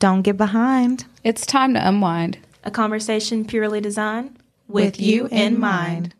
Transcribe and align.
Don't 0.00 0.22
get 0.22 0.38
behind. 0.38 1.04
It's 1.24 1.44
time 1.44 1.74
to 1.74 1.88
unwind. 1.88 2.38
A 2.64 2.70
conversation 2.70 3.44
purely 3.44 3.82
designed 3.82 4.34
With 4.66 4.98
you 4.98 5.28
in 5.30 5.60
mind. 5.60 6.14
Hi, 6.14 6.19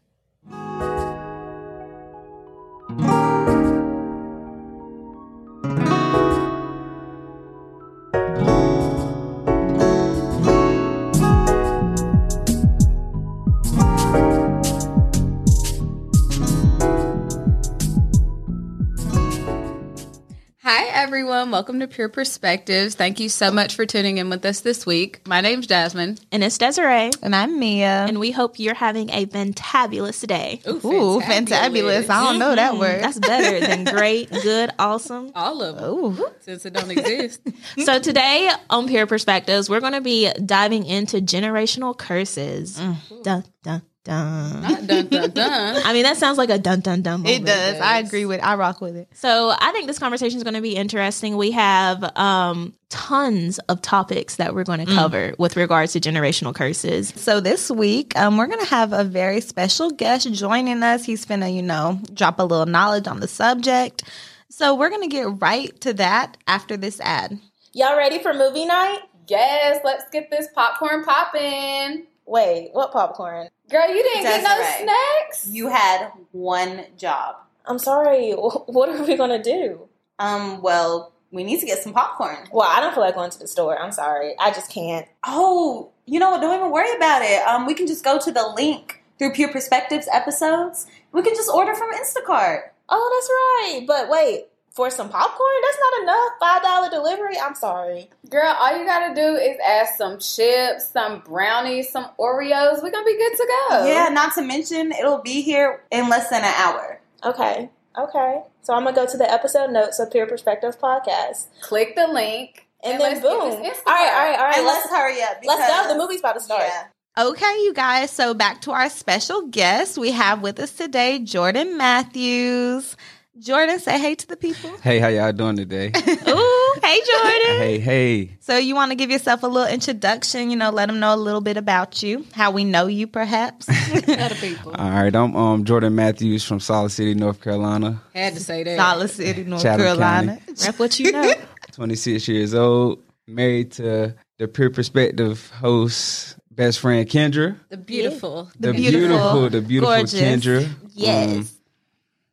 everyone. 21.51 21.59
Welcome 21.61 21.81
to 21.81 21.89
Pure 21.89 22.11
Perspectives. 22.11 22.95
Thank 22.95 23.19
you 23.19 23.29
so 23.29 23.51
much 23.51 23.75
for 23.75 23.85
tuning 23.85 24.19
in 24.19 24.31
with 24.31 24.45
us 24.45 24.61
this 24.61 24.87
week. 24.87 25.27
My 25.27 25.41
name's 25.41 25.67
Jasmine. 25.67 26.19
And 26.31 26.45
it's 26.45 26.57
Desiree. 26.59 27.11
And 27.23 27.35
I'm 27.35 27.59
Mia. 27.59 28.07
And 28.07 28.21
we 28.21 28.31
hope 28.31 28.59
you're 28.59 28.75
having 28.75 29.11
a 29.11 29.27
fantabulous 29.27 30.25
day. 30.27 30.61
Ooh, 30.67 31.21
fantabulous. 31.21 32.09
I 32.09 32.23
don't 32.25 32.39
know 32.39 32.55
that 32.55 32.73
mm-hmm. 32.73 32.81
word. 32.81 33.03
That's 33.03 33.19
better 33.19 33.67
than 33.67 33.85
great, 33.97 34.31
good, 34.31 34.71
awesome. 34.79 35.33
All 35.35 35.61
of 35.63 35.77
them, 35.77 35.91
Ooh. 35.91 36.29
since 36.41 36.65
it 36.67 36.73
don't 36.73 36.91
exist. 36.91 37.41
So 37.85 37.99
today 37.99 38.51
on 38.69 38.89
Pure 38.89 39.07
Perspectives, 39.07 39.69
we're 39.69 39.81
going 39.81 39.93
to 39.93 40.01
be 40.01 40.33
diving 40.33 40.85
into 40.85 41.19
generational 41.19 41.97
curses. 41.97 42.79
Mm. 42.79 43.23
Dun, 43.23 43.45
dun, 43.63 43.83
dun. 44.05 44.63
Not 44.63 44.87
dun 44.87 45.07
dun 45.09 45.31
dun. 45.31 45.83
I 45.85 45.93
mean, 45.93 46.05
that 46.05 46.17
sounds 46.17 46.39
like 46.39 46.51
a 46.51 46.59
dun, 46.59 46.81
dun, 46.81 47.03
dun 47.03 47.23
moment. 47.23 47.43
It 47.43 47.47
does. 47.47 47.81
I 47.81 47.99
agree 47.99 48.25
with 48.25 48.43
I 48.43 48.55
rock 48.57 48.81
with 48.81 48.97
it. 48.97 49.09
So 49.15 49.55
I 49.59 49.73
think 49.73 49.87
this 49.87 49.99
conversation 49.99 50.37
is 50.37 50.45
going 50.45 50.55
to 50.55 50.61
be 50.61 50.77
interesting. 50.77 51.37
We 51.37 51.53
have 51.53 52.17
um, 52.17 52.75
tons 52.89 53.59
of 53.61 53.81
topics 53.83 54.37
that 54.37 54.55
we're 54.55 54.65
going 54.65 54.85
to 54.85 54.93
cover 54.93 55.35
with 55.39 55.57
regards 55.57 55.93
to 55.93 56.01
generational 56.01 56.55
curses. 56.55 57.13
So 57.17 57.41
this 57.41 57.71
week, 57.71 58.17
um, 58.19 58.37
we're 58.37 58.47
gonna 58.47 58.65
have 58.67 58.93
a 58.93 59.05
very 59.05 59.41
special 59.41 59.91
guest 59.91 60.31
joining 60.33 60.83
us. 60.83 61.05
He's 61.05 61.25
gonna, 61.25 61.49
you 61.49 61.63
know, 61.63 62.01
drop 62.13 62.39
a 62.39 62.43
little 62.43 62.67
knowledge 62.67 63.07
on 63.07 63.21
the 63.21 63.29
subject. 63.29 64.03
So 64.49 64.75
we're 64.75 64.91
gonna 64.91 65.09
get 65.09 65.41
right 65.41 65.79
to 65.83 65.95
that 65.95 66.37
after 66.47 66.77
this 66.77 67.01
ad. 67.01 67.39
Y'all 67.73 67.97
ready 67.97 68.19
for 68.19 68.35
movie 68.35 68.67
night? 68.67 68.99
Yes, 69.29 69.81
let's 69.85 70.11
get 70.11 70.31
this 70.31 70.49
popcorn 70.55 71.05
popping. 71.05 72.07
Wait, 72.27 72.71
what 72.73 72.93
popcorn? 72.93 73.49
Girl, 73.71 73.89
you 73.89 74.03
didn't 74.03 74.23
get 74.25 74.43
no 74.43 74.57
snacks. 74.83 75.47
You 75.49 75.69
had 75.69 76.11
one 76.33 76.87
job. 76.97 77.37
I'm 77.67 77.79
sorry. 77.79 78.33
What 78.33 78.89
are 78.89 79.03
we 79.03 79.17
going 79.17 79.31
to 79.31 79.43
do? 79.43 79.89
Um, 80.19 80.61
well, 80.61 81.13
we 81.31 81.45
need 81.45 81.61
to 81.61 81.67
get 81.67 81.79
some 81.79 81.93
popcorn. 81.93 82.49
Well, 82.53 82.69
I 82.69 82.81
don't 82.81 82.93
feel 82.95 83.03
like 83.05 83.15
going 83.15 83.31
to 83.31 83.39
the 83.39 83.47
store. 83.47 83.79
I'm 83.79 83.93
sorry. 83.93 84.35
I 84.39 84.51
just 84.51 84.71
can't. 84.71 85.07
Oh, 85.25 85.91
you 86.07 86.19
know 86.19 86.31
what? 86.31 86.41
Don't 86.41 86.57
even 86.57 86.71
worry 86.71 86.95
about 86.97 87.23
it. 87.23 87.47
Um, 87.47 87.67
we 87.67 87.75
can 87.75 87.87
just 87.87 88.05
go 88.05 88.19
to 88.19 88.33
the 88.33 88.47
link 88.57 89.03
through 89.19 89.33
Pure 89.33 89.53
Perspectives 89.53 90.09
episodes. 90.13 90.87
We 91.13 91.23
can 91.23 91.35
just 91.35 91.51
order 91.51 91.75
from 91.75 91.93
Instacart. 91.93 92.63
Oh, 92.89 93.11
that's 93.15 93.79
right. 93.79 93.87
But 93.87 94.11
wait, 94.11 94.47
for 94.71 94.91
some 94.91 95.09
popcorn? 95.09 95.51
That's 95.63 95.79
not 95.81 96.03
enough. 96.03 96.91
$5 96.91 96.91
delivery? 96.91 97.39
I'm 97.39 97.55
sorry. 97.55 98.09
Girl, 98.29 98.55
all 98.59 98.79
you 98.79 98.85
gotta 98.85 99.15
do 99.15 99.37
is 99.37 99.57
add 99.65 99.89
some 99.97 100.19
chips, 100.19 100.91
some 100.91 101.21
brownies, 101.21 101.91
some 101.91 102.07
Oreos. 102.19 102.83
We're 102.83 102.91
gonna 102.91 103.05
be 103.05 103.17
good 103.19 103.37
to 103.37 103.49
go. 103.69 103.87
Yeah, 103.87 104.09
not 104.11 104.35
to 104.35 104.43
mention 104.43 104.93
it'll 104.93 105.23
be 105.23 105.43
here 105.43 105.83
in 105.91 106.09
less 106.09 106.29
than 106.31 106.43
an 106.43 106.55
hour. 106.57 107.01
Okay. 107.25 107.71
Okay. 107.99 108.43
So 108.63 108.75
I'm 108.75 108.83
going 108.85 108.95
to 108.95 109.01
go 109.01 109.07
to 109.07 109.17
the 109.17 109.31
episode 109.31 109.71
notes 109.71 109.99
of 109.99 110.11
Pure 110.11 110.27
Perspectives 110.27 110.77
podcast. 110.77 111.49
Click 111.61 111.97
the 111.97 112.07
link. 112.07 112.67
And, 112.83 112.95
then 112.95 113.01
let's 113.01 113.21
get 113.21 113.39
boom. 113.39 113.63
this 113.63 113.79
all 113.87 113.93
right. 113.93 114.11
All 114.13 114.31
right. 114.31 114.39
All 114.39 114.45
right. 114.47 114.57
and 114.57 114.67
let's, 114.67 114.87
Let's, 114.87 114.97
hurry 114.97 115.23
up. 115.23 115.37
let's 115.45 115.69
go. 115.69 115.93
The 115.93 115.99
movie's 115.99 116.21
about 116.21 116.35
to 116.35 116.41
start. 116.41 116.63
Yeah. 116.63 116.87
Okay, 117.19 117.53
you 117.65 117.75
guys. 117.75 118.11
So 118.11 118.33
back 118.33 118.63
to 118.63 118.71
our 118.71 118.89
special 118.89 119.49
guest. 119.49 119.99
We 119.99 120.13
have 120.13 120.41
with 120.41 120.59
us 120.61 120.73
today 120.73 121.19
Jordan 121.19 121.77
Matthews. 121.77 122.97
Jordan, 123.39 123.79
say 123.79 123.99
hey 123.99 124.15
to 124.17 124.27
the 124.27 124.37
people. 124.37 124.71
Hey, 124.83 124.99
how 124.99 125.09
y'all 125.09 125.33
doing 125.33 125.57
today? 125.57 125.87
Ooh, 126.29 126.75
hey 126.83 127.01
Jordan. 127.07 127.57
hey, 127.59 127.79
hey. 127.79 128.37
So 128.41 128.57
you 128.59 128.75
want 128.75 128.91
to 128.91 128.97
give 128.97 129.11
yourself 129.11 129.43
a 129.45 129.47
little 129.47 129.73
introduction, 129.73 130.51
you 130.51 130.57
know, 130.57 130.71
let 130.71 130.87
them 130.89 130.99
know 130.99 131.15
a 131.15 131.17
little 131.17 131.41
bit 131.41 131.57
about 131.57 132.03
you, 132.03 132.27
how 132.33 132.51
we 132.51 132.65
know 132.65 132.87
you 132.89 133.07
perhaps. 133.07 133.69
Other 134.09 134.35
people. 134.35 134.73
All 134.75 134.91
right, 134.91 135.15
I'm 135.15 135.35
um 135.37 135.65
Jordan 135.65 135.95
Matthews 135.95 136.45
from 136.45 136.59
Siler 136.59 136.91
City, 136.91 137.15
North 137.15 137.41
Carolina. 137.41 138.03
Had 138.15 138.35
to 138.35 138.41
say 138.41 138.65
that. 138.65 138.79
Siler 138.79 139.09
City, 139.09 139.45
North 139.45 139.63
Chatham 139.63 139.81
Carolina. 139.87 140.39
Rep 140.65 140.79
what 140.79 140.99
you 140.99 141.13
know. 141.13 141.33
26 141.73 142.27
years 142.29 142.53
old, 142.53 143.01
married 143.29 143.71
to 143.73 144.15
the 144.39 144.49
Pure 144.49 144.71
Perspective 144.71 145.49
host, 145.51 146.37
best 146.51 146.81
friend 146.81 147.09
Kendra. 147.09 147.57
The 147.69 147.77
beautiful. 147.77 148.51
The 148.59 148.69
The, 148.69 148.73
beautiful, 148.75 149.09
beautiful, 149.09 149.51
the 149.51 149.63
beautiful 149.63 149.95
gorgeous. 149.95 150.21
Kendra. 150.21 150.69
Yes. 150.95 151.37
Um, 151.37 151.49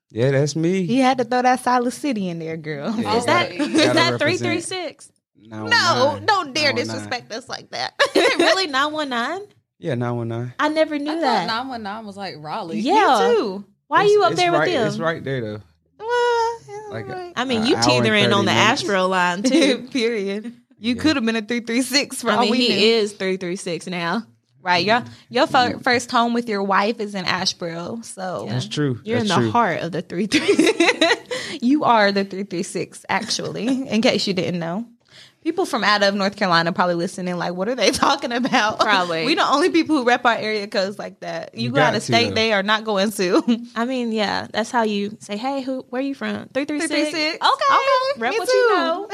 yeah, 0.09 0.31
that's 0.31 0.55
me. 0.55 0.79
You 0.81 1.01
had 1.03 1.17
to 1.19 1.23
throw 1.23 1.41
that 1.41 1.61
Siler 1.63 1.91
City 1.91 2.29
in 2.29 2.39
there, 2.39 2.57
girl. 2.57 2.93
Yeah. 2.97 3.17
Is 3.17 3.25
that 3.25 3.57
Gotta 3.57 3.93
that 3.93 4.19
three 4.19 4.37
three 4.37 4.61
six? 4.61 5.11
No, 5.39 5.67
No, 5.67 6.19
don't 6.25 6.53
dare 6.53 6.73
disrespect 6.73 7.31
us 7.31 7.47
like 7.47 7.69
that. 7.71 7.93
Is 8.15 8.23
it 8.25 8.37
really 8.39 8.67
nine 8.67 8.91
one 8.91 9.09
nine? 9.09 9.41
Yeah, 9.79 9.93
919. 9.93 10.55
I 10.59 10.69
never 10.69 10.97
knew 10.97 11.11
I 11.11 11.15
thought 11.15 11.21
that. 11.21 11.47
919 11.47 12.05
was 12.07 12.17
like 12.17 12.35
Raleigh. 12.39 12.79
Yeah. 12.79 13.29
Me 13.29 13.35
too. 13.35 13.65
Why 13.87 13.99
are 13.99 14.05
you 14.05 14.23
up 14.23 14.33
there 14.33 14.51
right, 14.51 14.61
with 14.61 14.69
them? 14.73 14.87
It's 14.87 14.97
right 14.97 15.23
there, 15.23 15.39
though. 15.41 15.61
Well, 15.99 16.59
Like 16.91 17.05
a- 17.05 17.09
right. 17.09 17.29
Uh, 17.29 17.33
I 17.41 17.45
mean, 17.45 17.65
you 17.65 17.75
teetering 17.81 18.33
on 18.33 18.45
the 18.45 18.51
minutes. 18.51 18.83
Asheboro 18.83 19.07
line 19.07 19.43
too. 19.43 19.87
Period. 19.91 20.45
You 20.79 20.95
Yeah. 20.95 21.01
could 21.01 21.15
have 21.15 21.25
been 21.25 21.35
a 21.35 21.41
three 21.43 21.59
three 21.61 21.81
six 21.83 22.21
for 22.21 22.31
I 22.31 22.35
all 22.35 22.41
mean, 22.41 22.51
we 22.51 22.57
he 22.57 22.69
knew. 22.69 22.75
is 22.97 23.13
three 23.13 23.37
three 23.37 23.55
six 23.55 23.85
now. 23.87 24.23
Right. 24.61 24.85
Your 24.85 25.01
mm-hmm. 25.01 25.13
your 25.29 25.47
fir- 25.47 25.71
mm-hmm. 25.71 25.79
first 25.79 26.11
home 26.11 26.33
with 26.33 26.49
your 26.49 26.63
wife 26.63 26.99
is 26.99 27.15
in 27.15 27.25
Asheboro, 27.25 28.03
so 28.03 28.47
That's 28.49 28.67
true. 28.67 28.99
You're 29.03 29.19
that's 29.19 29.29
in 29.29 29.35
the 29.35 29.41
true. 29.43 29.51
heart 29.51 29.81
of 29.81 29.91
the 29.91 30.01
three 30.01 30.27
three. 30.27 31.59
you 31.61 31.83
are 31.85 32.11
the 32.11 32.25
three 32.25 32.43
three 32.43 32.63
six. 32.63 33.05
Actually, 33.07 33.87
in 33.87 34.01
case 34.01 34.27
you 34.27 34.33
didn't 34.33 34.59
know. 34.59 34.85
People 35.43 35.65
from 35.65 35.81
out 35.85 36.03
of 36.03 36.13
North 36.13 36.35
Carolina 36.35 36.73
probably 36.73 36.95
listening, 36.95 37.37
like, 37.37 37.53
what 37.53 37.69
are 37.69 37.75
they 37.75 37.91
talking 37.91 38.33
about? 38.33 38.81
Probably. 38.81 39.25
we 39.25 39.35
the 39.35 39.47
only 39.47 39.69
people 39.69 39.95
who 39.95 40.03
rep 40.03 40.25
our 40.25 40.35
area 40.35 40.67
codes 40.67 40.99
like 40.99 41.21
that. 41.21 41.55
You, 41.55 41.65
You 41.65 41.71
go 41.71 41.79
out 41.79 41.95
of 41.95 42.01
to, 42.01 42.05
state, 42.05 42.29
though. 42.29 42.35
they 42.35 42.51
are 42.51 42.63
not 42.63 42.83
going 42.83 43.11
to. 43.11 43.65
I 43.75 43.85
mean, 43.85 44.11
yeah, 44.11 44.47
that's 44.51 44.71
how 44.71 44.83
you 44.83 45.15
say, 45.21 45.37
"Hey, 45.37 45.61
who? 45.61 45.85
Where 45.89 46.01
are 46.01 46.03
you 46.03 46.15
from? 46.15 46.49
Three 46.49 46.65
three 46.65 46.81
six. 46.81 46.91
336. 46.91 47.45
Okay, 47.45 48.19
rep 48.19 48.31
me 48.33 48.39
what 48.39 48.49
you 48.49 48.69
know. 48.75 49.09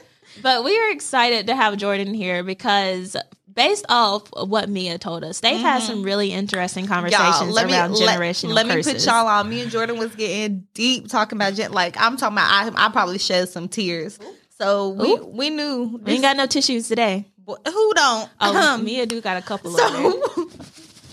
But 0.42 0.64
we 0.64 0.78
are 0.78 0.90
excited 0.90 1.46
to 1.46 1.56
have 1.56 1.76
Jordan 1.76 2.12
here 2.12 2.42
because 2.42 3.16
based 3.56 3.86
off 3.88 4.32
of 4.34 4.48
what 4.48 4.68
Mia 4.68 4.98
told 4.98 5.24
us, 5.24 5.40
they've 5.40 5.58
had 5.58 5.82
some 5.82 6.04
really 6.04 6.30
interesting 6.32 6.86
conversations 6.86 7.40
Y'all, 7.40 7.50
let 7.50 7.66
me 7.66 7.72
around 7.72 7.92
let, 7.94 8.20
generational 8.20 8.54
let 8.54 8.66
me 8.68 8.82
put 8.82 9.04
y'all 9.04 9.26
on. 9.26 9.48
Me 9.48 9.62
and 9.62 9.70
Jordan 9.70 9.98
was 9.98 10.14
getting 10.14 10.68
deep 10.74 11.08
talking 11.08 11.36
about 11.36 11.54
gen- 11.54 11.72
like 11.72 11.96
I'm 11.98 12.16
talking 12.16 12.36
about. 12.36 12.48
I, 12.48 12.86
I 12.86 12.90
probably 12.90 13.18
shed 13.18 13.48
some 13.48 13.68
tears. 13.68 14.20
So 14.58 14.90
we 14.90 15.12
Ooh. 15.12 15.26
we 15.26 15.50
knew. 15.50 16.00
we 16.04 16.12
ain't 16.12 16.22
got 16.22 16.36
no 16.36 16.46
tissues 16.46 16.86
today. 16.86 17.26
Who 17.46 17.94
don't? 17.94 18.30
Oh, 18.40 18.74
Um, 18.74 18.84
Mia 18.84 19.06
do 19.06 19.20
got 19.20 19.36
a 19.36 19.42
couple 19.42 19.76
of 19.78 19.92
them. 19.92 20.22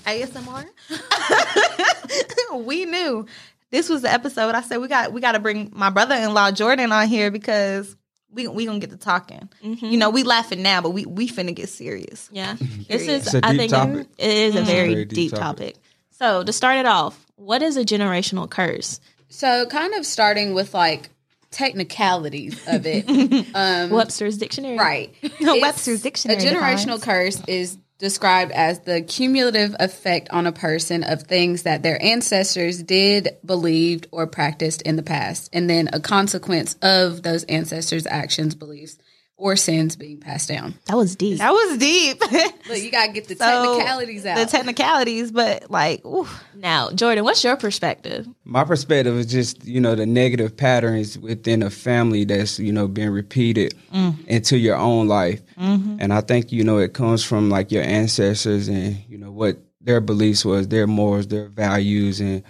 So 0.04 0.12
ASMR. 0.12 0.66
we 2.66 2.84
knew 2.84 3.26
this 3.72 3.88
was 3.88 4.02
the 4.02 4.12
episode. 4.12 4.54
I 4.54 4.62
said 4.62 4.78
we 4.78 4.90
got 4.90 5.14
we 5.14 5.22
got 5.22 5.32
to 5.32 5.40
bring 5.40 5.72
my 5.74 5.90
brother 5.90 6.14
in 6.16 6.34
law 6.34 6.52
Jordan 6.52 6.92
on 6.92 7.08
here 7.08 7.32
because 7.32 7.96
we 8.34 8.48
we 8.48 8.66
gonna 8.66 8.80
get 8.80 8.90
to 8.90 8.98
talking. 8.98 9.50
You 9.62 9.98
know, 9.98 10.10
we 10.10 10.24
laughing 10.24 10.62
now, 10.62 10.82
but 10.82 10.92
we 10.92 11.06
we 11.06 11.28
finna 11.28 11.54
get 11.56 11.70
serious. 11.70 12.30
Yeah, 12.32 12.56
this 12.88 13.04
is. 13.04 13.28
It's 13.28 13.34
a 13.34 13.46
I 13.46 13.56
think 13.56 13.72
topic. 13.72 14.08
it 14.18 14.30
is 14.30 14.56
a 14.56 14.62
very, 14.64 14.94
very 14.94 15.06
deep, 15.06 15.16
deep 15.16 15.32
topic. 15.32 15.74
topic. 15.76 15.84
So 16.12 16.44
to 16.44 16.54
start 16.54 16.78
it 16.78 16.86
off, 16.86 17.26
what 17.36 17.62
is 17.62 17.78
a 17.78 17.84
generational 17.84 18.50
curse? 18.50 19.00
So, 19.30 19.66
kind 19.66 19.94
of 19.96 20.06
starting 20.06 20.54
with 20.54 20.74
like 20.74 21.10
technicalities 21.52 22.60
of 22.68 22.86
it. 22.86 23.08
um, 23.56 23.90
Webster's 23.90 24.38
dictionary, 24.38 24.78
right. 24.78 25.14
No 25.40 25.58
Webster's 25.62 26.02
dictionary 26.02 26.40
A 26.40 26.46
generational 26.46 27.00
defines. 27.00 27.04
curse 27.04 27.42
is 27.48 27.78
described 28.04 28.52
as 28.52 28.80
the 28.82 29.02
cumulative 29.02 29.74
effect 29.80 30.28
on 30.30 30.46
a 30.46 30.52
person 30.52 31.06
of 31.06 31.24
things 31.24 31.64
that 31.64 31.84
their 31.84 32.00
ancestors 32.04 32.84
did, 32.84 33.30
believed, 33.46 34.08
or 34.12 34.28
practiced 34.28 34.82
in 34.82 34.98
the 34.98 35.02
past, 35.02 35.50
and 35.54 35.70
then 35.70 35.90
a 35.94 36.02
consequence 36.02 36.76
of 36.82 37.24
those 37.24 37.46
ancestors' 37.46 38.06
actions, 38.06 38.56
beliefs, 38.56 38.98
or 39.36 39.56
sins 39.56 39.96
being 39.96 40.20
passed 40.20 40.48
down. 40.48 40.76
That 40.86 40.96
was 40.96 41.16
deep. 41.16 41.40
That 41.40 41.52
was 41.52 41.78
deep. 41.78 42.22
But 42.68 42.82
you 42.82 42.92
gotta 42.92 43.12
get 43.12 43.28
the 43.28 43.36
So, 43.44 43.46
technicalities 43.46 44.26
out. 44.26 44.38
the 44.38 44.46
technicalities, 44.46 45.32
but 45.32 45.70
like, 45.70 46.06
ooh, 46.06 46.28
now, 46.56 46.92
Jordan, 46.92 47.24
what's 47.24 47.44
your 47.44 47.58
perspective? 47.58 48.28
My 48.46 48.64
perspective 48.64 49.16
is 49.18 49.26
just, 49.26 49.66
you 49.66 49.82
know, 49.82 49.96
the 49.96 50.06
negative 50.06 50.56
patterns 50.56 51.20
within 51.20 51.62
a 51.62 51.70
family 51.70 52.24
that's, 52.24 52.60
you 52.60 52.72
know, 52.72 52.88
being 52.88 53.10
repeated 53.10 53.76
mm-hmm. 53.94 54.22
into 54.28 54.58
your 54.58 54.78
own 54.78 55.08
life. 55.08 55.42
Mm-hmm. 55.58 55.98
And 56.00 56.14
I 56.14 56.22
think, 56.22 56.52
you 56.52 56.64
know, 56.64 56.78
it 56.78 56.94
comes 56.94 57.24
from 57.24 57.50
like 57.50 57.72
your 57.72 57.84
ancestors 57.84 58.70
and, 58.70 58.98
you 59.10 59.18
know, 59.18 59.32
what 59.32 59.58
their 59.82 60.00
beliefs 60.00 60.46
was, 60.46 60.70
their 60.70 60.88
morals, 60.88 61.28
their 61.28 61.50
values, 61.50 62.22
and, 62.22 62.44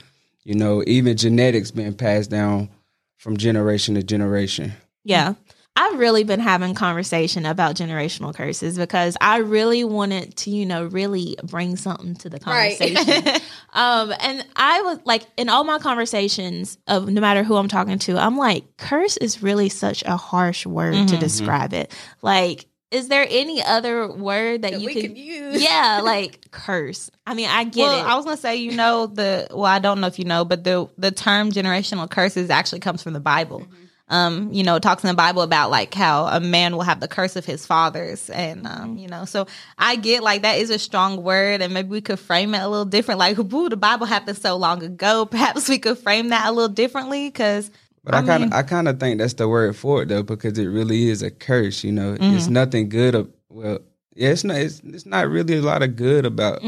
you 0.44 0.54
know, 0.54 0.84
even 0.86 1.18
genetics 1.18 1.72
being 1.72 1.96
passed 1.96 2.30
down 2.30 2.70
from 3.18 3.38
generation 3.38 3.96
to 3.96 4.04
generation. 4.04 4.74
Yeah. 5.04 5.34
I've 5.76 5.98
really 5.98 6.24
been 6.24 6.40
having 6.40 6.76
conversation 6.76 7.48
about 7.48 7.76
generational 7.76 8.34
curses 8.34 8.78
because 8.78 9.18
I 9.20 9.38
really 9.38 9.84
wanted 9.84 10.36
to, 10.38 10.52
you 10.52 10.68
know, 10.68 10.86
really 10.86 11.36
bring 11.44 11.78
something 11.78 12.14
to 12.18 12.30
the 12.30 12.40
Right. 12.46 12.78
conversation. 12.80 13.42
um, 13.74 14.14
and 14.20 14.46
I 14.56 14.82
was 14.84 15.00
like, 15.06 15.24
in 15.36 15.50
all 15.50 15.64
my 15.64 15.80
conversations 15.80 16.78
of 16.88 17.10
no 17.10 17.20
matter 17.22 17.44
who 17.44 17.56
I'm 17.56 17.68
talking 17.70 17.98
to, 18.00 18.18
I'm 18.20 18.38
like, 18.38 18.78
curse 18.78 19.18
is 19.18 19.42
really 19.42 19.70
such 19.70 20.04
a 20.06 20.16
harsh 20.16 20.66
word 20.68 20.94
Mm-hmm. 20.94 21.06
to 21.08 21.18
describe 21.18 21.74
it. 21.74 21.92
Like, 22.22 22.68
is 22.92 23.08
there 23.08 23.26
any 23.28 23.64
other 23.64 24.08
word 24.12 24.62
that, 24.62 24.74
That 24.74 24.82
you 24.82 24.86
we 24.86 24.94
could 24.94 25.02
could 25.10 25.18
use. 25.18 25.64
Yeah, 25.64 26.02
like 26.04 26.52
curse. 26.52 27.10
I 27.26 27.34
mean, 27.34 27.50
I 27.50 27.64
get 27.64 27.82
well, 27.82 28.00
it. 28.00 28.08
I 28.08 28.16
was 28.16 28.26
gonna 28.26 28.38
say, 28.38 28.58
you 28.58 28.74
know, 28.74 29.08
the 29.08 29.48
well, 29.50 29.64
I 29.66 29.80
don't 29.80 30.00
know 30.00 30.06
if 30.06 30.20
you 30.20 30.26
know, 30.26 30.46
but 30.46 30.64
the 30.64 30.88
the 31.00 31.10
term 31.10 31.52
generational 31.52 32.08
curses 32.08 32.52
actually 32.52 32.82
comes 32.82 33.02
from 33.02 33.14
the 33.14 33.20
Bible. 33.20 33.62
Mm-hmm. 33.62 33.83
Um, 34.14 34.54
you 34.54 34.64
know, 34.64 34.78
talks 34.78 35.04
in 35.04 35.08
the 35.08 35.16
Bible 35.16 35.42
about 35.42 35.72
like 35.72 35.94
how 35.94 36.28
a 36.28 36.40
man 36.40 36.76
will 36.76 36.84
have 36.84 37.00
the 37.00 37.08
curse 37.08 37.36
of 37.36 37.46
his 37.46 37.66
fathers, 37.66 38.30
and 38.30 38.64
Mm-hmm. 38.66 38.84
um, 38.84 38.98
you 38.98 39.08
know, 39.08 39.26
so 39.26 39.48
I 39.78 39.96
get 39.96 40.22
like 40.22 40.44
that 40.44 40.60
is 40.60 40.70
a 40.70 40.78
strong 40.78 41.24
word, 41.24 41.62
and 41.62 41.74
maybe 41.74 41.90
we 41.90 42.02
could 42.02 42.20
frame 42.20 42.54
it 42.54 42.60
a 42.62 42.68
little 42.68 42.86
different. 42.86 43.20
Like, 43.20 43.38
boo, 43.38 43.70
the 43.70 43.76
Bible 43.78 44.06
happened 44.06 44.38
so 44.38 44.56
long 44.56 44.84
ago. 44.84 45.26
Perhaps 45.32 45.68
we 45.68 45.80
could 45.80 45.98
frame 45.98 46.30
that 46.30 46.48
a 46.48 46.52
little 46.52 46.70
differently, 46.74 47.28
because 47.28 47.72
But 48.04 48.14
I, 48.14 48.22
kind 48.22 48.44
of, 48.44 48.54
I 48.54 48.62
kind 48.62 48.88
of 48.88 49.00
think 49.00 49.18
that's 49.20 49.34
the 49.34 49.48
word 49.48 49.76
for 49.76 50.04
it 50.04 50.10
though, 50.10 50.24
because 50.24 50.58
it 50.60 50.68
really 50.68 51.10
is 51.10 51.24
a 51.24 51.32
curse. 51.32 51.84
You 51.84 51.92
know, 51.94 52.16
it's 52.20 52.48
nothing 52.48 52.90
good. 52.90 53.16
Of, 53.16 53.30
well, 53.50 53.80
yeah, 54.16 54.30
it's 54.30 54.44
not. 54.44 54.58
It's, 54.58 54.80
it's 54.86 55.08
not 55.08 55.28
really 55.28 55.58
a 55.58 55.62
lot 55.62 55.82
of 55.82 55.96
good 55.96 56.26
about 56.28 56.60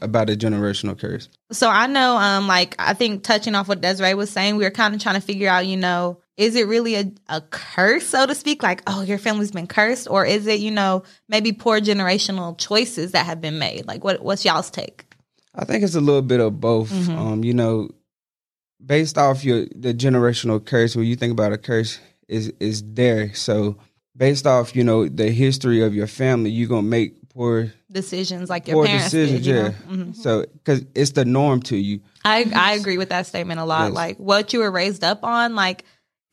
about 0.00 0.30
a 0.30 0.36
generational 0.36 0.98
curse. 0.98 1.28
So 1.52 1.68
I 1.68 1.86
know, 1.86 2.16
um, 2.16 2.46
like 2.46 2.74
I 2.78 2.94
think 2.94 3.24
touching 3.24 3.54
off 3.54 3.68
what 3.68 3.82
Desiree 3.82 4.14
was 4.14 4.30
saying, 4.30 4.56
we 4.56 4.64
were 4.64 4.70
kind 4.70 4.94
of 4.94 5.02
trying 5.02 5.16
to 5.16 5.20
figure 5.20 5.50
out, 5.50 5.66
you 5.66 5.76
know, 5.76 6.18
is 6.38 6.54
it 6.54 6.66
really 6.68 6.94
a, 6.94 7.12
a 7.28 7.40
curse, 7.50 8.06
so 8.06 8.24
to 8.24 8.34
speak? 8.34 8.62
Like, 8.62 8.82
oh, 8.86 9.02
your 9.02 9.18
family's 9.18 9.50
been 9.50 9.66
cursed, 9.66 10.08
or 10.08 10.24
is 10.24 10.46
it, 10.46 10.60
you 10.60 10.70
know, 10.70 11.02
maybe 11.28 11.52
poor 11.52 11.80
generational 11.80 12.56
choices 12.56 13.12
that 13.12 13.26
have 13.26 13.40
been 13.40 13.58
made? 13.58 13.86
Like, 13.86 14.04
what 14.04 14.22
what's 14.22 14.44
y'all's 14.44 14.70
take? 14.70 15.04
I 15.54 15.64
think 15.64 15.82
it's 15.82 15.96
a 15.96 16.00
little 16.00 16.22
bit 16.22 16.38
of 16.40 16.60
both. 16.60 16.92
Um, 17.10 17.42
you 17.42 17.52
know, 17.52 17.90
based 18.84 19.18
off 19.18 19.44
your 19.44 19.66
the 19.74 19.92
generational 19.92 20.64
curse, 20.64 20.94
when 20.94 21.06
you 21.06 21.16
think 21.16 21.32
about 21.32 21.52
a 21.52 21.58
curse, 21.58 21.98
is 22.28 22.52
is 22.60 22.82
there. 22.86 23.34
So 23.34 23.76
based 24.16 24.46
off 24.46 24.76
you 24.76 24.84
know 24.84 25.08
the 25.08 25.30
history 25.32 25.82
of 25.82 25.94
your 25.94 26.06
family, 26.06 26.50
you're 26.50 26.68
gonna 26.68 26.82
make 26.82 27.16
poor 27.30 27.72
Decisions 27.90 28.50
like 28.50 28.68
your 28.68 28.76
poor 28.76 28.86
parents 28.86 29.06
decisions. 29.10 29.44
did. 29.44 29.46
You 29.46 29.54
yeah. 29.56 29.70
Mhm. 29.90 30.14
So 30.16 30.42
because 30.42 30.84
it's 30.94 31.12
the 31.12 31.24
norm 31.24 31.62
to 31.62 31.76
you. 31.76 32.00
I 32.24 32.48
I 32.54 32.74
agree 32.74 32.98
with 32.98 33.08
that 33.08 33.26
statement 33.26 33.58
a 33.58 33.64
lot. 33.64 33.86
Yes. 33.86 33.94
Like 33.94 34.16
what 34.18 34.52
you 34.52 34.60
were 34.60 34.70
raised 34.70 35.02
up 35.02 35.24
on, 35.24 35.54
like 35.56 35.84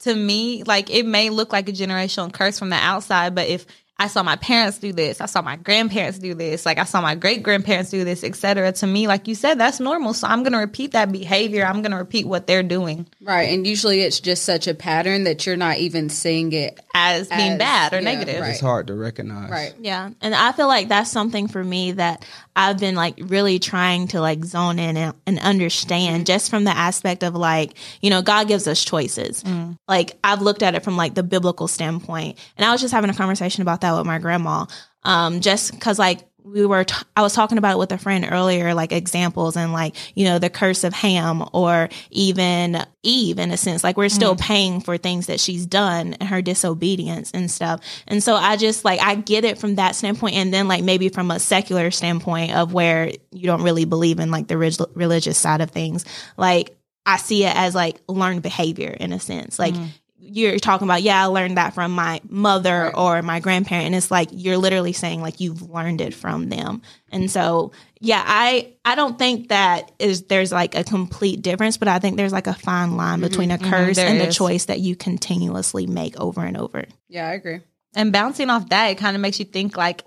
to 0.05 0.15
me, 0.15 0.63
like 0.63 0.89
it 0.91 1.05
may 1.05 1.29
look 1.31 1.51
like 1.51 1.67
a 1.67 1.73
generational 1.73 2.31
curse 2.31 2.59
from 2.59 2.69
the 2.69 2.75
outside, 2.75 3.33
but 3.33 3.47
if 3.47 3.65
I 3.97 4.07
saw 4.07 4.23
my 4.23 4.35
parents 4.35 4.79
do 4.79 4.91
this, 4.91 5.21
I 5.21 5.25
saw 5.25 5.41
my 5.41 5.55
grandparents 5.55 6.19
do 6.19 6.33
this, 6.33 6.65
like 6.65 6.77
I 6.77 6.83
saw 6.83 7.01
my 7.01 7.15
great 7.15 7.43
grandparents 7.43 7.91
do 7.91 8.03
this, 8.03 8.23
etc. 8.23 8.71
To 8.73 8.87
me, 8.87 9.07
like 9.07 9.27
you 9.27 9.35
said, 9.35 9.59
that's 9.59 9.79
normal. 9.79 10.13
So 10.13 10.27
I'm 10.27 10.43
gonna 10.43 10.59
repeat 10.59 10.91
that 10.91 11.11
behavior. 11.11 11.65
I'm 11.65 11.81
gonna 11.81 11.97
repeat 11.97 12.27
what 12.27 12.47
they're 12.47 12.63
doing 12.63 13.05
Right. 13.21 13.49
And 13.49 13.65
usually 13.65 14.01
it's 14.01 14.19
just 14.19 14.43
such 14.43 14.67
a 14.67 14.75
pattern 14.75 15.23
that 15.23 15.45
you're 15.45 15.57
not 15.57 15.77
even 15.77 16.09
seeing 16.09 16.53
it. 16.53 16.79
as 16.93 17.27
being 17.27 17.57
bad 17.57 17.91
or 17.93 17.97
yeah, 17.97 18.13
negative. 18.13 18.41
right. 18.41 18.51
It's 18.51 18.59
hard 18.59 18.87
to 18.87 18.93
recognize. 18.93 19.49
Right. 19.49 19.73
Yeah. 19.79 20.11
And 20.21 20.33
I 20.33 20.51
feel 20.51 20.67
like 20.67 20.87
that's 20.87 21.11
something 21.11 21.47
for 21.47 21.63
me 21.63 21.93
that 21.93 22.23
I've 22.55 22.79
been 22.79 22.95
like 22.95 23.19
really 23.21 23.59
trying 23.59 24.07
to 24.09 24.21
like 24.21 24.45
zone 24.45 24.79
in 24.79 24.95
and, 24.95 25.13
and 25.25 25.39
understand 25.39 26.25
just 26.25 26.49
from 26.49 26.63
the 26.63 26.71
aspect 26.71 27.23
of 27.23 27.35
like, 27.35 27.73
you 28.01 28.09
know, 28.09 28.21
God 28.21 28.47
gives 28.47 28.67
us 28.67 28.83
choices. 28.83 29.43
Mm. 29.43 29.77
Like 29.87 30.17
I've 30.23 30.41
looked 30.41 30.63
at 30.63 30.75
it 30.75 30.83
from 30.83 30.95
like 30.95 31.15
the 31.15 31.23
biblical 31.23 31.67
standpoint. 31.67 32.37
And 32.57 32.65
I 32.65 32.71
was 32.71 32.79
just 32.79 32.93
having 32.93 33.09
a 33.09 33.13
conversation 33.15 33.61
about 33.61 33.81
that 33.81 33.84
with 33.93 34.05
my 34.05 34.19
grandma. 34.19 34.65
Um, 35.03 35.41
just 35.41 35.79
cause 35.79 35.99
like 35.99 36.27
we 36.43 36.63
were, 36.65 36.83
t- 36.83 36.95
I 37.15 37.23
was 37.23 37.33
talking 37.33 37.57
about 37.57 37.73
it 37.73 37.79
with 37.79 37.91
a 37.91 37.97
friend 37.97 38.27
earlier, 38.29 38.75
like 38.75 38.91
examples 38.91 39.57
and 39.57 39.73
like, 39.73 39.95
you 40.15 40.25
know, 40.25 40.37
the 40.37 40.49
curse 40.49 40.83
of 40.83 40.93
Ham 40.93 41.43
or 41.53 41.89
even 42.11 42.85
Eve 43.01 43.39
in 43.39 43.49
a 43.49 43.57
sense. 43.57 43.83
Like 43.83 43.97
we're 43.97 44.09
still 44.09 44.35
paying 44.35 44.79
for 44.79 44.97
things 44.97 45.25
that 45.25 45.39
she's 45.39 45.65
done 45.65 46.13
and 46.13 46.29
her 46.29 46.43
disobedience 46.43 47.31
and 47.31 47.49
stuff. 47.49 47.81
And 48.07 48.21
so 48.21 48.35
I 48.35 48.57
just 48.57 48.85
like, 48.85 49.01
I 49.01 49.15
get 49.15 49.43
it 49.43 49.57
from 49.57 49.75
that 49.75 49.95
standpoint. 49.95 50.35
And 50.35 50.53
then 50.53 50.67
like 50.67 50.83
maybe 50.83 51.09
from 51.09 51.31
a 51.31 51.39
secular 51.39 51.89
standpoint 51.89 52.55
of 52.55 52.73
where 52.73 53.11
you 53.31 53.47
don't 53.47 53.63
really 53.63 53.85
believe 53.85 54.19
in 54.19 54.29
like 54.29 54.47
the 54.47 54.57
religious 54.57 55.39
side 55.39 55.61
of 55.61 55.71
things. 55.71 56.05
Like 56.37 56.77
I 57.07 57.17
see 57.17 57.43
it 57.43 57.55
as 57.55 57.73
like 57.73 58.01
learned 58.07 58.43
behavior 58.43 58.89
in 58.89 59.13
a 59.13 59.19
sense. 59.19 59.57
Like, 59.57 59.73
you're 60.17 60.57
talking 60.59 60.87
about, 60.87 61.01
yeah, 61.01 61.21
I 61.21 61.25
learned 61.25 61.57
that 61.57 61.73
from 61.73 61.91
my 61.91 62.21
mother 62.27 62.95
or 62.95 63.21
my 63.21 63.39
grandparent. 63.39 63.87
And 63.87 63.95
it's 63.95 64.09
like 64.09 64.29
you're 64.31 64.57
literally 64.57 64.93
saying 64.93 65.21
like 65.21 65.39
you've 65.39 65.69
learned 65.69 66.01
it 66.01 66.13
from 66.13 66.49
them. 66.49 66.81
And 67.11 67.29
so, 67.29 67.73
yeah, 67.99 68.23
I 68.25 68.73
I 68.85 68.95
don't 68.95 69.19
think 69.19 69.49
that 69.49 69.91
is 69.99 70.23
there's 70.23 70.51
like 70.51 70.75
a 70.75 70.83
complete 70.83 71.41
difference, 71.41 71.77
but 71.77 71.87
I 71.87 71.99
think 71.99 72.17
there's 72.17 72.33
like 72.33 72.47
a 72.47 72.53
fine 72.53 72.97
line 72.97 73.19
mm-hmm. 73.19 73.27
between 73.27 73.51
a 73.51 73.57
mm-hmm. 73.57 73.69
curse 73.69 73.97
there 73.97 74.07
and 74.07 74.19
the 74.19 74.27
is. 74.27 74.37
choice 74.37 74.65
that 74.65 74.79
you 74.79 74.95
continuously 74.95 75.85
make 75.85 76.19
over 76.19 76.41
and 76.41 76.57
over. 76.57 76.85
Yeah, 77.09 77.27
I 77.27 77.33
agree. 77.33 77.61
And 77.93 78.11
bouncing 78.11 78.49
off 78.49 78.69
that, 78.69 78.87
it 78.87 78.97
kind 78.97 79.15
of 79.15 79.21
makes 79.21 79.39
you 79.39 79.45
think 79.45 79.77
like, 79.77 80.03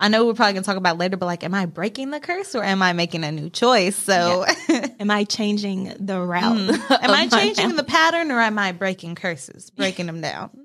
I 0.00 0.08
know 0.08 0.24
we're 0.24 0.34
probably 0.34 0.54
gonna 0.54 0.64
talk 0.64 0.78
about 0.78 0.96
later, 0.96 1.18
but 1.18 1.26
like, 1.26 1.44
am 1.44 1.54
I 1.54 1.66
breaking 1.66 2.10
the 2.10 2.20
curse 2.20 2.54
or 2.54 2.64
am 2.64 2.82
I 2.82 2.94
making 2.94 3.22
a 3.22 3.30
new 3.30 3.50
choice? 3.50 3.94
So, 3.94 4.46
Am 4.98 5.10
I 5.10 5.24
changing 5.24 5.94
the 5.98 6.20
route? 6.20 6.70
am 6.90 7.10
I 7.10 7.28
changing 7.28 7.76
the 7.76 7.84
pattern 7.84 8.30
or 8.30 8.40
am 8.40 8.58
I 8.58 8.72
breaking 8.72 9.14
curses, 9.14 9.70
breaking 9.70 10.06
them 10.06 10.20
down? 10.20 10.50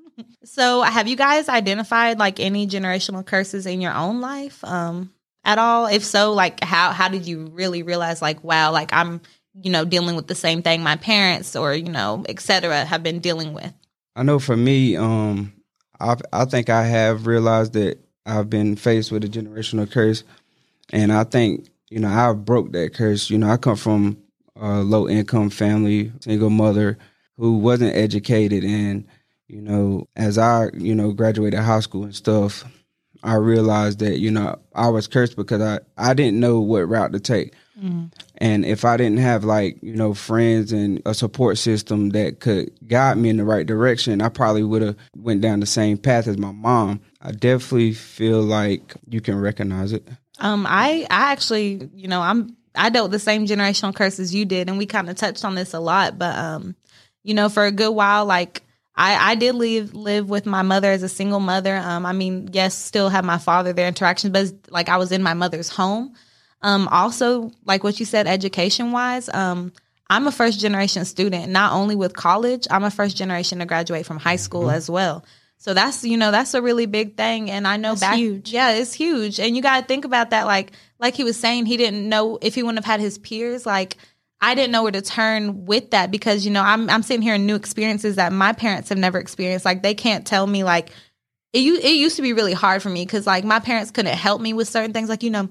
So, 0.45 0.81
have 0.81 1.09
you 1.09 1.17
guys 1.17 1.49
identified 1.49 2.19
like 2.19 2.39
any 2.39 2.67
generational 2.67 3.25
curses 3.25 3.65
in 3.65 3.81
your 3.81 3.93
own 3.93 4.21
life 4.21 4.63
um, 4.63 5.11
at 5.43 5.57
all? 5.57 5.87
If 5.87 6.05
so, 6.05 6.31
like 6.31 6.63
how 6.63 6.91
how 6.91 7.09
did 7.09 7.25
you 7.25 7.47
really 7.47 7.83
realize 7.83 8.21
like 8.21 8.41
wow, 8.41 8.71
like 8.71 8.93
I'm 8.93 9.19
you 9.61 9.71
know 9.71 9.83
dealing 9.83 10.15
with 10.15 10.27
the 10.27 10.35
same 10.35 10.61
thing 10.61 10.83
my 10.83 10.95
parents 10.95 11.57
or 11.57 11.73
you 11.73 11.89
know 11.89 12.23
et 12.29 12.39
cetera 12.39 12.85
have 12.85 13.03
been 13.03 13.19
dealing 13.19 13.53
with? 13.53 13.73
I 14.15 14.23
know 14.23 14.39
for 14.39 14.55
me, 14.55 14.95
um, 14.95 15.51
I 15.99 16.15
I 16.31 16.45
think 16.45 16.69
I 16.69 16.83
have 16.83 17.27
realized 17.27 17.73
that 17.73 18.04
I've 18.25 18.49
been 18.49 18.75
faced 18.75 19.11
with 19.11 19.23
a 19.23 19.27
generational 19.27 19.89
curse, 19.89 20.23
and 20.91 21.13
I 21.13 21.23
think 21.23 21.67
you 21.89 21.99
know 21.99 22.09
I 22.09 22.33
broke 22.33 22.71
that 22.71 22.93
curse. 22.93 23.29
You 23.29 23.37
know, 23.37 23.49
I 23.49 23.57
come 23.57 23.75
from 23.75 24.17
a 24.55 24.81
low 24.81 25.07
income 25.07 25.49
family, 25.49 26.11
single 26.21 26.49
mother 26.49 26.97
who 27.37 27.57
wasn't 27.57 27.95
educated, 27.95 28.63
and 28.63 29.05
you 29.47 29.61
know, 29.61 30.07
as 30.15 30.37
I 30.37 30.69
you 30.73 30.95
know 30.95 31.11
graduated 31.11 31.59
high 31.59 31.81
school 31.81 32.03
and 32.03 32.15
stuff, 32.15 32.63
I 33.23 33.35
realized 33.35 33.99
that 33.99 34.19
you 34.19 34.31
know 34.31 34.59
I 34.73 34.89
was 34.89 35.07
cursed 35.07 35.35
because 35.35 35.61
I 35.61 35.79
I 35.97 36.13
didn't 36.13 36.39
know 36.39 36.59
what 36.59 36.89
route 36.89 37.13
to 37.13 37.19
take. 37.19 37.53
And 38.37 38.65
if 38.65 38.85
I 38.85 38.97
didn't 38.97 39.17
have 39.17 39.43
like, 39.43 39.77
you 39.81 39.95
know, 39.95 40.13
friends 40.13 40.71
and 40.71 41.01
a 41.05 41.13
support 41.13 41.57
system 41.57 42.09
that 42.11 42.39
could 42.39 42.71
guide 42.87 43.17
me 43.17 43.29
in 43.29 43.37
the 43.37 43.43
right 43.43 43.65
direction, 43.65 44.21
I 44.21 44.29
probably 44.29 44.63
would 44.63 44.81
have 44.81 44.95
went 45.15 45.41
down 45.41 45.59
the 45.59 45.65
same 45.65 45.97
path 45.97 46.27
as 46.27 46.37
my 46.37 46.51
mom. 46.51 47.01
I 47.21 47.31
definitely 47.31 47.93
feel 47.93 48.41
like 48.41 48.95
you 49.09 49.21
can 49.21 49.39
recognize 49.39 49.91
it. 49.91 50.07
Um, 50.39 50.65
I 50.67 51.07
I 51.09 51.31
actually, 51.31 51.89
you 51.93 52.07
know, 52.07 52.21
I'm 52.21 52.55
I 52.75 52.89
dealt 52.89 53.05
with 53.05 53.13
the 53.13 53.19
same 53.19 53.45
generational 53.45 53.95
curse 53.95 54.19
as 54.19 54.33
you 54.33 54.45
did, 54.45 54.69
and 54.69 54.77
we 54.77 54.85
kind 54.85 55.09
of 55.09 55.15
touched 55.15 55.45
on 55.45 55.55
this 55.55 55.73
a 55.73 55.79
lot. 55.79 56.17
But 56.17 56.35
um, 56.35 56.75
you 57.23 57.33
know, 57.33 57.49
for 57.49 57.65
a 57.65 57.71
good 57.71 57.91
while, 57.91 58.25
like 58.25 58.63
I 58.95 59.31
I 59.31 59.35
did 59.35 59.55
live 59.55 59.93
live 59.93 60.29
with 60.29 60.45
my 60.45 60.61
mother 60.61 60.91
as 60.91 61.03
a 61.03 61.09
single 61.09 61.39
mother. 61.39 61.75
Um, 61.77 62.05
I 62.05 62.13
mean, 62.13 62.49
yes, 62.51 62.75
still 62.75 63.09
have 63.09 63.25
my 63.25 63.37
father 63.37 63.73
their 63.73 63.87
interactions, 63.87 64.31
but 64.31 64.71
like 64.71 64.89
I 64.89 64.97
was 64.97 65.11
in 65.11 65.23
my 65.23 65.33
mother's 65.33 65.69
home. 65.69 66.13
Um, 66.65 66.87
also, 66.87 67.51
like 67.63 67.83
what 67.83 67.99
you 67.99 68.07
said, 68.07 68.25
education 68.25 68.91
wise, 68.91 69.29
um, 69.29 69.71
I'm 70.09 70.25
a 70.25 70.31
first 70.31 70.59
generation 70.59 71.05
student. 71.05 71.51
Not 71.51 71.73
only 71.73 71.95
with 71.95 72.15
college, 72.15 72.65
I'm 72.71 72.83
a 72.83 72.89
first 72.89 73.15
generation 73.15 73.59
to 73.59 73.65
graduate 73.67 74.07
from 74.07 74.17
high 74.17 74.37
school 74.37 74.71
as 74.71 74.89
well. 74.89 75.23
So 75.57 75.75
that's 75.75 76.03
you 76.03 76.17
know 76.17 76.31
that's 76.31 76.55
a 76.55 76.61
really 76.63 76.87
big 76.87 77.17
thing, 77.17 77.51
and 77.51 77.67
I 77.67 77.77
know 77.77 77.89
That's 77.89 78.01
back 78.01 78.17
huge. 78.17 78.51
yeah, 78.51 78.71
it's 78.71 78.93
huge, 78.93 79.39
and 79.39 79.55
you 79.55 79.61
got 79.61 79.81
to 79.81 79.85
think 79.85 80.05
about 80.05 80.31
that. 80.31 80.47
Like 80.47 80.71
like 80.99 81.13
he 81.15 81.23
was 81.23 81.37
saying, 81.37 81.67
he 81.67 81.77
didn't 81.77 82.09
know 82.09 82.39
if 82.41 82.55
he 82.55 82.63
wouldn't 82.63 82.83
have 82.83 82.91
had 82.91 82.99
his 82.99 83.19
peers. 83.19 83.65
Like 83.65 83.97
I 84.41 84.55
didn't 84.55 84.71
know 84.71 84.81
where 84.81 84.91
to 84.91 85.01
turn 85.03 85.65
with 85.65 85.91
that 85.91 86.09
because 86.09 86.45
you 86.45 86.51
know 86.51 86.63
I'm 86.63 86.89
I'm 86.89 87.03
sitting 87.03 87.21
here 87.21 87.35
in 87.35 87.45
new 87.45 87.55
experiences 87.55 88.15
that 88.15 88.33
my 88.33 88.53
parents 88.53 88.89
have 88.89 88.97
never 88.97 89.19
experienced. 89.19 89.65
Like 89.65 89.83
they 89.83 89.93
can't 89.93 90.25
tell 90.25 90.45
me 90.47 90.63
like 90.63 90.89
it. 91.53 91.59
It 91.59 91.95
used 91.95 92.15
to 92.15 92.23
be 92.23 92.33
really 92.33 92.53
hard 92.53 92.81
for 92.81 92.89
me 92.89 93.05
because 93.05 93.25
like 93.27 93.43
my 93.43 93.59
parents 93.59 93.91
couldn't 93.91 94.15
help 94.15 94.41
me 94.41 94.53
with 94.53 94.67
certain 94.67 94.93
things, 94.93 95.09
like 95.09 95.21
you 95.21 95.29
know 95.29 95.49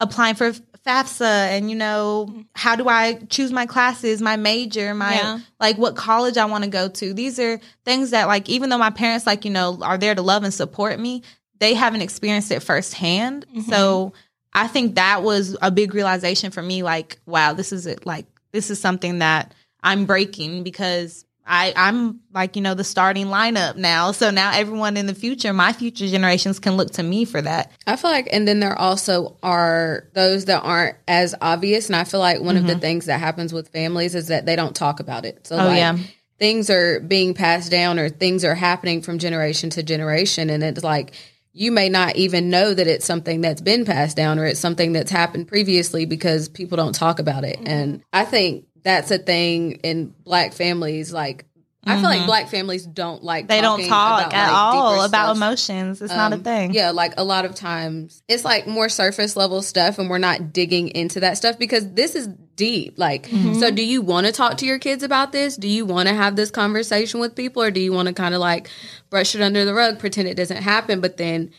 applying 0.00 0.34
for 0.34 0.52
FAFSA 0.86 1.48
and 1.50 1.68
you 1.68 1.76
know 1.76 2.26
mm-hmm. 2.30 2.42
how 2.54 2.76
do 2.76 2.88
I 2.88 3.14
choose 3.28 3.52
my 3.52 3.66
classes, 3.66 4.22
my 4.22 4.36
major, 4.36 4.94
my 4.94 5.14
Yeah. 5.14 5.38
like 5.58 5.78
what 5.78 5.96
college 5.96 6.36
I 6.36 6.44
want 6.44 6.64
to 6.64 6.70
go 6.70 6.88
to. 6.88 7.12
These 7.12 7.38
are 7.40 7.60
things 7.84 8.10
that 8.10 8.28
like 8.28 8.48
even 8.48 8.70
though 8.70 8.78
my 8.78 8.90
parents 8.90 9.26
like 9.26 9.44
you 9.44 9.50
know 9.50 9.78
are 9.82 9.98
there 9.98 10.14
to 10.14 10.22
love 10.22 10.44
and 10.44 10.54
support 10.54 10.98
me, 11.00 11.22
they 11.58 11.74
haven't 11.74 12.02
experienced 12.02 12.52
it 12.52 12.60
firsthand. 12.60 13.46
Mm-hmm. 13.48 13.70
So 13.70 14.12
I 14.52 14.68
think 14.68 14.94
that 14.94 15.22
was 15.22 15.56
a 15.60 15.70
big 15.70 15.92
realization 15.92 16.50
for 16.50 16.62
me 16.62 16.82
like 16.82 17.18
wow, 17.26 17.52
this 17.52 17.72
is 17.72 17.86
it 17.86 18.06
like 18.06 18.26
this 18.52 18.70
is 18.70 18.80
something 18.80 19.18
that 19.18 19.54
I'm 19.82 20.06
breaking 20.06 20.62
because 20.62 21.24
I, 21.46 21.72
I'm 21.76 22.20
like, 22.32 22.56
you 22.56 22.62
know, 22.62 22.74
the 22.74 22.84
starting 22.84 23.26
lineup 23.26 23.76
now. 23.76 24.12
So 24.12 24.30
now 24.30 24.52
everyone 24.52 24.96
in 24.96 25.06
the 25.06 25.14
future, 25.14 25.52
my 25.52 25.72
future 25.72 26.08
generations 26.08 26.58
can 26.58 26.76
look 26.76 26.92
to 26.92 27.02
me 27.02 27.24
for 27.24 27.40
that. 27.40 27.70
I 27.86 27.96
feel 27.96 28.10
like, 28.10 28.28
and 28.32 28.48
then 28.48 28.60
there 28.60 28.78
also 28.78 29.38
are 29.42 30.08
those 30.14 30.46
that 30.46 30.62
aren't 30.62 30.96
as 31.06 31.34
obvious. 31.40 31.86
And 31.86 31.96
I 31.96 32.04
feel 32.04 32.20
like 32.20 32.40
one 32.40 32.56
of 32.56 32.66
the 32.66 32.72
mm-hmm. 32.72 32.80
things 32.80 33.06
that 33.06 33.20
happens 33.20 33.52
with 33.52 33.68
families 33.68 34.14
is 34.14 34.28
that 34.28 34.44
they 34.44 34.56
don't 34.56 34.74
talk 34.74 34.98
about 34.98 35.24
it. 35.24 35.46
So, 35.46 35.56
Oh, 35.56 35.66
like, 35.66 35.78
yeah. 35.78 35.96
things 36.38 36.68
are 36.68 37.00
being 37.00 37.32
passed 37.32 37.70
down 37.70 37.98
or 37.98 38.08
things 38.08 38.44
are 38.44 38.54
happening 38.56 39.02
from 39.02 39.18
generation 39.18 39.70
to 39.70 39.82
generation. 39.82 40.50
And 40.50 40.62
it's 40.64 40.82
like, 40.82 41.12
you 41.52 41.72
may 41.72 41.88
not 41.88 42.16
even 42.16 42.50
know 42.50 42.74
that 42.74 42.86
it's 42.86 43.06
something 43.06 43.40
that's 43.40 43.62
been 43.62 43.86
passed 43.86 44.16
down 44.16 44.38
or 44.38 44.44
it's 44.44 44.60
something 44.60 44.92
that's 44.92 45.10
happened 45.10 45.48
previously 45.48 46.04
because 46.04 46.50
people 46.50 46.76
don't 46.76 46.94
talk 46.94 47.18
about 47.18 47.44
it. 47.44 47.56
Mm-hmm. 47.56 47.68
And 47.68 48.02
I 48.12 48.24
think 48.26 48.66
that's 48.86 49.10
a 49.10 49.18
thing 49.18 49.72
in 49.82 50.14
black 50.24 50.52
families. 50.52 51.12
Like, 51.12 51.44
I 51.88 51.94
feel 51.96 52.04
like 52.04 52.26
black 52.26 52.48
families 52.48 52.84
don't 52.86 53.22
like 53.22 53.44
Mm-hmm. 53.44 53.48
They 53.48 53.60
don't 53.60 53.78
talking 53.78 53.88
talk 53.88 54.20
about, 54.28 54.32
at 54.34 54.46
like, 54.46 54.56
all 54.56 54.94
deeper 54.94 55.06
about 55.06 55.24
stuff. 55.26 55.36
emotions. 55.36 56.02
It's 56.02 56.12
not 56.12 56.32
a 56.32 56.36
Um, 56.36 56.42
thing. 56.42 56.72
Yeah, 56.74 56.90
like 56.90 57.14
a 57.16 57.22
lot 57.24 57.44
of 57.44 57.54
times 57.54 58.22
it's 58.28 58.44
like 58.44 58.66
more 58.66 58.88
surface 58.88 59.36
level 59.36 59.60
stuff 59.62 59.98
and 59.98 60.08
we're 60.08 60.18
not 60.18 60.52
digging 60.52 60.88
into 60.88 61.20
that 61.20 61.36
stuff 61.36 61.58
because 61.58 61.88
this 61.92 62.14
is 62.14 62.28
deep. 62.56 62.98
Like, 62.98 63.26
so 63.60 63.70
do 63.70 63.82
you 63.84 64.02
want 64.02 64.26
to 64.26 64.32
talk 64.32 64.56
to 64.58 64.66
your 64.66 64.78
kids 64.78 65.02
about 65.04 65.30
this? 65.30 65.56
Do 65.56 65.68
you 65.68 65.84
want 65.86 66.08
to 66.08 66.14
have 66.14 66.34
this 66.36 66.50
conversation 66.50 67.20
with 67.20 67.34
people 67.36 67.62
or 67.62 67.70
do 67.70 67.80
you 67.80 67.92
want 67.92 68.08
to 68.08 68.14
kind 68.14 68.34
of 68.34 68.40
like 68.40 68.68
brush 69.10 69.34
it 69.34 69.40
under 69.42 69.64
the 69.64 69.74
rug, 69.74 69.98
pretend 69.98 70.26
it 70.28 70.36
doesn't 70.36 70.62
happen, 70.62 71.00
but 71.00 71.18
then 71.18 71.50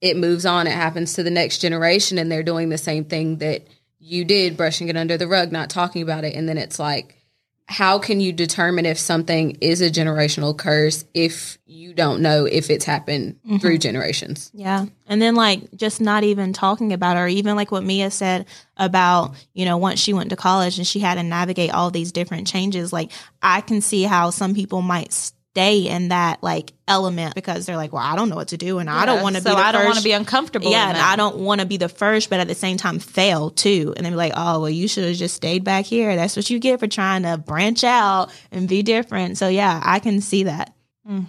it 0.00 0.16
moves 0.16 0.46
on, 0.46 0.66
it 0.66 0.72
happens 0.72 1.14
to 1.14 1.22
the 1.22 1.30
next 1.30 1.58
generation 1.58 2.16
and 2.18 2.30
they're 2.30 2.42
doing 2.42 2.68
the 2.68 2.78
same 2.78 3.04
thing 3.04 3.38
that 3.38 3.66
you 4.04 4.24
did, 4.24 4.56
brushing 4.56 4.88
it 4.88 4.96
under 4.96 5.16
the 5.16 5.26
rug, 5.26 5.50
not 5.50 5.70
talking 5.70 6.02
about 6.02 6.24
it. 6.24 6.34
And 6.34 6.46
then 6.46 6.58
it's 6.58 6.78
like, 6.78 7.20
how 7.66 7.98
can 7.98 8.20
you 8.20 8.30
determine 8.30 8.84
if 8.84 8.98
something 8.98 9.56
is 9.62 9.80
a 9.80 9.88
generational 9.88 10.54
curse 10.54 11.06
if 11.14 11.56
you 11.64 11.94
don't 11.94 12.20
know 12.20 12.44
if 12.44 12.68
it's 12.68 12.84
happened 12.84 13.36
mm-hmm. 13.36 13.56
through 13.56 13.78
generations? 13.78 14.50
Yeah. 14.52 14.84
And 15.06 15.22
then 15.22 15.34
like 15.34 15.74
just 15.74 16.02
not 16.02 16.22
even 16.24 16.52
talking 16.52 16.92
about 16.92 17.16
it, 17.16 17.20
or 17.20 17.28
even 17.28 17.56
like 17.56 17.72
what 17.72 17.82
Mia 17.82 18.10
said 18.10 18.44
about, 18.76 19.34
you 19.54 19.64
know, 19.64 19.78
once 19.78 19.98
she 19.98 20.12
went 20.12 20.28
to 20.28 20.36
college 20.36 20.76
and 20.76 20.86
she 20.86 20.98
had 21.00 21.14
to 21.14 21.22
navigate 21.22 21.72
all 21.72 21.90
these 21.90 22.12
different 22.12 22.46
changes, 22.46 22.92
like 22.92 23.10
I 23.40 23.62
can 23.62 23.80
see 23.80 24.02
how 24.02 24.28
some 24.28 24.54
people 24.54 24.82
might 24.82 25.32
stay 25.54 25.86
in 25.86 26.08
that 26.08 26.42
like 26.42 26.72
element 26.88 27.36
because 27.36 27.64
they're 27.64 27.76
like, 27.76 27.92
well, 27.92 28.02
I 28.02 28.16
don't 28.16 28.28
know 28.28 28.34
what 28.34 28.48
to 28.48 28.56
do 28.56 28.80
and 28.80 28.90
I 28.90 29.06
don't 29.06 29.22
want 29.22 29.36
to 29.36 29.42
so 29.42 29.50
be 29.50 29.54
the 29.54 29.62
I 29.62 29.70
don't 29.70 29.84
want 29.84 29.98
to 29.98 30.02
be 30.02 30.10
uncomfortable. 30.10 30.68
yeah, 30.68 30.88
and. 30.88 30.98
I 30.98 31.14
don't 31.14 31.36
want 31.36 31.60
to 31.60 31.66
be 31.66 31.76
the 31.76 31.88
first, 31.88 32.28
but 32.28 32.40
at 32.40 32.48
the 32.48 32.56
same 32.56 32.76
time 32.76 32.98
fail 32.98 33.50
too. 33.50 33.94
And 33.96 34.04
then 34.04 34.14
be 34.14 34.16
like, 34.16 34.32
oh, 34.34 34.60
well, 34.60 34.70
you 34.70 34.88
should 34.88 35.04
have 35.04 35.16
just 35.16 35.36
stayed 35.36 35.62
back 35.62 35.84
here. 35.84 36.16
That's 36.16 36.34
what 36.34 36.50
you 36.50 36.58
get 36.58 36.80
for 36.80 36.88
trying 36.88 37.22
to 37.22 37.38
branch 37.38 37.84
out 37.84 38.32
and 38.50 38.68
be 38.68 38.82
different. 38.82 39.38
So 39.38 39.46
yeah, 39.46 39.80
I 39.84 40.00
can 40.00 40.20
see 40.20 40.42
that. 40.44 40.74
Mm. 41.08 41.26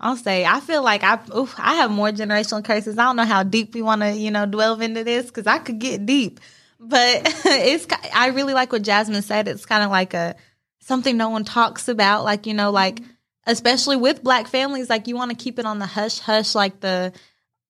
I'll 0.00 0.16
say 0.16 0.44
I 0.44 0.58
feel 0.58 0.82
like 0.82 1.04
I 1.04 1.20
oof, 1.36 1.54
I 1.56 1.74
have 1.76 1.92
more 1.92 2.10
generational 2.10 2.64
curses. 2.64 2.98
I 2.98 3.04
don't 3.04 3.16
know 3.16 3.24
how 3.24 3.44
deep 3.44 3.72
we 3.74 3.82
want 3.82 4.00
to 4.00 4.12
you 4.12 4.32
know 4.32 4.46
delve 4.46 4.80
into 4.80 5.04
this 5.04 5.26
because 5.26 5.46
I 5.46 5.58
could 5.58 5.78
get 5.78 6.06
deep, 6.06 6.40
but 6.80 7.22
it's 7.44 7.86
I 8.12 8.28
really 8.28 8.54
like 8.54 8.72
what 8.72 8.82
Jasmine 8.82 9.22
said. 9.22 9.46
It's 9.46 9.66
kind 9.66 9.84
of 9.84 9.90
like 9.90 10.14
a 10.14 10.34
something 10.80 11.16
no 11.16 11.28
one 11.28 11.44
talks 11.44 11.86
about. 11.86 12.24
Like 12.24 12.46
you 12.46 12.54
know, 12.54 12.70
like 12.70 12.96
mm-hmm. 12.96 13.10
Especially 13.46 13.96
with 13.96 14.22
Black 14.22 14.46
families, 14.46 14.90
like 14.90 15.08
you 15.08 15.16
want 15.16 15.30
to 15.30 15.36
keep 15.36 15.58
it 15.58 15.66
on 15.66 15.78
the 15.78 15.86
hush 15.86 16.18
hush. 16.18 16.54
Like 16.54 16.80
the 16.80 17.12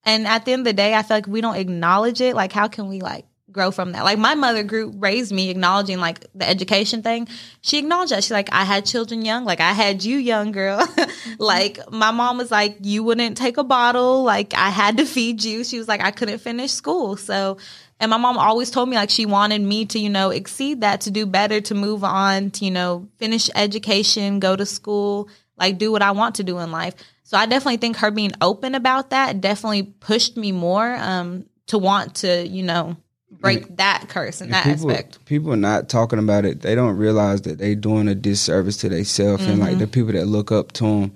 and 0.05 0.27
at 0.27 0.45
the 0.45 0.53
end 0.53 0.61
of 0.61 0.65
the 0.65 0.73
day, 0.73 0.95
I 0.95 1.03
feel 1.03 1.19
like 1.19 1.27
we 1.27 1.41
don't 1.41 1.57
acknowledge 1.57 2.21
it. 2.21 2.35
Like 2.35 2.53
how 2.53 2.69
can 2.69 2.89
we 2.89 3.01
like 3.01 3.27
grow 3.53 3.71
from 3.71 3.93
that? 3.93 4.05
Like 4.05 4.19
my 4.19 4.35
mother 4.35 4.63
grew 4.63 4.93
raised 4.97 5.33
me 5.33 5.51
acknowledging 5.51 5.99
like 5.99 6.27
the 6.35 6.49
education 6.49 7.03
thing. 7.03 7.29
She 7.61 7.79
acknowledged 7.79 8.13
that. 8.13 8.25
She's 8.25 8.31
like, 8.31 8.53
I 8.53 8.65
had 8.65 8.87
children 8.87 9.25
young. 9.25 9.45
Like 9.45 9.61
I 9.61 9.73
had 9.73 10.05
you 10.05 10.17
young, 10.17 10.53
girl. 10.53 10.87
Mm-hmm. 11.21 11.43
like 11.43 11.79
my 11.91 12.13
mom 12.13 12.39
was 12.39 12.51
like, 12.51 12.79
you 12.81 13.03
wouldn't 13.03 13.37
take 13.37 13.59
a 13.59 13.65
bottle. 13.65 14.23
Like 14.23 14.55
I 14.55 14.71
had 14.71 14.97
to 14.97 15.05
feed 15.05 15.45
you. 15.45 15.65
She 15.65 15.77
was 15.77 15.87
like, 15.87 16.01
I 16.01 16.13
couldn't 16.13 16.39
finish 16.39 16.71
school. 16.71 17.17
So 17.17 17.59
and 18.01 18.09
my 18.09 18.17
mom 18.17 18.39
always 18.39 18.71
told 18.71 18.89
me 18.89 18.97
like 18.97 19.11
she 19.11 19.27
wanted 19.27 19.61
me 19.61 19.85
to, 19.87 19.99
you 19.99 20.09
know, 20.09 20.31
exceed 20.31 20.81
that, 20.81 21.03
to 21.03 21.11
do 21.11 21.27
better, 21.27 21.61
to 21.61 21.75
move 21.75 22.03
on, 22.03 22.51
to, 22.53 22.65
you 22.65 22.71
know, 22.71 23.09
finish 23.19 23.51
education, 23.55 24.41
go 24.41 24.57
to 24.57 24.65
school, 24.65 25.29
like 25.61 25.79
do 25.79 25.93
what 25.93 26.03
I 26.03 26.11
want 26.11 26.37
to 26.37 26.45
do 26.45 26.59
in 26.59 26.73
life. 26.73 26.95
So 27.23 27.37
I 27.37 27.47
definitely 27.47 27.77
think 27.77 27.99
her 27.99 28.11
being 28.11 28.33
open 28.41 28.75
about 28.75 29.11
that 29.11 29.41
definitely 29.41 29.85
pushed 29.85 30.37
me 30.37 30.51
more 30.51 30.97
um 30.97 31.47
to 31.69 31.79
want 31.79 32.17
to, 32.17 32.49
you 32.49 32.65
know, 32.65 32.97
break 33.31 33.77
that 33.77 34.07
curse 34.09 34.41
in 34.41 34.47
And 34.47 34.55
that 34.55 34.65
people, 34.65 34.91
aspect. 34.91 35.25
People 35.25 35.57
not 35.57 35.89
talking 35.89 36.19
about 36.19 36.45
it. 36.45 36.63
They 36.63 36.75
don't 36.75 36.97
realize 36.97 37.43
that 37.43 37.59
they 37.59 37.77
doing 37.77 38.09
a 38.09 38.15
disservice 38.15 38.79
to 38.79 38.89
themselves 38.89 39.45
and 39.47 39.61
Mm-hmm. 39.61 39.63
like 39.63 39.79
the 39.79 39.87
people 39.87 40.13
that 40.13 40.27
look 40.27 40.51
up 40.51 40.73
to 40.73 40.85
them. 40.85 41.13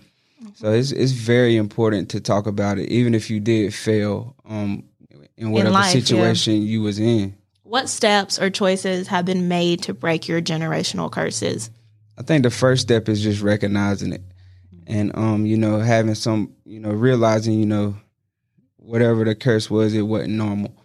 So 0.55 0.73
it's 0.73 0.93
it's 0.93 1.11
very 1.11 1.57
important 1.57 2.11
to 2.11 2.21
talk 2.21 2.47
about 2.47 2.79
it, 2.79 2.89
even 2.89 3.15
if 3.15 3.29
you 3.29 3.41
did 3.41 3.75
fail 3.75 4.37
um, 4.49 4.85
in 5.37 5.51
whatever 5.51 5.73
life, 5.73 5.93
yeah. 5.93 6.01
situation 6.01 6.63
you 6.63 6.83
was 6.83 7.01
in. 7.01 7.35
What 7.65 7.89
steps 7.89 8.39
or 8.39 8.51
choices 8.51 9.09
have 9.09 9.25
been 9.25 9.49
made 9.49 9.83
to 9.83 9.95
break 9.95 10.29
your 10.29 10.41
generational 10.41 11.11
curses? 11.11 11.71
I 12.17 12.23
think 12.23 12.45
the 12.45 12.51
first 12.51 12.83
step 12.83 13.09
is 13.09 13.21
just 13.21 13.43
recognizing 13.43 14.13
it, 14.13 14.23
and 14.87 15.17
um, 15.17 15.47
you 15.47 15.57
know, 15.57 15.79
having 15.79 16.15
some, 16.15 16.55
you 16.65 16.81
know, 16.81 16.91
realizing, 16.91 17.59
you 17.59 17.67
know, 17.67 17.97
whatever 18.77 19.25
the 19.25 19.35
curse 19.35 19.71
was, 19.71 19.95
it 19.95 20.03
wasn't 20.03 20.35
normal, 20.35 20.77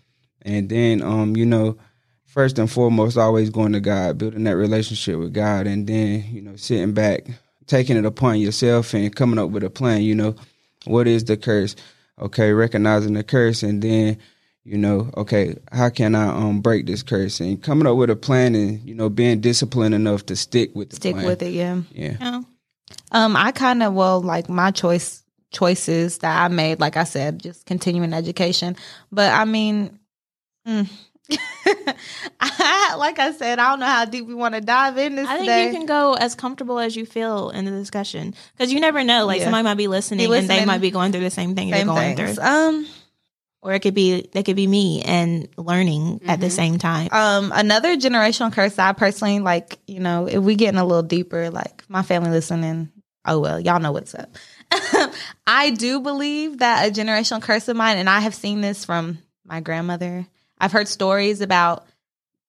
and 0.42 0.70
then 0.70 1.02
um, 1.02 1.36
you 1.36 1.46
know, 1.46 1.78
first 2.26 2.60
and 2.60 2.72
foremost, 2.72 3.18
always 3.18 3.50
going 3.50 3.74
to 3.74 3.80
God, 3.80 4.18
building 4.18 4.44
that 4.46 4.56
relationship 4.56 5.18
with 5.20 5.34
God, 5.34 5.68
and 5.68 5.88
then 5.88 6.24
you 6.32 6.42
know, 6.42 6.56
sitting 6.56 6.94
back, 6.94 7.26
taking 7.68 7.98
it 7.98 8.06
upon 8.06 8.40
yourself, 8.40 8.94
and 8.94 9.16
coming 9.16 9.40
up 9.40 9.50
with 9.50 9.64
a 9.64 9.70
plan. 9.70 10.02
You 10.02 10.16
know, 10.16 10.36
what 10.86 11.08
is 11.08 11.26
the 11.26 11.38
curse? 11.38 11.76
Okay, 12.20 12.52
recognizing 12.52 13.14
the 13.14 13.24
curse, 13.24 13.64
and 13.64 13.82
then 13.82 14.18
you 14.64 14.78
know, 14.78 15.10
okay, 15.18 15.56
how 15.72 15.90
can 15.90 16.16
I 16.16 16.28
um 16.28 16.62
break 16.62 16.86
this 16.86 17.02
curse? 17.04 17.40
And 17.40 17.62
coming 17.62 17.88
up 17.88 17.98
with 17.98 18.10
a 18.10 18.16
plan, 18.16 18.56
and 18.56 18.80
you 18.88 18.94
know, 18.94 19.10
being 19.10 19.42
disciplined 19.42 19.96
enough 19.96 20.26
to 20.28 20.36
stick 20.36 20.76
with 20.76 20.90
the 20.90 20.96
Stick 20.98 21.16
plan. 21.16 21.26
with 21.26 21.42
it, 21.42 21.54
yeah. 21.54 21.82
Yeah. 21.92 22.18
Yeah. 22.20 22.42
Um, 23.12 23.36
I 23.36 23.52
kind 23.52 23.82
of 23.84 23.94
well, 23.94 24.22
like 24.22 24.50
my 24.50 24.72
choice 24.72 25.24
choices 25.52 26.20
that 26.20 26.42
I 26.44 26.48
made, 26.48 26.80
like 26.80 26.96
I 26.98 27.04
said, 27.06 27.42
just 27.42 27.66
continuing 27.66 28.14
education. 28.14 28.76
But 29.12 29.32
I 29.34 29.46
mean, 29.46 30.00
mm. 30.68 30.88
I, 32.40 32.96
like 32.98 33.20
I 33.20 33.32
said, 33.34 33.60
I 33.60 33.70
don't 33.72 33.80
know 33.80 33.86
how 33.86 34.06
deep 34.06 34.26
we 34.26 34.34
want 34.34 34.56
to 34.56 34.62
dive 34.62 34.98
in 34.98 35.16
this 35.16 35.28
I 35.28 35.34
think 35.38 35.46
today. 35.46 35.66
you 35.66 35.72
can 35.72 35.86
go 35.86 36.14
as 36.14 36.36
comfortable 36.36 36.80
as 36.80 36.96
you 36.96 37.06
feel 37.06 37.50
in 37.50 37.66
the 37.66 37.72
discussion 37.72 38.34
because 38.54 38.72
you 38.72 38.80
never 38.80 39.04
know. 39.04 39.26
Like 39.26 39.40
Yeah. 39.40 39.46
somebody 39.46 39.64
might 39.64 39.76
be 39.76 39.88
listening, 39.88 40.22
and 40.26 40.32
listening. 40.32 40.58
they 40.60 40.66
might 40.66 40.82
be 40.82 40.92
going 40.92 41.12
through 41.12 41.22
the 41.22 41.30
same 41.30 41.56
thing 41.56 41.72
Same 41.72 41.88
you're 41.88 41.96
going 41.96 42.16
things. 42.16 42.36
through, 42.36 42.44
Um, 42.44 42.88
or 43.62 43.74
it 43.74 43.82
could 43.82 43.94
be 43.94 44.30
that 44.34 44.46
could 44.46 44.56
be 44.56 44.68
me 44.68 45.02
and 45.02 45.48
learning 45.58 46.22
at 46.26 46.40
the 46.40 46.50
same 46.50 46.78
time. 46.78 47.10
um, 47.12 47.52
another 47.54 47.98
generational 47.98 48.54
curse 48.54 48.76
that 48.76 48.90
I 48.90 48.94
personally 48.94 49.40
like. 49.40 49.80
You 49.88 50.00
know, 50.00 50.28
if 50.28 50.42
we 50.42 50.56
getting 50.56 50.80
a 50.80 50.86
little 50.86 51.04
deeper, 51.04 51.50
like 51.50 51.84
my 51.90 52.02
family 52.04 52.32
listening. 52.32 52.92
Oh 53.26 53.40
well, 53.40 53.60
y'all 53.60 53.80
know 53.80 53.92
what's 53.92 54.16
up. 54.16 54.38
I 55.48 55.72
do 55.72 56.00
believe 56.00 56.60
that 56.60 56.88
a 56.88 56.92
generational 56.92 57.42
curse 57.42 57.68
of 57.68 57.76
mine, 57.76 57.98
and 57.98 58.10
I 58.10 58.22
have 58.22 58.34
seen 58.34 58.62
this 58.62 58.86
from 58.86 59.20
my 59.46 59.60
grandmother. 59.60 60.26
I've 60.58 60.72
heard 60.72 60.88
stories 60.88 61.42
about 61.42 61.86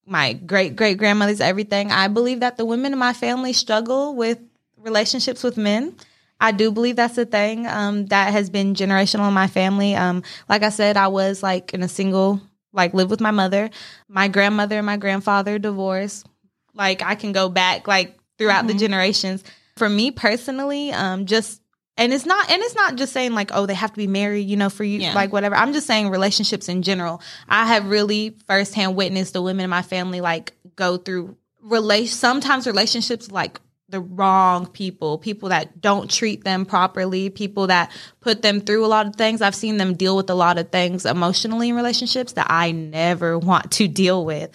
my 0.07 0.33
great 0.33 0.77
great 0.77 0.99
grandmother's 0.99 1.41
everything. 1.41 1.91
I 1.91 2.09
believe 2.09 2.41
that 2.41 2.57
the 2.57 2.65
women 2.65 2.93
in 2.93 2.99
my 2.99 3.13
family 3.13 3.53
struggle 3.53 4.15
with 4.15 4.39
relationships 4.79 5.43
with 5.43 5.57
men. 5.57 5.95
I 6.41 6.53
do 6.53 6.71
believe 6.71 6.97
that's 6.97 7.19
a 7.19 7.27
thing 7.27 7.67
um, 7.67 8.07
that 8.07 8.33
has 8.33 8.49
been 8.51 8.75
generational 8.75 9.29
in 9.29 9.35
my 9.35 9.47
family. 9.47 9.95
Um, 9.95 10.23
like 10.49 10.63
I 10.63 10.71
said, 10.71 10.97
I 10.97 11.09
was 11.09 11.43
like 11.43 11.75
in 11.75 11.83
a 11.83 11.89
single, 11.89 12.41
like 12.73 12.95
live 12.95 13.11
with 13.11 13.21
my 13.21 13.31
mother. 13.31 13.71
My 14.09 14.29
grandmother 14.29 14.79
and 14.79 14.87
my 14.87 14.97
grandfather 14.97 15.59
divorced. 15.59 16.27
Like 16.75 17.03
I 17.03 17.15
can 17.15 17.33
go 17.33 17.49
back 17.49 17.87
like 17.87 18.17
throughout 18.39 18.67
the 18.67 18.75
generations. 18.75 19.45
For 19.77 19.89
me 19.89 20.11
personally, 20.11 20.93
um, 20.93 21.27
just 21.27 21.61
and 21.97 22.13
it's 22.15 22.25
not 22.25 22.51
and 22.51 22.63
it's 22.63 22.75
not 22.75 22.97
just 22.97 23.13
saying 23.13 23.33
like 23.35 23.51
oh 23.53 23.67
they 23.67 23.75
have 23.75 23.91
to 23.93 23.97
be 23.97 24.07
married 24.07 24.49
you 24.49 24.57
know 24.57 24.71
for 24.71 24.85
you 24.85 25.01
Yeah. 25.01 25.13
like 25.15 25.33
whatever 25.33 25.55
i'm 25.57 25.73
just 25.75 25.87
saying 25.87 26.09
relationships 26.09 26.69
in 26.69 26.83
general 26.83 27.21
i 27.49 27.67
have 27.67 27.87
really 27.87 28.37
firsthand 28.47 28.97
witnessed 28.97 29.35
the 29.35 29.43
women 29.43 29.65
in 29.65 29.71
my 29.71 29.83
family 29.83 30.21
like 30.23 30.53
go 30.77 30.97
through 30.97 31.37
relation 31.61 32.15
sometimes 32.15 32.67
relationships 32.67 33.31
like 33.31 33.61
the 33.91 34.01
wrong 34.01 34.67
people 34.67 35.19
people 35.19 35.49
that 35.49 35.81
don't 35.81 36.11
treat 36.11 36.45
them 36.45 36.65
properly 36.65 37.29
people 37.29 37.67
that 37.67 37.91
put 38.21 38.43
them 38.43 38.61
through 38.61 38.85
a 38.85 38.89
lot 38.89 39.07
of 39.07 39.17
things 39.17 39.43
i've 39.43 39.55
seen 39.55 39.77
them 39.77 39.95
deal 39.95 40.17
with 40.17 40.31
a 40.31 40.35
lot 40.35 40.59
of 40.59 40.71
things 40.71 41.05
emotionally 41.05 41.71
in 41.71 41.77
relationships 41.77 42.33
that 42.33 42.47
i 42.49 42.71
never 42.71 43.39
want 43.39 43.71
to 43.73 43.89
deal 43.89 44.25
with 44.25 44.51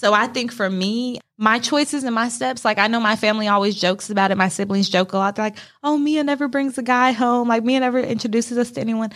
so 0.00 0.14
I 0.14 0.28
think 0.28 0.50
for 0.50 0.70
me, 0.70 1.20
my 1.36 1.58
choices 1.58 2.04
and 2.04 2.14
my 2.14 2.30
steps, 2.30 2.64
like 2.64 2.78
I 2.78 2.86
know 2.86 3.00
my 3.00 3.16
family 3.16 3.48
always 3.48 3.78
jokes 3.78 4.08
about 4.08 4.30
it. 4.30 4.38
My 4.38 4.48
siblings 4.48 4.88
joke 4.88 5.12
a 5.12 5.18
lot. 5.18 5.36
They're 5.36 5.44
like, 5.44 5.58
oh, 5.82 5.98
Mia 5.98 6.24
never 6.24 6.48
brings 6.48 6.78
a 6.78 6.82
guy 6.82 7.12
home. 7.12 7.48
Like 7.48 7.64
Mia 7.64 7.80
never 7.80 8.00
introduces 8.00 8.56
us 8.56 8.70
to 8.70 8.80
anyone. 8.80 9.10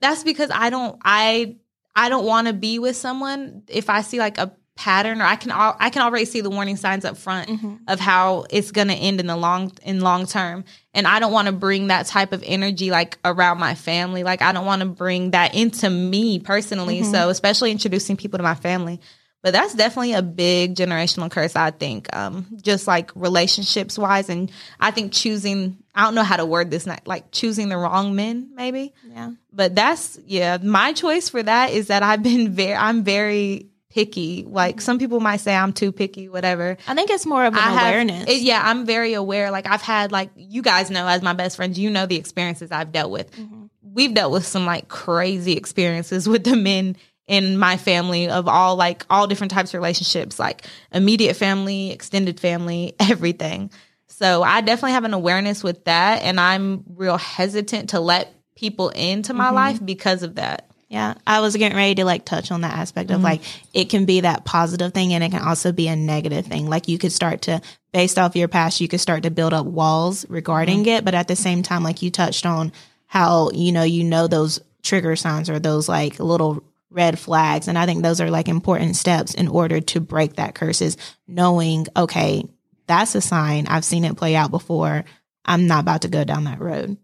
That's 0.00 0.22
because 0.22 0.52
I 0.54 0.70
don't 0.70 0.96
I 1.04 1.56
I 1.96 2.08
don't 2.08 2.24
want 2.24 2.46
to 2.46 2.52
be 2.52 2.78
with 2.78 2.94
someone 2.94 3.64
if 3.66 3.90
I 3.90 4.02
see 4.02 4.20
like 4.20 4.38
a 4.38 4.54
pattern 4.74 5.20
or 5.20 5.24
I 5.24 5.36
can 5.36 5.50
al- 5.50 5.76
I 5.78 5.90
can 5.90 6.02
already 6.02 6.24
see 6.24 6.40
the 6.40 6.48
warning 6.50 6.76
signs 6.76 7.04
up 7.04 7.16
front 7.18 7.50
of 7.88 8.00
how 8.00 8.46
it's 8.50 8.70
going 8.72 8.88
to 8.88 8.94
end 8.94 9.20
in 9.20 9.26
the 9.26 9.36
long 9.36 9.72
in 9.84 10.00
long 10.00 10.26
term. 10.26 10.64
And 10.94 11.06
I 11.06 11.20
don't 11.20 11.32
want 11.32 11.46
to 11.46 11.52
bring 11.52 11.88
that 11.88 12.06
type 12.06 12.32
of 12.32 12.42
energy 12.46 12.90
like 12.90 13.18
around 13.24 13.58
my 13.58 13.74
family. 13.74 14.22
Like 14.24 14.40
I 14.42 14.52
don't 14.52 14.64
want 14.66 14.80
to 14.80 14.88
bring 14.88 15.32
that 15.32 15.54
into 15.54 15.90
me 15.90 16.38
personally. 16.38 17.02
So 17.04 17.28
especially 17.28 17.70
introducing 17.70 18.16
people 18.16 18.38
to 18.38 18.42
my 18.42 18.54
family. 18.54 19.00
But 19.42 19.52
that's 19.52 19.74
definitely 19.74 20.12
a 20.12 20.22
big 20.22 20.76
generational 20.76 21.28
curse 21.30 21.56
I 21.56 21.70
think 21.72 22.14
um 22.16 22.46
just 22.62 22.86
like 22.86 23.10
relationships 23.14 23.98
wise. 23.98 24.28
And 24.30 24.50
I 24.80 24.90
think 24.90 25.12
choosing 25.12 25.76
I 25.94 26.04
don't 26.04 26.14
know 26.14 26.22
how 26.22 26.36
to 26.38 26.46
word 26.46 26.70
this 26.70 26.86
not 26.86 27.06
like 27.06 27.30
choosing 27.32 27.68
the 27.68 27.76
wrong 27.76 28.14
men 28.14 28.52
maybe. 28.54 28.94
Yeah. 29.06 29.32
but 29.52 29.74
that's 29.74 30.18
yeah 30.26 30.56
my 30.62 30.94
choice 30.94 31.28
for 31.28 31.42
that 31.42 31.72
is 31.72 31.88
that 31.88 32.02
i've 32.02 32.22
been 32.22 32.52
very 32.54 32.74
i'm 32.74 33.04
very 33.04 33.66
picky. 33.92 34.44
Like 34.48 34.80
some 34.80 34.98
people 34.98 35.20
might 35.20 35.38
say 35.38 35.54
i'm 35.54 35.72
too 35.72 35.92
picky 35.92 36.28
whatever. 36.28 36.76
I 36.86 36.94
think 36.94 37.10
it's 37.10 37.26
more 37.26 37.44
of 37.44 37.52
an 37.52 37.60
I 37.60 37.72
have- 37.72 37.88
awareness. 37.88 38.28
it- 38.28 38.40
yeah 38.40 38.62
i'm 38.64 38.86
very 38.86 39.12
aware. 39.14 39.50
Like 39.50 39.68
i've 39.68 39.82
had 39.82 40.12
like 40.12 40.30
you 40.34 40.62
guys 40.62 40.90
know 40.90 41.06
as 41.06 41.22
my 41.22 41.34
best 41.34 41.56
friends 41.56 41.78
you 41.78 41.90
know 41.90 42.06
the 42.06 42.16
experiences 42.16 42.72
i've 42.72 42.92
dealt 42.92 43.10
with. 43.10 43.30
Mm-hmm. 43.32 43.66
We've 43.82 44.14
dealt 44.14 44.32
with 44.32 44.46
some 44.46 44.64
like 44.64 44.88
crazy 44.88 45.52
experiences 45.52 46.26
with 46.26 46.44
the 46.44 46.56
men 46.56 46.96
in 47.26 47.58
my 47.58 47.76
family 47.76 48.28
of 48.28 48.48
all 48.48 48.76
like 48.76 49.04
all 49.10 49.26
different 49.26 49.50
types 49.50 49.74
of 49.74 49.78
relationships 49.78 50.38
like 50.38 50.66
immediate 50.92 51.34
family 51.36 51.90
extended 51.90 52.40
family 52.40 52.94
everything. 53.00 53.70
So 54.06 54.42
i 54.42 54.62
definitely 54.62 54.92
have 54.92 55.04
an 55.04 55.14
awareness 55.14 55.62
with 55.62 55.84
that 55.84 56.22
and 56.22 56.40
i'm 56.40 56.84
real 56.96 57.18
hesitant 57.18 57.90
to 57.90 58.00
let 58.00 58.32
people 58.54 58.88
into 58.90 59.34
my 59.34 59.46
mm-hmm. 59.46 59.54
life 59.56 59.84
because 59.84 60.22
of 60.22 60.36
that 60.36 60.71
Yeah, 60.92 61.14
I 61.26 61.40
was 61.40 61.56
getting 61.56 61.74
ready 61.74 61.94
to 61.94 62.04
like 62.04 62.26
touch 62.26 62.50
on 62.50 62.60
that 62.60 62.74
aspect 62.74 63.10
of 63.10 63.16
mm-hmm. 63.16 63.24
like 63.24 63.40
it 63.72 63.88
can 63.88 64.04
be 64.04 64.20
that 64.20 64.44
positive 64.44 64.92
thing 64.92 65.14
and 65.14 65.24
it 65.24 65.30
can 65.30 65.40
also 65.40 65.72
be 65.72 65.88
a 65.88 65.96
negative 65.96 66.44
thing. 66.44 66.68
Like 66.68 66.86
you 66.86 66.98
could 66.98 67.12
start 67.12 67.40
to, 67.42 67.62
based 67.94 68.18
off 68.18 68.36
your 68.36 68.46
past, 68.46 68.78
you 68.78 68.88
could 68.88 69.00
start 69.00 69.22
to 69.22 69.30
build 69.30 69.54
up 69.54 69.64
walls 69.64 70.28
regarding 70.28 70.80
mm-hmm. 70.80 70.98
it. 70.98 71.04
But 71.06 71.14
at 71.14 71.28
the 71.28 71.34
same 71.34 71.62
time, 71.62 71.82
like 71.82 72.02
you 72.02 72.10
touched 72.10 72.44
on 72.44 72.72
how, 73.06 73.48
you 73.54 73.72
know, 73.72 73.84
you 73.84 74.04
know, 74.04 74.26
those 74.26 74.60
trigger 74.82 75.16
signs 75.16 75.48
or 75.48 75.58
those 75.58 75.88
like 75.88 76.20
little 76.20 76.62
red 76.90 77.18
flags. 77.18 77.68
And 77.68 77.78
I 77.78 77.86
think 77.86 78.02
those 78.02 78.20
are 78.20 78.30
like 78.30 78.48
important 78.48 78.94
steps 78.94 79.32
in 79.32 79.48
order 79.48 79.80
to 79.80 80.00
break 80.00 80.34
that 80.34 80.54
curses, 80.54 80.98
knowing, 81.26 81.86
okay, 81.96 82.44
that's 82.86 83.14
a 83.14 83.22
sign. 83.22 83.66
I've 83.66 83.86
seen 83.86 84.04
it 84.04 84.18
play 84.18 84.36
out 84.36 84.50
before. 84.50 85.06
I'm 85.46 85.66
not 85.66 85.80
about 85.80 86.02
to 86.02 86.08
go 86.08 86.22
down 86.24 86.44
that 86.44 86.60
road. 86.60 86.98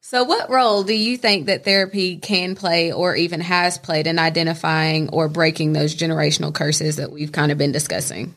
So, 0.00 0.24
what 0.24 0.50
role 0.50 0.82
do 0.82 0.94
you 0.94 1.16
think 1.16 1.46
that 1.46 1.64
therapy 1.64 2.16
can 2.16 2.54
play 2.54 2.92
or 2.92 3.14
even 3.14 3.40
has 3.40 3.78
played 3.78 4.06
in 4.06 4.18
identifying 4.18 5.08
or 5.10 5.28
breaking 5.28 5.72
those 5.72 5.94
generational 5.94 6.54
curses 6.54 6.96
that 6.96 7.12
we've 7.12 7.32
kind 7.32 7.52
of 7.52 7.58
been 7.58 7.72
discussing? 7.72 8.34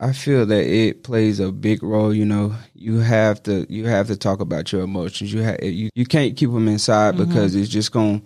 I 0.00 0.12
feel 0.12 0.46
that 0.46 0.64
it 0.64 1.02
plays 1.02 1.40
a 1.40 1.50
big 1.50 1.82
role. 1.82 2.14
You 2.14 2.24
know, 2.24 2.54
you 2.74 2.98
have 2.98 3.42
to 3.44 3.66
you 3.68 3.86
have 3.86 4.06
to 4.08 4.16
talk 4.16 4.40
about 4.40 4.70
your 4.70 4.82
emotions. 4.82 5.32
You 5.32 5.42
have 5.42 5.62
you, 5.62 5.90
you 5.94 6.06
can't 6.06 6.36
keep 6.36 6.50
them 6.50 6.68
inside 6.68 7.14
mm-hmm. 7.14 7.24
because 7.24 7.54
it's 7.54 7.68
just 7.68 7.90
going 7.90 8.22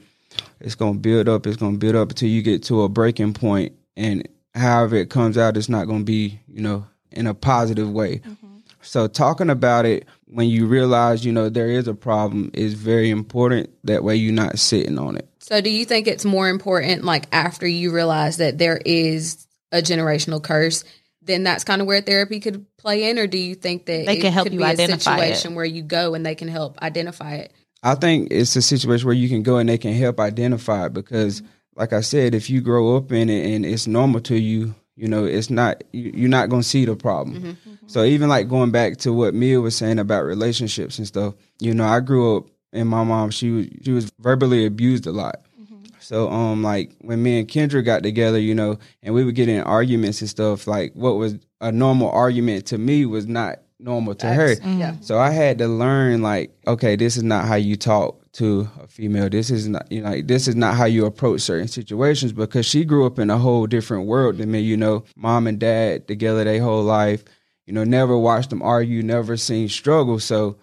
it's 0.61 0.75
going 0.75 0.95
to 0.95 0.99
build 0.99 1.29
up. 1.29 1.47
It's 1.47 1.57
going 1.57 1.73
to 1.73 1.79
build 1.79 1.97
up 1.97 2.11
until 2.11 2.29
you 2.29 2.43
get 2.43 2.63
to 2.65 2.83
a 2.83 2.89
breaking 2.89 3.35
point, 3.35 3.73
and 3.97 4.29
however 4.55 4.97
it 4.97 5.11
comes 5.11 5.39
out, 5.39 5.57
it's 5.57 5.69
not 5.69 5.87
going 5.87 6.01
to 6.01 6.05
be 6.05 6.41
you 6.47 6.61
know 6.61 6.87
in 7.11 7.27
a 7.27 7.35
positive 7.35 7.91
way. 7.91 8.19
Mm-hmm. 8.19 8.42
So 8.83 9.07
talking 9.07 9.51
about 9.51 9.87
it 9.87 10.07
when 10.27 10.49
you 10.49 10.67
realize 10.67 11.25
you 11.25 11.33
know 11.33 11.49
there 11.49 11.71
is 11.71 11.89
a 11.89 11.95
problem 11.95 12.51
is 12.55 12.75
very 12.75 13.11
important. 13.11 13.71
That 13.85 14.05
way 14.05 14.17
you're 14.17 14.33
not 14.33 14.59
sitting 14.59 14.99
on 14.99 15.17
it. 15.17 15.29
So, 15.41 15.61
do 15.61 15.71
you 15.71 15.85
think 15.85 16.07
it's 16.07 16.25
more 16.25 16.49
important, 16.49 17.05
like 17.05 17.27
after 17.33 17.67
you 17.67 17.93
realize 17.93 18.37
that 18.37 18.59
there 18.59 18.81
is 18.85 19.47
a 19.73 19.79
generational 19.79 20.43
curse, 20.43 20.85
then 21.21 21.43
that's 21.43 21.65
kind 21.65 21.81
of 21.81 21.87
where 21.87 22.01
therapy 22.01 22.41
could 22.41 22.65
play 22.77 23.11
in, 23.11 23.19
or 23.19 23.27
do 23.27 23.39
you 23.39 23.55
think 23.55 23.87
that 23.87 24.07
They 24.07 24.19
it 24.19 24.21
can 24.21 24.33
help 24.33 24.47
could 24.47 24.53
you 24.53 24.61
be 24.61 24.65
a 24.65 24.69
identify 24.69 25.17
it. 25.17 25.35
situation 25.35 25.55
where 25.55 25.65
you 25.65 25.83
go 25.83 26.15
and 26.15 26.25
they 26.25 26.35
can 26.35 26.49
help 26.49 26.81
identify 26.81 27.35
it? 27.37 27.53
I 27.83 27.97
think 27.97 28.29
it's 28.31 28.55
a 28.55 28.63
situation 28.63 29.07
where 29.07 29.17
you 29.17 29.29
can 29.29 29.43
go 29.43 29.57
and 29.57 29.69
they 29.69 29.79
can 29.79 29.93
help 29.93 30.21
identify 30.21 30.87
it 30.87 30.93
because, 30.93 31.43
like 31.75 31.93
I 31.93 32.01
said, 32.01 32.35
if 32.35 32.49
you 32.49 32.61
grow 32.61 32.97
up 32.97 33.11
in 33.11 33.29
it 33.29 33.55
and 33.55 33.67
it's 33.67 33.87
normal 33.89 34.21
to 34.23 34.39
you, 34.39 34.75
you 34.97 35.09
know, 35.09 35.25
it's 35.25 35.51
not 35.51 35.83
you- 35.93 36.13
you're 36.15 36.29
not 36.29 36.49
gonna 36.49 36.63
see 36.63 36.85
the 36.85 36.97
problem. 36.97 37.43
Mm-hmm. 37.43 37.73
So 37.87 38.05
even 38.05 38.29
like 38.29 38.49
going 38.49 38.71
back 38.71 38.99
to 38.99 39.13
what 39.13 39.35
Mia 39.35 39.61
was 39.61 39.75
saying 39.77 39.99
about 39.99 40.23
relationships 40.25 40.99
and 40.99 41.07
stuff, 41.07 41.35
you 41.61 41.75
know, 41.75 41.85
I 41.85 42.01
grew 42.01 42.37
up 42.37 42.47
and 42.73 42.89
my 42.89 43.05
mom 43.05 43.31
she 43.31 43.51
was 43.51 43.67
she 43.83 43.93
was 43.93 44.11
verbally 44.21 44.65
abused 44.67 45.07
a 45.07 45.13
lot. 45.13 45.43
Mm-hmm. 45.61 45.85
So 46.01 46.31
um 46.31 46.63
like 46.63 46.93
when 47.01 47.23
me 47.23 47.39
and 47.39 47.49
Kendra 47.49 47.85
got 47.85 48.03
together, 48.03 48.39
you 48.39 48.55
know, 48.55 48.79
and 49.03 49.15
we 49.15 49.25
would 49.25 49.35
get 49.35 49.49
in 49.49 49.63
arguments 49.63 50.21
and 50.21 50.31
stuff, 50.31 50.67
like 50.67 50.93
what 50.95 51.17
was 51.17 51.37
a 51.61 51.73
normal 51.73 52.11
argument 52.11 52.67
to 52.67 52.79
me 52.79 53.07
was 53.07 53.27
not 53.27 53.61
normal 53.79 54.15
to 54.17 54.27
her. 54.27 54.57
Mm-hmm. 54.57 54.79
Yeah. 54.79 54.95
So 55.01 55.19
I 55.19 55.31
had 55.31 55.59
to 55.59 55.69
learn 55.69 56.23
like, 56.23 56.55
okay, 56.67 56.97
this 56.97 57.17
is 57.17 57.23
not 57.23 57.47
how 57.47 57.57
you 57.57 57.77
talk 57.77 58.22
to 58.35 58.69
a 58.83 58.87
female. 58.87 59.29
This 59.29 59.51
is 59.51 59.69
not 59.69 59.91
you 59.93 60.03
know, 60.03 60.21
this 60.23 60.49
is 60.49 60.57
not 60.57 60.75
how 60.75 60.85
you 60.87 61.05
approach 61.07 61.41
certain 61.43 61.69
situations 61.69 62.33
because 62.33 62.65
she 62.67 62.85
grew 62.85 63.07
up 63.07 63.19
in 63.19 63.31
a 63.31 63.39
whole 63.39 63.67
different 63.67 64.07
world 64.07 64.39
than 64.39 64.51
me, 64.51 64.61
you 64.61 64.77
know, 64.77 65.05
mom 65.17 65.47
and 65.47 65.59
dad 65.59 66.09
together 66.09 66.45
their 66.45 66.61
whole 66.63 66.83
life, 66.83 67.25
you 67.67 67.73
know, 67.73 67.85
never 67.85 68.17
watched 68.17 68.51
them 68.51 68.63
argue, 68.63 69.03
never 69.03 69.37
seen 69.37 69.69
struggle. 69.69 70.19
So 70.19 70.57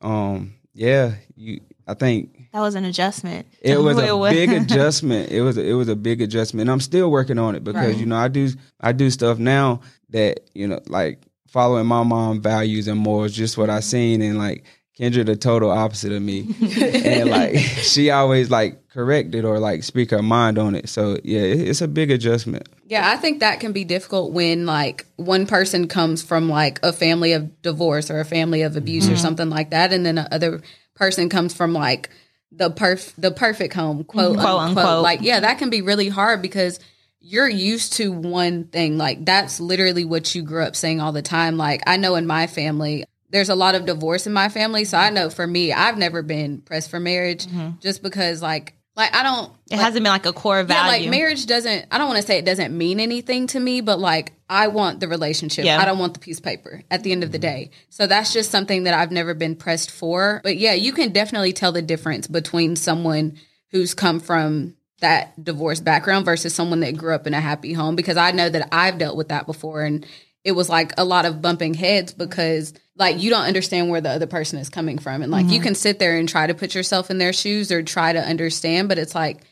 um 0.00 0.54
yeah, 0.72 1.14
you 1.36 1.60
I 1.86 1.94
think 1.94 2.46
That 2.52 2.60
was 2.60 2.76
an 2.76 2.84
adjustment. 2.84 3.46
it 3.60 3.76
was 3.78 3.98
It 3.98 4.08
a 4.08 4.16
was. 4.16 4.32
big 4.32 4.52
adjustment. 4.62 5.30
It 5.32 5.42
was 5.42 5.58
a, 5.58 5.64
it 5.66 5.72
was 5.72 5.88
a 5.88 5.96
big 5.96 6.22
adjustment. 6.22 6.62
And 6.62 6.70
I'm 6.70 6.80
still 6.80 7.10
working 7.10 7.38
on 7.38 7.56
it 7.56 7.64
because 7.64 7.98
you 7.98 8.06
know 8.06 8.16
I 8.16 8.28
do 8.28 8.48
I 8.80 8.92
do 8.92 9.10
stuff 9.10 9.38
now 9.38 9.80
that 10.10 10.40
you 10.54 10.68
know 10.68 10.80
like 10.86 11.20
following 11.48 11.86
my 11.86 12.04
mom 12.04 12.40
values 12.40 12.86
and 12.86 13.00
morals, 13.00 13.32
just 13.32 13.58
what 13.58 13.68
I 13.70 13.80
seen 13.80 14.22
and 14.22 14.38
like 14.38 14.62
Kendra 15.00 15.24
the 15.24 15.34
total 15.34 15.70
opposite 15.70 16.12
of 16.12 16.20
me, 16.20 16.54
and 16.60 17.30
like 17.30 17.56
she 17.56 18.10
always 18.10 18.50
like 18.50 18.88
corrected 18.90 19.44
or 19.44 19.58
like 19.58 19.82
speak 19.82 20.10
her 20.10 20.22
mind 20.22 20.58
on 20.58 20.74
it. 20.74 20.88
So 20.88 21.16
yeah, 21.24 21.40
it's 21.40 21.80
a 21.80 21.88
big 21.88 22.10
adjustment. 22.10 22.68
Yeah, 22.86 23.08
I 23.08 23.16
think 23.16 23.40
that 23.40 23.60
can 23.60 23.72
be 23.72 23.84
difficult 23.84 24.32
when 24.32 24.66
like 24.66 25.06
one 25.16 25.46
person 25.46 25.88
comes 25.88 26.22
from 26.22 26.48
like 26.48 26.80
a 26.82 26.92
family 26.92 27.32
of 27.32 27.62
divorce 27.62 28.10
or 28.10 28.20
a 28.20 28.24
family 28.24 28.62
of 28.62 28.76
abuse 28.76 29.06
or 29.06 29.12
mm-hmm. 29.12 29.20
something 29.20 29.48
like 29.48 29.70
that, 29.70 29.92
and 29.92 30.04
then 30.04 30.16
the 30.16 30.34
other 30.34 30.60
person 30.94 31.30
comes 31.30 31.54
from 31.54 31.72
like 31.72 32.10
the 32.52 32.70
perf 32.70 33.14
the 33.16 33.30
perfect 33.30 33.74
home, 33.74 34.04
quote, 34.04 34.36
Quote, 34.36 34.60
unquote. 34.60 34.84
unquote. 34.84 35.02
Like, 35.02 35.22
yeah, 35.22 35.40
that 35.40 35.58
can 35.58 35.70
be 35.70 35.82
really 35.82 36.08
hard 36.08 36.42
because 36.42 36.78
you're 37.20 37.48
used 37.48 37.94
to 37.94 38.12
one 38.12 38.64
thing. 38.64 38.98
Like 38.98 39.24
that's 39.24 39.60
literally 39.60 40.04
what 40.04 40.34
you 40.34 40.42
grew 40.42 40.64
up 40.64 40.74
saying 40.74 41.00
all 41.00 41.12
the 41.12 41.22
time. 41.22 41.56
Like 41.56 41.82
I 41.86 41.96
know 41.96 42.16
in 42.16 42.26
my 42.26 42.46
family, 42.46 43.04
there's 43.30 43.48
a 43.48 43.54
lot 43.54 43.74
of 43.74 43.86
divorce 43.86 44.26
in 44.26 44.32
my 44.32 44.48
family, 44.48 44.84
so 44.84 44.98
I 44.98 45.06
mm-hmm. 45.06 45.14
know 45.14 45.30
for 45.30 45.46
me, 45.46 45.72
I've 45.72 45.96
never 45.96 46.22
been 46.22 46.60
pressed 46.60 46.90
for 46.90 47.00
marriage 47.00 47.46
mm-hmm. 47.46 47.78
just 47.80 48.02
because 48.02 48.42
like 48.42 48.74
like 48.96 49.14
I 49.14 49.22
don't 49.22 49.52
it 49.70 49.76
like, 49.76 49.80
hasn't 49.80 50.04
been 50.04 50.12
like 50.12 50.26
a 50.26 50.32
core 50.32 50.62
value. 50.62 50.82
yeah, 50.82 51.04
like 51.04 51.10
marriage 51.10 51.46
doesn't. 51.46 51.86
I 51.90 51.98
don't 51.98 52.08
want 52.08 52.20
to 52.20 52.26
say 52.26 52.38
it 52.38 52.44
doesn't 52.44 52.76
mean 52.76 53.00
anything 53.00 53.46
to 53.48 53.60
me, 53.60 53.80
but 53.80 53.98
like 53.98 54.32
I 54.48 54.68
want 54.68 55.00
the 55.00 55.08
relationship. 55.08 55.64
Yeah. 55.64 55.80
I 55.80 55.84
don't 55.84 55.98
want 55.98 56.14
the 56.14 56.20
piece 56.20 56.38
of 56.38 56.44
paper 56.44 56.82
at 56.90 57.02
the 57.02 57.12
end 57.12 57.22
of 57.22 57.32
the 57.32 57.38
mm-hmm. 57.38 57.68
day. 57.68 57.70
So 57.88 58.06
that's 58.06 58.32
just 58.32 58.50
something 58.50 58.84
that 58.84 58.94
I've 58.94 59.12
never 59.12 59.32
been 59.32 59.56
pressed 59.56 59.90
for. 59.90 60.40
But 60.42 60.56
yeah, 60.56 60.74
you 60.74 60.92
can 60.92 61.12
definitely 61.12 61.52
tell 61.52 61.72
the 61.72 61.82
difference 61.82 62.26
between 62.26 62.76
someone 62.76 63.38
who's 63.70 63.94
come 63.94 64.20
from 64.20 64.76
that 65.00 65.42
divorce 65.42 65.80
background 65.80 66.24
versus 66.24 66.54
someone 66.54 66.80
that 66.80 66.96
grew 66.96 67.14
up 67.14 67.26
in 67.26 67.32
a 67.32 67.40
happy 67.40 67.72
home 67.72 67.96
because 67.96 68.16
I 68.16 68.32
know 68.32 68.48
that 68.48 68.68
I've 68.70 68.98
dealt 68.98 69.16
with 69.16 69.28
that 69.28 69.46
before 69.46 69.82
and 69.82 70.04
it 70.44 70.52
was 70.52 70.68
like 70.68 70.92
a 70.98 71.04
lot 71.04 71.26
of 71.26 71.42
bumping 71.42 71.74
heads 71.74 72.12
because 72.12 72.72
like 72.96 73.22
you 73.22 73.30
don't 73.30 73.44
understand 73.44 73.90
where 73.90 74.00
the 74.00 74.10
other 74.10 74.26
person 74.26 74.58
is 74.58 74.68
coming 74.68 74.98
from 74.98 75.22
and 75.22 75.30
like 75.30 75.46
you 75.46 75.60
can 75.60 75.74
sit 75.74 75.98
there 75.98 76.16
and 76.16 76.28
try 76.28 76.46
to 76.46 76.54
put 76.54 76.74
yourself 76.74 77.10
in 77.10 77.18
their 77.18 77.32
shoes 77.32 77.70
or 77.70 77.82
try 77.82 78.12
to 78.12 78.20
understand 78.20 78.88
but 78.88 78.98
it's 78.98 79.14
like 79.14 79.42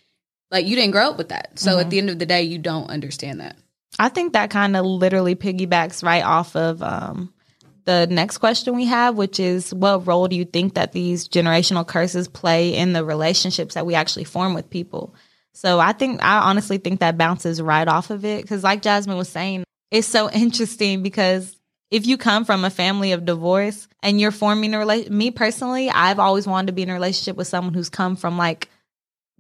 like 0.51 0.67
you 0.67 0.77
didn't 0.77 0.93
grow 0.93 1.11
up 1.11 1.19
with 1.19 1.29
that. 1.29 1.59
So 1.59 1.79
at 1.79 1.91
the 1.91 1.99
end 1.99 2.11
of 2.11 2.19
the 2.19 2.27
day, 2.27 2.43
you 2.43 2.59
don't 2.59 2.89
understand 2.89 3.41
that. 3.41 3.57
I 3.99 4.09
think 4.09 4.33
that 4.33 4.51
kind 4.51 4.77
of 4.77 4.85
literally 4.85 5.35
piggybacks 5.35 6.03
right 6.03 6.25
off 6.25 6.57
of 6.57 6.83
um, 6.83 7.33
the 7.85 8.07
next 8.07 8.39
question 8.39 8.75
we 8.75 8.87
have, 8.87 9.17
which 9.17 9.41
is 9.41 9.75
what 9.75 10.07
role 10.07 10.29
do 10.29 10.37
you 10.37 10.45
think 10.45 10.75
that 10.75 10.93
these 10.93 11.29
generational 11.29 11.87
curses 11.87 12.29
play 12.29 12.75
in 12.75 12.93
the 12.93 13.05
relationships 13.05 13.75
that 13.75 13.87
we 13.87 13.95
actually 13.95 14.25
form 14.25 14.55
with 14.55 14.71
people? 14.71 15.15
So 15.53 15.81
I 15.81 15.93
think, 15.93 16.23
I 16.23 16.39
honestly 16.39 16.79
think 16.79 17.01
that 17.01 17.19
bounces 17.19 17.61
right 17.61 17.89
off 17.89 18.11
of 18.11 18.25
it. 18.25 18.47
Cause 18.47 18.63
like 18.63 18.83
Jasmine 18.83 19.17
was 19.17 19.29
saying, 19.29 19.65
it's 19.91 20.07
so 20.07 20.31
interesting 20.31 21.03
because 21.03 21.57
if 21.91 22.07
you 22.07 22.19
come 22.19 22.45
from 22.45 22.65
a 22.65 22.71
family 22.71 23.13
of 23.13 23.25
divorce 23.25 23.89
and 24.03 24.21
you're 24.21 24.31
forming 24.31 24.75
a 24.75 24.79
relationship, 24.79 25.13
me 25.13 25.31
personally, 25.31 25.89
I've 25.89 26.19
always 26.19 26.47
wanted 26.47 26.67
to 26.67 26.73
be 26.73 26.83
in 26.83 26.91
a 26.91 26.95
relationship 26.95 27.37
with 27.37 27.47
someone 27.47 27.75
who's 27.75 27.89
come 27.89 28.17
from 28.17 28.37
like 28.37 28.69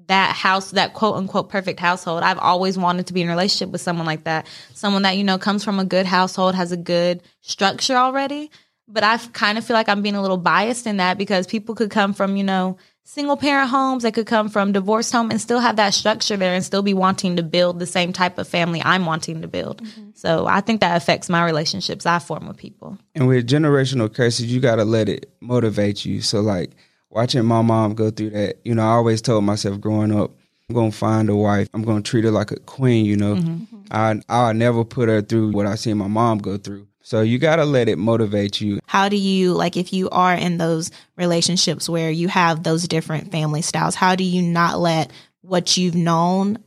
that 0.06 0.34
house, 0.34 0.70
that 0.70 0.94
quote 0.94 1.16
unquote 1.16 1.50
perfect 1.50 1.78
household. 1.78 2.22
I've 2.22 2.38
always 2.38 2.78
wanted 2.78 3.08
to 3.08 3.12
be 3.12 3.20
in 3.20 3.28
a 3.28 3.32
relationship 3.32 3.70
with 3.70 3.82
someone 3.82 4.06
like 4.06 4.24
that. 4.24 4.46
Someone 4.72 5.02
that, 5.02 5.18
you 5.18 5.24
know, 5.24 5.36
comes 5.36 5.64
from 5.64 5.78
a 5.78 5.84
good 5.84 6.06
household, 6.06 6.54
has 6.54 6.72
a 6.72 6.76
good 6.76 7.22
structure 7.42 7.96
already. 7.96 8.50
But 8.90 9.04
I 9.04 9.18
kind 9.18 9.58
of 9.58 9.64
feel 9.64 9.74
like 9.74 9.90
I'm 9.90 10.00
being 10.00 10.14
a 10.14 10.22
little 10.22 10.38
biased 10.38 10.86
in 10.86 10.96
that 10.96 11.18
because 11.18 11.46
people 11.46 11.74
could 11.74 11.90
come 11.90 12.14
from, 12.14 12.38
you 12.38 12.44
know, 12.44 12.78
single 13.08 13.38
parent 13.38 13.70
homes. 13.70 14.02
They 14.02 14.12
could 14.12 14.26
come 14.26 14.50
from 14.50 14.72
divorced 14.72 15.12
home 15.12 15.30
and 15.30 15.40
still 15.40 15.60
have 15.60 15.76
that 15.76 15.94
structure 15.94 16.36
there 16.36 16.54
and 16.54 16.62
still 16.62 16.82
be 16.82 16.92
wanting 16.92 17.36
to 17.36 17.42
build 17.42 17.78
the 17.78 17.86
same 17.86 18.12
type 18.12 18.36
of 18.36 18.46
family 18.46 18.82
I'm 18.84 19.06
wanting 19.06 19.40
to 19.40 19.48
build. 19.48 19.82
Mm-hmm. 19.82 20.10
So 20.14 20.46
I 20.46 20.60
think 20.60 20.82
that 20.82 20.96
affects 20.96 21.30
my 21.30 21.44
relationships 21.44 22.04
I 22.04 22.18
form 22.18 22.46
with 22.46 22.58
people. 22.58 22.98
And 23.14 23.26
with 23.26 23.48
generational 23.48 24.14
curses, 24.14 24.52
you 24.52 24.60
gotta 24.60 24.84
let 24.84 25.08
it 25.08 25.32
motivate 25.40 26.04
you. 26.04 26.20
So 26.20 26.40
like 26.40 26.72
watching 27.08 27.44
my 27.46 27.62
mom 27.62 27.94
go 27.94 28.10
through 28.10 28.30
that, 28.30 28.58
you 28.64 28.74
know, 28.74 28.82
I 28.82 28.92
always 28.92 29.22
told 29.22 29.42
myself 29.44 29.80
growing 29.80 30.14
up, 30.14 30.32
I'm 30.68 30.74
gonna 30.74 30.92
find 30.92 31.30
a 31.30 31.36
wife. 31.36 31.70
I'm 31.72 31.82
gonna 31.82 32.02
treat 32.02 32.24
her 32.24 32.30
like 32.30 32.50
a 32.50 32.60
queen, 32.60 33.06
you 33.06 33.16
know. 33.16 33.36
Mm-hmm. 33.36 33.74
Mm-hmm. 33.74 33.82
I 33.90 34.20
I'll 34.28 34.52
never 34.52 34.84
put 34.84 35.08
her 35.08 35.22
through 35.22 35.52
what 35.52 35.64
I 35.64 35.76
seen 35.76 35.96
my 35.96 36.08
mom 36.08 36.38
go 36.38 36.58
through. 36.58 36.87
So 37.08 37.22
you 37.22 37.38
gotta 37.38 37.64
let 37.64 37.88
it 37.88 37.96
motivate 37.96 38.60
you. 38.60 38.80
How 38.84 39.08
do 39.08 39.16
you 39.16 39.54
like 39.54 39.78
if 39.78 39.94
you 39.94 40.10
are 40.10 40.34
in 40.34 40.58
those 40.58 40.90
relationships 41.16 41.88
where 41.88 42.10
you 42.10 42.28
have 42.28 42.64
those 42.64 42.86
different 42.86 43.32
family 43.32 43.62
styles? 43.62 43.94
How 43.94 44.14
do 44.14 44.24
you 44.24 44.42
not 44.42 44.78
let 44.78 45.10
what 45.40 45.78
you've 45.78 45.94
known 45.94 46.58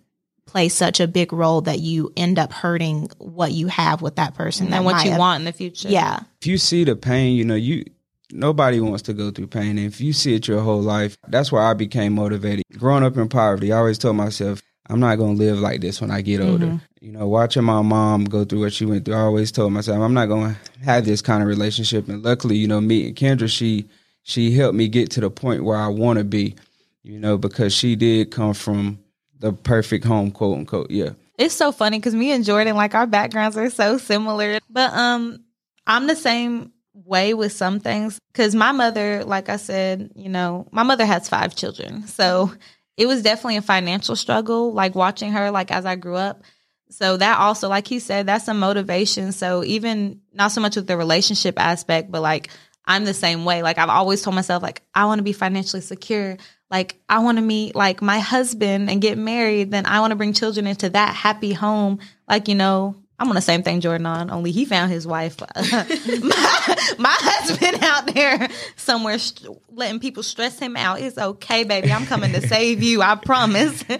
play 0.48 0.68
such 0.68 1.00
a 1.00 1.08
big 1.08 1.32
role 1.32 1.62
that 1.62 1.78
you 1.78 2.12
end 2.18 2.40
up 2.40 2.54
hurting 2.54 3.12
what 3.20 3.52
you 3.52 3.68
have 3.68 4.02
with 4.02 4.16
that 4.16 4.34
person 4.34 4.72
that 4.72 4.78
And 4.78 4.86
what 4.86 5.06
you 5.06 5.12
have- 5.12 5.20
want 5.20 5.42
in 5.42 5.46
the 5.46 5.52
future. 5.52 5.90
Yeah. 5.90 6.22
If 6.42 6.48
you 6.48 6.58
see 6.58 6.86
the 6.86 6.96
pain, 6.96 7.36
you 7.36 7.46
know, 7.46 7.54
you 7.54 7.86
nobody 8.34 8.80
wants 8.80 9.04
to 9.04 9.14
go 9.14 9.30
through 9.30 9.46
pain. 9.46 9.78
And 9.78 9.86
if 9.86 10.02
you 10.02 10.12
see 10.12 10.34
it 10.34 10.48
your 10.48 10.62
whole 10.62 10.82
life, 10.82 11.18
that's 11.28 11.52
why 11.52 11.70
I 11.70 11.76
became 11.76 12.14
motivated. 12.14 12.64
Growing 12.80 13.04
up 13.04 13.16
in 13.16 13.30
poverty, 13.30 13.72
I 13.72 13.78
always 13.78 14.00
told 14.00 14.16
myself, 14.16 14.60
I'm 14.89 15.00
not 15.00 15.17
gonna 15.17 15.34
live 15.34 15.60
like 15.60 15.82
this 15.82 16.02
when 16.02 16.12
I 16.12 16.22
get 16.22 16.41
older. 16.41 16.82
You 17.00 17.12
know, 17.12 17.28
watching 17.28 17.63
my 17.63 17.82
mom 17.82 18.26
go 18.26 18.44
through 18.44 18.62
what 18.62 18.74
she 18.74 18.86
went 18.86 19.06
through, 19.06 19.15
I 19.15 19.22
always 19.22 19.52
told 19.52 19.74
myself, 19.74 20.02
I'm 20.02 20.13
not 20.13 20.28
gonna 20.28 20.58
have 20.84 21.06
this 21.06 21.22
kind 21.22 21.41
of 21.41 21.48
relationship. 21.48 22.08
And 22.10 22.24
luckily, 22.24 22.58
you 22.58 22.67
know, 22.67 22.82
me 22.82 23.08
and 23.08 23.15
Kendra, 23.15 23.50
she 23.50 23.86
she 24.24 24.52
helped 24.52 24.76
me 24.76 24.88
get 24.88 25.10
to 25.12 25.22
the 25.22 25.30
point 25.30 25.63
where 25.63 25.78
I 25.78 25.88
wanna 25.88 26.24
be, 26.24 26.56
you 27.04 27.20
know, 27.20 27.38
because 27.38 27.74
she 27.74 27.96
did 27.96 28.32
come 28.32 28.54
from 28.54 29.00
the 29.39 29.54
perfect 29.54 30.06
home, 30.06 30.32
quote 30.32 30.58
unquote. 30.58 30.91
Yeah. 30.91 31.12
It's 31.38 31.56
so 31.56 31.72
funny 31.72 31.98
because 31.98 32.13
me 32.13 32.32
and 32.32 32.46
Jordan, 32.46 32.76
like 32.76 32.94
our 32.94 33.08
backgrounds 33.08 33.58
are 33.58 33.70
so 33.70 33.98
similar. 33.98 34.60
But 34.70 34.94
um, 34.94 35.44
I'm 35.88 36.08
the 36.08 36.15
same 36.15 36.72
way 36.94 37.34
with 37.34 37.52
some 37.52 37.80
things 37.80 38.20
because 38.32 38.54
my 38.54 38.72
mother, 38.72 39.24
like 39.24 39.50
I 39.50 39.56
said, 39.56 40.12
you 40.15 40.30
know, 40.30 40.67
my 40.72 40.84
mother 40.84 41.06
has 41.06 41.28
five 41.30 41.56
children, 41.56 42.08
so 42.08 42.52
it 42.98 43.06
was 43.08 43.24
definitely 43.24 43.58
a 43.58 43.62
financial 43.62 44.16
struggle. 44.16 44.74
Like 44.74 44.96
watching 44.96 45.32
her, 45.32 45.52
like 45.52 45.72
as 45.72 45.86
I 45.86 45.96
grew 45.96 46.16
up. 46.16 46.44
So 46.90 47.18
that 47.18 47.40
also, 47.40 47.70
like 47.70 47.88
he 47.88 48.00
said, 48.00 48.26
that's 48.26 48.48
a 48.48 48.54
motivation. 48.54 49.32
So 49.32 49.64
even 49.64 50.22
not 50.34 50.52
so 50.52 50.60
much 50.62 50.76
with 50.76 50.88
the 50.88 50.98
relationship 50.98 51.58
aspect, 51.58 52.12
but 52.12 52.22
like 52.22 52.50
I'm 52.86 53.06
the 53.06 53.14
same 53.14 53.46
way. 53.46 53.64
Like 53.64 53.78
I've 53.78 53.90
always 53.90 54.22
told 54.22 54.36
myself, 54.36 54.62
like 54.62 54.82
I 54.94 55.06
want 55.06 55.20
to 55.20 55.24
be 55.24 55.34
financially 55.34 55.82
secure. 55.82 56.38
Like 56.70 57.02
I 57.08 57.20
want 57.20 57.38
to 57.38 57.42
meet 57.44 57.76
like 57.76 58.02
my 58.02 58.20
husband 58.20 58.90
and 58.90 59.02
get 59.02 59.18
married. 59.18 59.72
Then 59.72 59.86
I 59.86 60.00
want 60.02 60.12
to 60.12 60.16
bring 60.16 60.34
children 60.34 60.68
into 60.68 60.90
that 60.90 61.16
happy 61.16 61.54
home. 61.54 62.00
Like 62.28 62.48
you 62.48 62.56
know, 62.56 63.01
I'm 63.22 63.30
on 63.30 63.36
the 63.36 63.42
same 63.42 63.62
thing 63.62 63.82
Jordan 63.82 64.08
on. 64.08 64.32
Only 64.32 64.52
he 64.52 64.66
found 64.66 64.92
his 64.92 65.06
wife. 65.06 65.40
my, 65.56 66.76
my 66.98 67.16
husband 67.20 67.84
out 67.84 68.08
there 68.14 68.50
somewhere 68.78 69.20
st- 69.20 69.56
letting 69.70 70.00
people 70.00 70.24
stress 70.24 70.58
him 70.58 70.76
out. 70.76 71.00
It's 71.00 71.20
okay, 71.20 71.64
baby. 71.64 71.92
I'm 71.94 72.08
coming 72.08 72.34
to 72.34 72.42
save 72.48 72.82
you. 72.82 73.04
I 73.04 73.16
promise. 73.16 73.84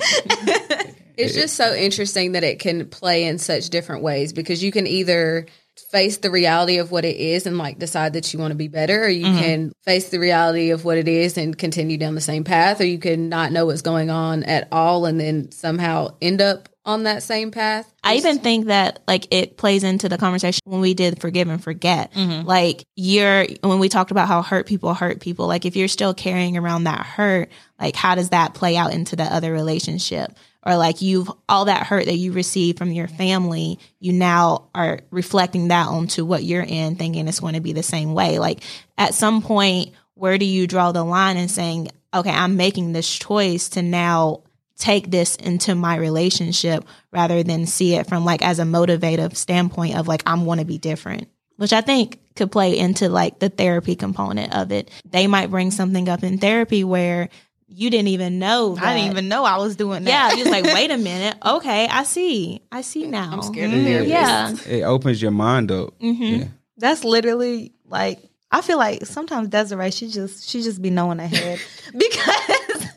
It's 1.18 1.36
just 1.36 1.56
so 1.56 1.76
interesting 1.76 2.32
that 2.32 2.44
it 2.44 2.58
can 2.58 2.88
play 2.88 3.26
in 3.26 3.38
such 3.38 3.70
different 3.70 4.02
ways 4.02 4.34
because 4.34 4.64
you 4.64 4.72
can 4.72 4.88
either 4.88 5.46
face 5.92 6.18
the 6.18 6.32
reality 6.32 6.78
of 6.78 6.92
what 6.92 7.06
it 7.06 7.16
is 7.16 7.46
and 7.46 7.58
like 7.58 7.80
decide 7.80 8.14
that 8.14 8.34
you 8.34 8.40
want 8.40 8.52
to 8.52 8.56
be 8.56 8.68
better 8.68 9.04
or 9.04 9.10
you 9.10 9.26
mm-hmm. 9.26 9.40
can 9.40 9.72
face 9.84 10.10
the 10.10 10.20
reality 10.20 10.72
of 10.72 10.86
what 10.86 10.98
it 10.98 11.08
is 11.08 11.38
and 11.38 11.58
continue 11.58 11.98
down 11.98 12.16
the 12.16 12.22
same 12.22 12.44
path 12.44 12.82
or 12.82 12.86
you 12.86 13.00
can 13.00 13.30
not 13.30 13.52
know 13.52 13.66
what's 13.66 13.82
going 13.82 14.10
on 14.10 14.44
at 14.44 14.68
all 14.72 15.06
and 15.06 15.20
then 15.20 15.52
somehow 15.52 16.08
end 16.22 16.42
up 16.42 16.70
on 16.84 17.04
that 17.04 17.22
same 17.22 17.52
path. 17.52 17.92
I 18.04 18.16
even 18.16 18.40
think 18.40 18.66
that 18.68 19.02
like 19.08 19.28
it 19.32 19.58
plays 19.58 19.84
into 19.84 20.10
the 20.10 20.18
conversation 20.18 20.62
when 20.66 20.82
we 20.82 20.94
did 20.94 21.22
forgive 21.22 21.48
and 21.48 21.64
forget. 21.64 22.12
Mm-hmm. 22.14 22.48
Like 22.48 22.86
you're 22.96 23.46
when 23.62 23.80
we 23.80 23.90
talked 23.90 24.12
about 24.12 24.28
how 24.28 24.42
hurt 24.42 24.66
people 24.66 24.94
hurt 24.94 25.20
people, 25.20 25.48
like 25.48 25.66
if 25.66 25.76
you're 25.76 25.88
still 25.88 26.14
carrying 26.14 26.58
around 26.58 26.86
that 26.86 27.06
hurt, 27.06 27.52
like 27.80 27.96
how 27.96 28.16
does 28.16 28.30
that 28.30 28.54
play 28.54 28.78
out 28.78 28.94
into 28.94 29.16
the 29.16 29.24
other 29.24 29.52
relationship? 29.52 30.32
Or 30.64 30.76
like 30.76 31.02
you've 31.02 31.32
all 31.50 31.66
that 31.66 31.88
hurt 31.88 32.06
that 32.06 32.18
you 32.18 32.34
received 32.34 32.78
from 32.78 32.92
your 32.92 33.08
family, 33.08 33.80
you 34.00 34.14
now 34.14 34.70
are 34.76 35.00
reflecting 35.10 35.70
that 35.70 35.88
onto 35.88 36.24
what 36.24 36.44
you're 36.44 36.62
in, 36.62 36.96
thinking 36.96 37.28
it's 37.28 37.40
going 37.40 37.56
to 37.56 37.62
be 37.62 37.74
the 37.74 37.84
same 37.84 38.14
way. 38.14 38.38
Like 38.38 38.62
at 38.98 39.16
some 39.16 39.42
point, 39.42 39.92
where 40.14 40.38
do 40.38 40.46
you 40.46 40.68
draw 40.68 40.92
the 40.92 41.04
line 41.04 41.38
and 41.38 41.50
saying, 41.50 41.90
okay, 42.14 42.30
I'm 42.30 42.58
making 42.58 42.92
this 42.92 43.12
choice 43.12 43.70
to 43.70 43.82
now 43.82 44.44
take 44.78 45.10
this 45.10 45.36
into 45.36 45.74
my 45.74 45.96
relationship 45.96 46.86
rather 47.12 47.42
than 47.44 47.66
see 47.66 47.96
it 47.96 48.08
from 48.08 48.26
like 48.26 48.44
as 48.44 48.60
a 48.60 48.64
motivative 48.64 49.36
standpoint 49.36 49.96
of 49.96 50.08
like 50.08 50.24
I'm 50.26 50.46
want 50.46 50.60
to 50.60 50.66
be 50.66 50.78
different 50.78 51.28
which 51.62 51.74
I 51.74 51.82
think 51.82 52.20
could 52.36 52.52
play 52.52 52.76
into 52.76 53.08
like 53.08 53.38
the 53.38 53.50
therapy 53.50 53.96
component 53.96 54.52
of 54.56 54.72
it. 54.72 54.90
They 55.08 55.28
might 55.28 55.52
bring 55.52 55.70
something 55.70 56.10
up 56.10 56.24
in 56.24 56.40
therapy 56.40 56.84
where 56.84 57.30
you 57.74 57.90
didn't 57.90 58.10
even 58.10 58.38
know. 58.40 58.76
I 58.80 58.96
didn't 58.96 59.12
even 59.12 59.28
know 59.30 59.44
I 59.44 59.58
was 59.58 59.76
doing 59.76 60.04
that. 60.04 60.10
Yeah, 60.10 60.38
you 60.38 60.44
was 60.44 60.50
like, 60.52 60.64
wait 60.74 60.92
a 60.92 60.98
minute. 60.98 61.38
Okay, 61.46 61.88
I 61.88 62.04
see. 62.04 62.62
I 62.72 62.82
see 62.82 63.08
now. 63.08 63.30
I'm 63.32 63.42
scared 63.42 63.72
of 63.74 63.80
Mhm. 63.80 63.86
therapists. 63.86 64.08
Yeah. 64.08 64.54
It 64.68 64.82
opens 64.84 65.22
your 65.22 65.32
mind 65.32 65.72
up. 65.72 65.98
Mhm. 66.00 66.40
Yeah. 66.40 66.48
That's 66.78 67.04
literally 67.04 67.74
like 67.88 68.20
I 68.52 68.62
feel 68.62 68.78
like 68.78 69.06
sometimes 69.06 69.48
Desiree 69.48 69.92
she 69.92 70.08
just 70.10 70.50
she 70.50 70.62
just 70.62 70.82
be 70.82 70.90
knowing 70.90 71.20
ahead 71.20 71.60
because 71.98 72.88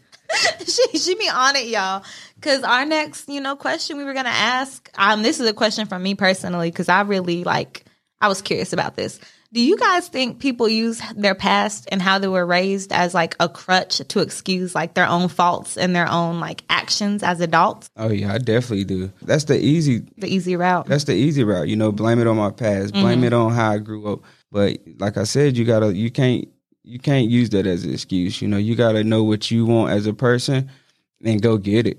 she 0.66 0.98
she 0.98 1.14
be 1.14 1.28
on 1.28 1.56
it, 1.56 1.68
y'all. 1.68 2.02
Because 2.36 2.62
our 2.62 2.84
next 2.84 3.28
you 3.28 3.40
know 3.40 3.56
question 3.56 3.96
we 3.96 4.04
were 4.04 4.14
gonna 4.14 4.28
ask 4.30 4.90
um 4.98 5.22
this 5.22 5.40
is 5.40 5.48
a 5.48 5.52
question 5.52 5.86
from 5.86 6.02
me 6.02 6.14
personally 6.14 6.70
because 6.70 6.88
I 6.88 7.02
really 7.02 7.44
like 7.44 7.84
I 8.20 8.28
was 8.28 8.42
curious 8.42 8.72
about 8.72 8.96
this. 8.96 9.20
Do 9.54 9.60
you 9.60 9.76
guys 9.76 10.08
think 10.08 10.40
people 10.40 10.68
use 10.68 11.00
their 11.14 11.36
past 11.36 11.88
and 11.92 12.02
how 12.02 12.18
they 12.18 12.26
were 12.26 12.44
raised 12.44 12.92
as 12.92 13.14
like 13.14 13.36
a 13.38 13.48
crutch 13.48 13.98
to 13.98 14.18
excuse 14.18 14.74
like 14.74 14.94
their 14.94 15.06
own 15.06 15.28
faults 15.28 15.78
and 15.78 15.94
their 15.94 16.10
own 16.10 16.40
like 16.40 16.64
actions 16.68 17.22
as 17.22 17.40
adults? 17.40 17.88
Oh 17.96 18.10
yeah, 18.10 18.34
I 18.34 18.38
definitely 18.38 18.82
do. 18.84 19.12
That's 19.22 19.44
the 19.44 19.56
easy 19.56 20.00
The 20.18 20.26
easy 20.26 20.56
route. 20.56 20.86
That's 20.86 21.04
the 21.04 21.14
easy 21.14 21.44
route, 21.44 21.68
you 21.68 21.76
know. 21.76 21.92
Blame 21.92 22.18
it 22.18 22.26
on 22.26 22.36
my 22.36 22.50
past. 22.50 22.94
Blame 22.94 23.18
mm-hmm. 23.18 23.24
it 23.26 23.32
on 23.32 23.52
how 23.52 23.70
I 23.70 23.78
grew 23.78 24.12
up. 24.12 24.22
But 24.50 24.80
like 24.98 25.16
I 25.16 25.22
said, 25.22 25.56
you 25.56 25.64
gotta, 25.64 25.94
you 25.94 26.10
can't, 26.10 26.48
you 26.82 26.98
can't 26.98 27.30
use 27.30 27.50
that 27.50 27.64
as 27.64 27.84
an 27.84 27.92
excuse. 27.92 28.42
You 28.42 28.48
know, 28.48 28.56
you 28.56 28.74
gotta 28.74 29.04
know 29.04 29.22
what 29.22 29.52
you 29.52 29.66
want 29.66 29.92
as 29.92 30.08
a 30.08 30.14
person 30.14 30.68
and 31.24 31.40
go 31.40 31.58
get 31.58 31.86
it. 31.86 31.98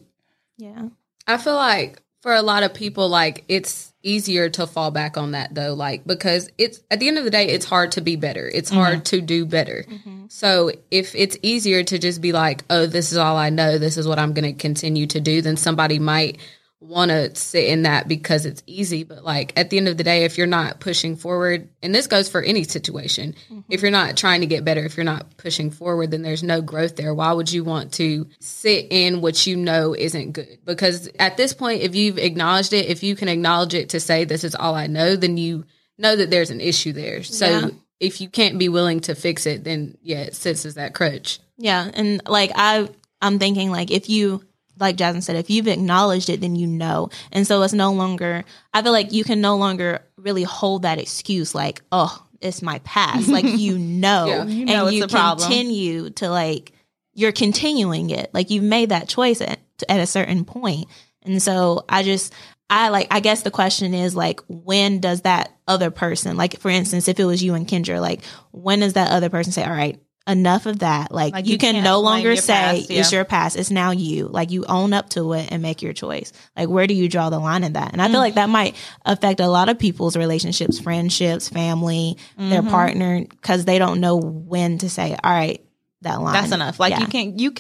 Yeah. 0.57 0.89
I 1.25 1.37
feel 1.37 1.55
like 1.55 2.01
for 2.21 2.33
a 2.33 2.41
lot 2.41 2.63
of 2.63 2.73
people, 2.73 3.07
like 3.07 3.45
it's 3.47 3.93
easier 4.05 4.49
to 4.49 4.67
fall 4.67 4.91
back 4.91 5.17
on 5.17 5.31
that 5.31 5.53
though, 5.53 5.73
like 5.73 6.05
because 6.05 6.49
it's 6.57 6.79
at 6.89 6.99
the 6.99 7.07
end 7.07 7.17
of 7.17 7.23
the 7.23 7.31
day, 7.31 7.47
it's 7.47 7.65
hard 7.65 7.91
to 7.93 8.01
be 8.01 8.15
better. 8.15 8.49
It's 8.53 8.69
hard 8.69 8.99
mm-hmm. 8.99 9.03
to 9.03 9.21
do 9.21 9.45
better. 9.45 9.85
Mm-hmm. 9.89 10.25
So 10.29 10.71
if 10.91 11.13
it's 11.15 11.37
easier 11.41 11.83
to 11.83 11.97
just 11.97 12.21
be 12.21 12.31
like, 12.31 12.63
oh, 12.69 12.85
this 12.85 13.11
is 13.11 13.17
all 13.17 13.35
I 13.35 13.49
know, 13.49 13.77
this 13.77 13.97
is 13.97 14.07
what 14.07 14.19
I'm 14.19 14.33
going 14.33 14.53
to 14.53 14.59
continue 14.59 15.07
to 15.07 15.19
do, 15.19 15.41
then 15.41 15.57
somebody 15.57 15.99
might 15.99 16.39
want 16.81 17.09
to 17.09 17.33
sit 17.35 17.65
in 17.65 17.83
that 17.83 18.07
because 18.07 18.45
it's 18.45 18.61
easy. 18.67 19.03
But 19.03 19.23
like 19.23 19.53
at 19.57 19.69
the 19.69 19.77
end 19.77 19.87
of 19.87 19.97
the 19.97 20.03
day, 20.03 20.23
if 20.23 20.37
you're 20.37 20.47
not 20.47 20.79
pushing 20.79 21.15
forward, 21.15 21.69
and 21.81 21.95
this 21.95 22.07
goes 22.07 22.29
for 22.29 22.41
any 22.41 22.63
situation, 22.63 23.33
mm-hmm. 23.49 23.61
if 23.69 23.81
you're 23.81 23.91
not 23.91 24.17
trying 24.17 24.41
to 24.41 24.47
get 24.47 24.65
better, 24.65 24.85
if 24.85 24.95
you're 24.97 25.03
not 25.03 25.37
pushing 25.37 25.71
forward, 25.71 26.11
then 26.11 26.21
there's 26.21 26.43
no 26.43 26.61
growth 26.61 26.95
there. 26.95 27.13
Why 27.13 27.31
would 27.31 27.51
you 27.51 27.63
want 27.63 27.93
to 27.93 28.27
sit 28.39 28.87
in 28.91 29.21
what 29.21 29.47
you 29.47 29.55
know 29.55 29.95
isn't 29.95 30.33
good? 30.33 30.59
Because 30.63 31.09
at 31.19 31.37
this 31.37 31.53
point, 31.53 31.81
if 31.81 31.95
you've 31.95 32.17
acknowledged 32.17 32.73
it, 32.73 32.87
if 32.87 33.03
you 33.03 33.15
can 33.15 33.29
acknowledge 33.29 33.73
it 33.73 33.89
to 33.89 33.99
say, 33.99 34.25
this 34.25 34.43
is 34.43 34.55
all 34.55 34.75
I 34.75 34.87
know, 34.87 35.15
then 35.15 35.37
you 35.37 35.65
know 35.97 36.15
that 36.15 36.29
there's 36.29 36.51
an 36.51 36.61
issue 36.61 36.93
there. 36.93 37.23
So 37.23 37.47
Yeah. 37.47 37.69
if 37.99 38.21
you 38.21 38.29
can't 38.29 38.59
be 38.59 38.69
willing 38.69 38.99
to 39.01 39.15
fix 39.15 39.45
it, 39.45 39.63
then 39.63 39.97
yeah, 40.01 40.19
it 40.21 40.35
sits 40.35 40.65
as 40.65 40.75
that 40.75 40.93
crutch. 40.93 41.39
Yeah, 41.57 41.89
and 41.93 42.21
like 42.27 42.51
I, 42.53 42.89
I'm 43.21 43.39
thinking 43.39 43.71
like 43.71 43.91
if 43.91 44.09
you, 44.09 44.43
like 44.79 44.95
Jasmine 44.97 45.21
said, 45.21 45.35
if 45.35 45.49
you've 45.49 45.67
acknowledged 45.67 46.29
it, 46.29 46.41
then 46.41 46.55
you 46.55 46.67
know, 46.67 47.09
and 47.31 47.45
so 47.47 47.61
it's 47.61 47.73
no 47.73 47.93
longer. 47.93 48.43
I 48.73 48.81
feel 48.81 48.91
like 48.91 49.13
you 49.13 49.23
can 49.23 49.41
no 49.41 49.55
longer 49.57 50.01
really 50.17 50.43
hold 50.43 50.81
that 50.83 50.99
excuse, 50.99 51.53
like, 51.55 51.81
oh, 51.91 52.25
it's 52.41 52.61
my 52.61 52.79
past. 52.79 53.27
like 53.29 53.45
you 53.57 53.77
know, 53.77 54.25
Yeah. 54.27 54.45
You 54.45 54.65
know 54.65 54.73
and 54.73 54.87
it's 54.87 54.97
you 54.97 55.03
a 55.03 55.07
problem. 55.07 55.47
continue 55.47 56.09
to 56.11 56.29
like 56.29 56.73
you're 57.13 57.31
continuing 57.31 58.09
it. 58.09 58.29
Like 58.33 58.49
you've 58.49 58.63
made 58.63 58.89
that 58.89 59.07
choice 59.07 59.41
at 59.41 59.59
at 59.89 59.99
a 59.99 60.05
certain 60.05 60.45
point, 60.45 60.87
and 61.23 61.41
so 61.41 61.85
I 61.89 62.03
just. 62.03 62.33
I 62.67 62.89
like 62.89 63.07
I 63.11 63.19
guess 63.19 63.43
the 63.43 63.51
question 63.51 63.93
is 63.93 64.15
like 64.15 64.39
when 64.47 64.99
does 64.99 65.21
that 65.21 65.51
other 65.67 65.91
person 65.91 66.35
like 66.35 66.59
for 66.59 66.69
instance 66.69 67.07
if 67.07 67.19
it 67.19 67.25
was 67.25 67.43
you 67.43 67.53
and 67.53 67.67
Kendra 67.67 68.01
like 68.01 68.23
when 68.49 68.79
does 68.79 68.93
that 68.93 69.11
other 69.11 69.29
person 69.29 69.53
say 69.53 69.63
all 69.63 69.69
right 69.69 69.99
enough 70.27 70.65
of 70.65 70.79
that 70.79 71.11
like, 71.11 71.33
Like, 71.33 71.45
you, 71.45 71.51
you 71.53 71.57
can 71.59 71.83
no 71.83 71.99
longer 71.99 72.35
say 72.35 72.53
past, 72.53 72.89
it's 72.89 73.11
your 73.11 73.25
past 73.25 73.55
it's 73.57 73.69
now 73.69 73.91
you 73.91 74.27
like 74.27 74.49
you 74.49 74.65
own 74.65 74.91
up 74.91 75.09
to 75.11 75.33
it 75.33 75.51
and 75.51 75.61
make 75.61 75.83
your 75.83 75.93
choice 75.93 76.33
like 76.57 76.67
where 76.67 76.87
do 76.87 76.95
you 76.95 77.07
draw 77.07 77.29
the 77.29 77.37
line 77.37 77.63
in 77.63 77.73
that 77.73 77.93
and 77.93 78.01
I 78.01 78.09
feel 78.09 78.19
like 78.19 78.33
that 78.33 78.49
might 78.49 78.75
affect 79.05 79.39
a 79.39 79.47
lot 79.47 79.69
of 79.69 79.77
people's 79.77 80.17
relationships 80.17 80.79
friendships 80.79 81.47
family 81.49 82.17
their 82.37 82.61
Mm-hmm. 82.61 82.69
partner 82.71 83.21
because 83.29 83.65
they 83.65 83.77
don't 83.77 83.99
know 83.99 84.17
when 84.17 84.79
to 84.79 84.89
say 84.89 85.15
all 85.23 85.31
right 85.31 85.61
that 86.01 86.19
line. 86.21 86.33
That's 86.33 86.51
enough. 86.51 86.79
Like 86.79 86.91
Yeah. 86.91 87.01
you 87.01 87.07
can't 87.07 87.39
you. 87.39 87.53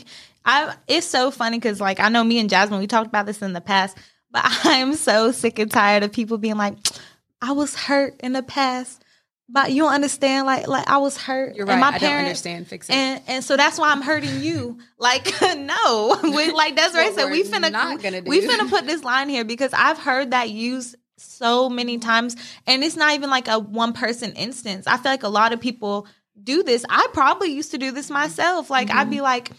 I, 0.43 0.75
It's 0.87 1.07
so 1.07 1.29
funny 1.31 1.57
because 1.57 1.79
like 1.79 1.99
I 1.99 2.09
know 2.09 2.23
me 2.23 2.39
and 2.39 2.49
Jasmine 2.49 2.79
we 2.79 2.87
talked 2.87 3.07
about 3.07 3.27
this 3.27 3.41
in 3.43 3.53
the 3.53 3.61
past, 3.61 3.95
but 4.31 4.41
I 4.65 4.77
am 4.77 4.95
so 4.95 5.31
sick 5.31 5.59
and 5.59 5.69
tired 5.69 6.01
of 6.03 6.11
people 6.11 6.39
being 6.39 6.57
like, 6.57 6.77
I 7.41 7.51
was 7.51 7.75
hurt 7.75 8.19
in 8.21 8.33
the 8.33 8.41
past, 8.43 9.03
but 9.47 9.71
you 9.71 9.83
don't 9.83 9.93
understand. 9.93 10.45
Like 10.47 10.67
like 10.67 10.87
I 10.89 10.97
was 10.97 11.17
hurt. 11.17 11.55
You're 11.55 11.69
and 11.69 11.79
right. 11.79 11.79
my 11.79 11.87
I 11.87 11.91
don't 11.91 11.99
parents- 11.99 12.27
understand. 12.29 12.67
Fix 12.67 12.89
it. 12.89 12.93
And 12.93 13.21
and 13.27 13.43
so 13.43 13.55
that's 13.57 13.77
why 13.79 13.91
I'm 13.91 14.01
hurting 14.01 14.41
you. 14.41 14.77
Like 14.97 15.31
no, 15.57 16.17
we, 16.23 16.51
like 16.51 16.75
that's 16.75 16.93
right. 16.95 17.13
So 17.13 17.29
we 17.29 17.43
finna 17.43 17.71
not 17.71 18.01
gonna 18.01 18.21
do. 18.21 18.29
we 18.29 18.41
finna 18.41 18.69
put 18.69 18.85
this 18.87 19.03
line 19.03 19.29
here 19.29 19.43
because 19.43 19.71
I've 19.73 19.97
heard 19.99 20.31
that 20.31 20.49
used 20.49 20.95
so 21.17 21.69
many 21.69 21.97
times, 21.97 22.35
and 22.65 22.83
it's 22.83 22.95
not 22.95 23.13
even 23.13 23.29
like 23.29 23.47
a 23.47 23.59
one 23.59 23.93
person 23.93 24.31
instance. 24.33 24.87
I 24.87 24.97
feel 24.97 25.11
like 25.11 25.23
a 25.23 25.29
lot 25.29 25.53
of 25.53 25.59
people 25.59 26.07
do 26.41 26.63
this. 26.63 26.85
I 26.89 27.07
probably 27.13 27.49
used 27.49 27.71
to 27.71 27.77
do 27.77 27.91
this 27.91 28.09
myself. 28.09 28.69
Like 28.69 28.89
I'd 28.89 29.03
Mm-hmm. 29.03 29.09
be 29.11 29.21
like, 29.21 29.51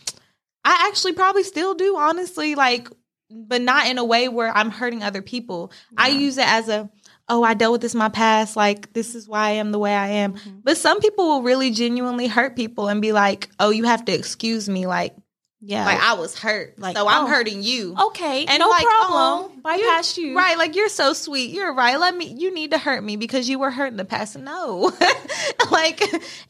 I 0.64 0.88
actually 0.88 1.12
probably 1.12 1.42
still 1.44 1.74
do, 1.74 1.96
honestly. 1.96 2.54
Like, 2.54 2.88
but 3.30 3.60
not 3.62 3.86
in 3.86 3.98
a 3.98 4.04
way 4.04 4.28
where 4.28 4.54
I'm 4.56 4.70
hurting 4.70 5.02
other 5.02 5.22
people. 5.22 5.70
I 5.96 6.08
use 6.08 6.38
it 6.38 6.46
as 6.48 6.68
a 6.68 6.90
oh, 7.28 7.42
I 7.42 7.54
dealt 7.54 7.72
with 7.72 7.80
this 7.80 7.94
in 7.94 7.98
my 7.98 8.08
past. 8.08 8.56
Like, 8.56 8.92
this 8.92 9.14
is 9.14 9.28
why 9.28 9.48
I 9.48 9.50
am 9.52 9.72
the 9.72 9.78
way 9.78 9.94
I 9.94 10.08
am. 10.08 10.34
Mm-hmm. 10.34 10.58
But 10.62 10.76
some 10.76 11.00
people 11.00 11.26
will 11.26 11.42
really 11.42 11.70
genuinely 11.72 12.26
hurt 12.28 12.56
people 12.56 12.88
and 12.88 13.02
be 13.02 13.12
like, 13.12 13.48
oh, 13.58 13.70
you 13.70 13.84
have 13.84 14.04
to 14.04 14.12
excuse 14.12 14.68
me. 14.68 14.86
Like, 14.86 15.14
yeah. 15.60 15.84
like 15.86 16.00
I 16.00 16.14
was 16.14 16.38
hurt. 16.38 16.78
Like, 16.78 16.96
so 16.96 17.08
I'm 17.08 17.24
oh. 17.24 17.26
hurting 17.28 17.62
you. 17.64 17.96
okay, 18.08 18.44
And 18.44 18.60
no 18.60 18.68
like, 18.68 18.84
problem. 18.84 19.10
oh, 19.12 19.52
Bypass 19.62 20.16
you're- 20.16 20.30
you. 20.30 20.36
Right, 20.36 20.56
like 20.56 20.76
you're 20.76 20.88
so 20.88 21.12
sweet. 21.12 21.50
You're 21.50 21.74
right. 21.74 21.98
Let 21.98 22.16
me 22.16 22.26
you 22.26 22.54
need 22.54 22.70
to 22.70 22.78
hurt 22.78 23.02
me 23.02 23.16
because 23.16 23.48
you 23.48 23.58
were 23.58 23.70
hurt 23.72 23.88
in 23.88 23.96
the 23.96 24.04
past. 24.04 24.38
No. 24.38 24.92
like 25.72 26.00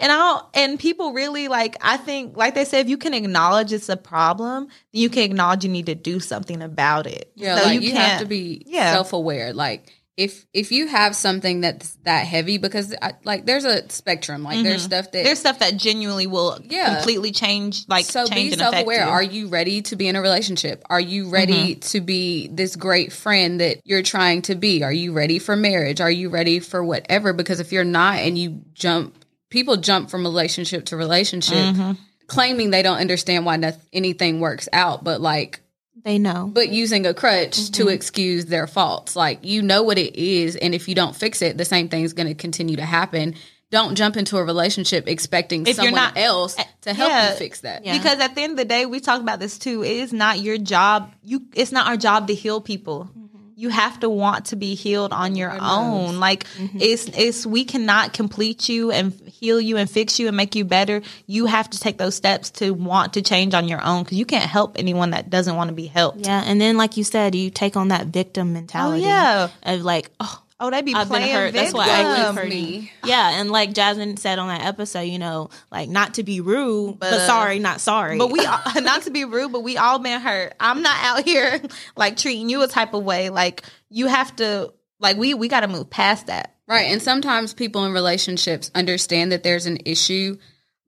and 0.01 0.13
I 0.13 0.17
don't 0.17 0.45
and 0.55 0.79
people 0.79 1.13
really 1.13 1.49
like 1.49 1.77
I 1.81 1.97
think 1.97 2.37
like 2.37 2.55
they 2.55 2.65
say 2.67 2.81
if 2.81 2.89
you 2.89 2.99
can 2.99 3.15
acknowledge 3.15 3.73
it's 3.73 3.89
a 3.89 3.97
problem, 3.97 4.69
you 4.93 5.09
can 5.09 5.23
acknowledge 5.23 5.65
you 5.65 5.71
need 5.71 5.87
to 5.87 5.95
do 5.95 6.21
something 6.21 6.61
about 6.61 7.07
it. 7.07 7.33
Yeah, 7.37 7.59
So 7.59 7.67
like 7.69 7.81
you, 7.81 7.93
have 7.93 7.99
can't- 7.99 8.21
to 8.21 8.27
be 8.27 8.65
Yeah. 8.67 8.93
self 8.93 9.13
aware. 9.15 9.55
Like 9.55 9.91
if 10.17 10.47
if 10.55 10.73
you 10.73 10.87
have 10.87 11.15
something 11.15 11.61
that's 11.61 11.95
that 12.05 12.27
heavy, 12.27 12.57
because 12.57 12.95
I, 13.03 13.13
like 13.25 13.45
there's 13.45 13.65
a 13.67 13.89
spectrum. 13.91 14.43
Like 14.45 14.63
there's 14.63 14.83
stuff 14.83 15.11
that 15.13 15.25
there's 15.25 15.39
stuff 15.39 15.59
that 15.59 15.77
genuinely 15.77 16.27
will 16.27 16.59
Yeah. 16.65 16.95
completely 16.97 17.33
change 17.33 17.85
like 17.87 18.07
so 18.07 18.27
change 18.27 18.53
be 18.53 18.57
self-aware 18.57 18.97
you. 19.01 19.03
Mm-hmm. 19.05 19.11
Are 19.13 19.23
you 19.23 19.49
ready 19.49 19.83
to 19.83 19.97
be 19.97 20.09
in 20.09 20.17
a 20.17 20.23
relationship? 20.23 20.83
Are 20.89 21.01
you 21.01 21.29
ready 21.29 21.75
to 21.77 22.01
be 22.01 22.49
this 22.49 22.77
great 22.77 23.13
friend 23.13 23.61
that 23.61 23.81
you're 23.85 24.03
trying 24.03 24.43
to 24.43 24.55
be? 24.55 24.83
Are 24.83 24.93
you 24.93 25.13
ready 25.13 25.39
for 25.39 25.55
marriage? 25.55 26.01
Are 26.01 26.11
you 26.11 26.31
ready 26.31 26.61
for 26.61 26.83
whatever? 26.83 27.35
Because 27.35 27.61
if 27.61 27.71
you're 27.73 27.85
not 27.85 28.17
and 28.21 28.39
you 28.39 28.63
jump, 28.73 29.23
people 29.51 29.77
jump 29.77 30.09
from 30.09 30.23
relationship 30.25 30.87
to 30.87 30.97
relationship, 30.97 31.57
Mm-hmm. 31.57 31.93
claiming 32.27 32.71
they 32.71 32.83
don't 32.83 32.99
understand 32.99 33.45
why 33.45 33.57
nothing, 33.57 33.83
anything 33.93 34.41
works 34.41 34.67
out, 34.73 35.05
but 35.05 35.21
like 35.21 35.61
They 36.05 36.19
know. 36.19 36.51
but 36.53 36.69
using 36.69 37.07
a 37.07 37.15
crutch 37.15 37.57
Mm-hmm. 37.59 37.73
to 37.73 37.89
excuse 37.89 38.47
their 38.47 38.67
faults. 38.67 39.17
Like 39.17 39.41
you 39.45 39.63
know 39.63 39.83
what 39.83 39.99
it 39.99 40.15
is, 40.17 40.57
and 40.57 40.75
if 40.75 40.89
you 40.89 40.95
don't 40.95 41.17
fix 41.17 41.43
it, 41.43 41.57
the 41.59 41.65
same 41.65 41.89
thing's 41.89 42.13
going 42.13 42.29
to 42.29 42.35
continue 42.35 42.77
to 42.77 42.85
happen. 42.85 43.35
Don't 43.73 43.97
jump 43.97 44.17
into 44.17 44.37
a 44.37 44.45
relationship 44.45 45.09
expecting 45.09 45.63
If 45.63 45.69
you're 45.77 45.87
someone 45.87 45.95
not- 45.95 46.17
else 46.17 46.55
to 46.83 46.95
help 46.95 47.11
yeah. 47.11 47.33
you 47.33 47.37
fix 47.37 47.63
that. 47.63 47.85
Yeah. 47.85 47.99
Because 47.99 48.21
at 48.21 48.37
the 48.37 48.43
end 48.43 48.53
of 48.53 48.59
the 48.59 48.65
day, 48.65 48.87
we 48.87 49.01
talk 49.01 49.21
about 49.21 49.41
this 49.41 49.59
too. 49.59 49.83
It 49.83 49.91
is 49.97 50.13
not 50.13 50.39
your 50.39 50.57
job. 50.57 51.13
You 51.25 51.43
it's 51.55 51.73
not 51.73 51.89
our 51.89 51.97
job 51.97 52.29
to 52.29 52.35
heal 52.35 52.61
people. 52.61 53.11
You 53.59 53.71
have 53.71 54.01
to 54.01 54.11
want 54.11 54.47
to 54.47 54.57
be 54.57 54.75
healed 54.75 55.13
on 55.13 55.35
your 55.35 55.57
own. 55.59 56.21
Like 56.21 56.45
mm-hmm. 56.59 56.79
it's 56.79 57.07
it's 57.07 57.47
we 57.47 57.65
cannot 57.65 58.13
complete 58.13 58.69
you 58.69 58.91
and 58.91 59.13
heal 59.13 59.59
you 59.59 59.79
and 59.79 59.91
fix 59.91 60.21
you 60.21 60.29
and 60.29 60.37
make 60.37 60.55
you 60.55 60.67
better. 60.67 61.01
You 61.27 61.47
have 61.47 61.71
to 61.71 61.81
take 61.81 61.97
those 61.97 62.15
steps 62.15 62.51
to 62.51 62.73
want 62.73 63.15
to 63.15 63.23
change 63.23 63.55
on 63.55 63.67
your 63.67 63.83
own 63.83 64.05
because 64.05 64.19
you 64.19 64.27
can't 64.27 64.45
help 64.45 64.79
anyone 64.79 65.11
that 65.11 65.31
doesn't 65.31 65.57
want 65.57 65.69
to 65.69 65.75
be 65.75 65.87
helped. 65.87 66.27
Yeah, 66.27 66.43
and 66.45 66.61
then 66.61 66.77
like 66.77 66.99
you 66.99 67.05
said, 67.05 67.35
you 67.35 67.49
take 67.49 67.77
on 67.77 67.89
that 67.89 68.09
victim 68.09 68.53
mentality. 68.53 69.05
Oh, 69.05 69.09
yeah. 69.09 69.49
of 69.63 69.81
like, 69.81 70.11
oh, 70.21 70.43
Oh, 70.59 70.71
they 70.71 70.81
be 70.81 70.95
I've 70.95 71.09
been 71.09 71.19
playing 71.19 71.35
hurt. 71.35 71.53
That's 71.53 71.75
why 71.75 71.85
I 71.85 72.17
keep 72.17 72.35
hurting. 72.35 72.51
me. 72.51 72.93
Yeah, 73.05 73.41
and 73.41 73.51
like 73.51 73.75
Jasmine 73.75 74.17
said 74.17 74.39
on 74.39 74.49
that 74.49 74.65
episode, 74.65 75.03
you 75.03 75.19
know, 75.19 75.51
like 75.71 75.91
not 75.91 76.15
to 76.15 76.23
be 76.23 76.41
rude, 76.41 76.99
but, 76.99 77.13
uh, 77.13 77.27
sorry, 77.27 77.59
not 77.59 77.81
sorry. 77.81 78.17
But 78.17 78.31
we, 78.31 78.45
all, 78.47 78.61
not 78.83 79.03
to 79.03 79.11
be 79.11 79.27
rude, 79.27 79.53
but 79.53 79.61
we 79.61 79.77
all 79.77 79.99
been 79.99 80.21
hurt. 80.21 80.55
I'm 80.59 80.81
not 80.81 80.97
out 80.99 81.25
here 81.25 81.61
like 81.97 82.17
treating 82.17 82.49
you 82.49 82.63
a 82.63 82.69
type 82.69 82.95
of 82.95 83.05
way. 83.05 83.29
Like 83.29 83.65
you 83.91 84.07
have 84.07 84.35
to, 84.37 84.73
like 84.99 85.19
we 85.19 85.35
we 85.35 85.49
got 85.49 85.61
to 85.61 85.69
move 85.69 85.91
past 85.91 86.29
that. 86.29 86.55
Right. 86.67 86.87
And 86.87 87.03
sometimes 87.03 87.53
people 87.53 87.85
in 87.85 87.93
relationships 87.93 88.71
understand 88.75 89.33
that 89.33 89.43
there's 89.43 89.67
an 89.67 89.79
issue, 89.85 90.39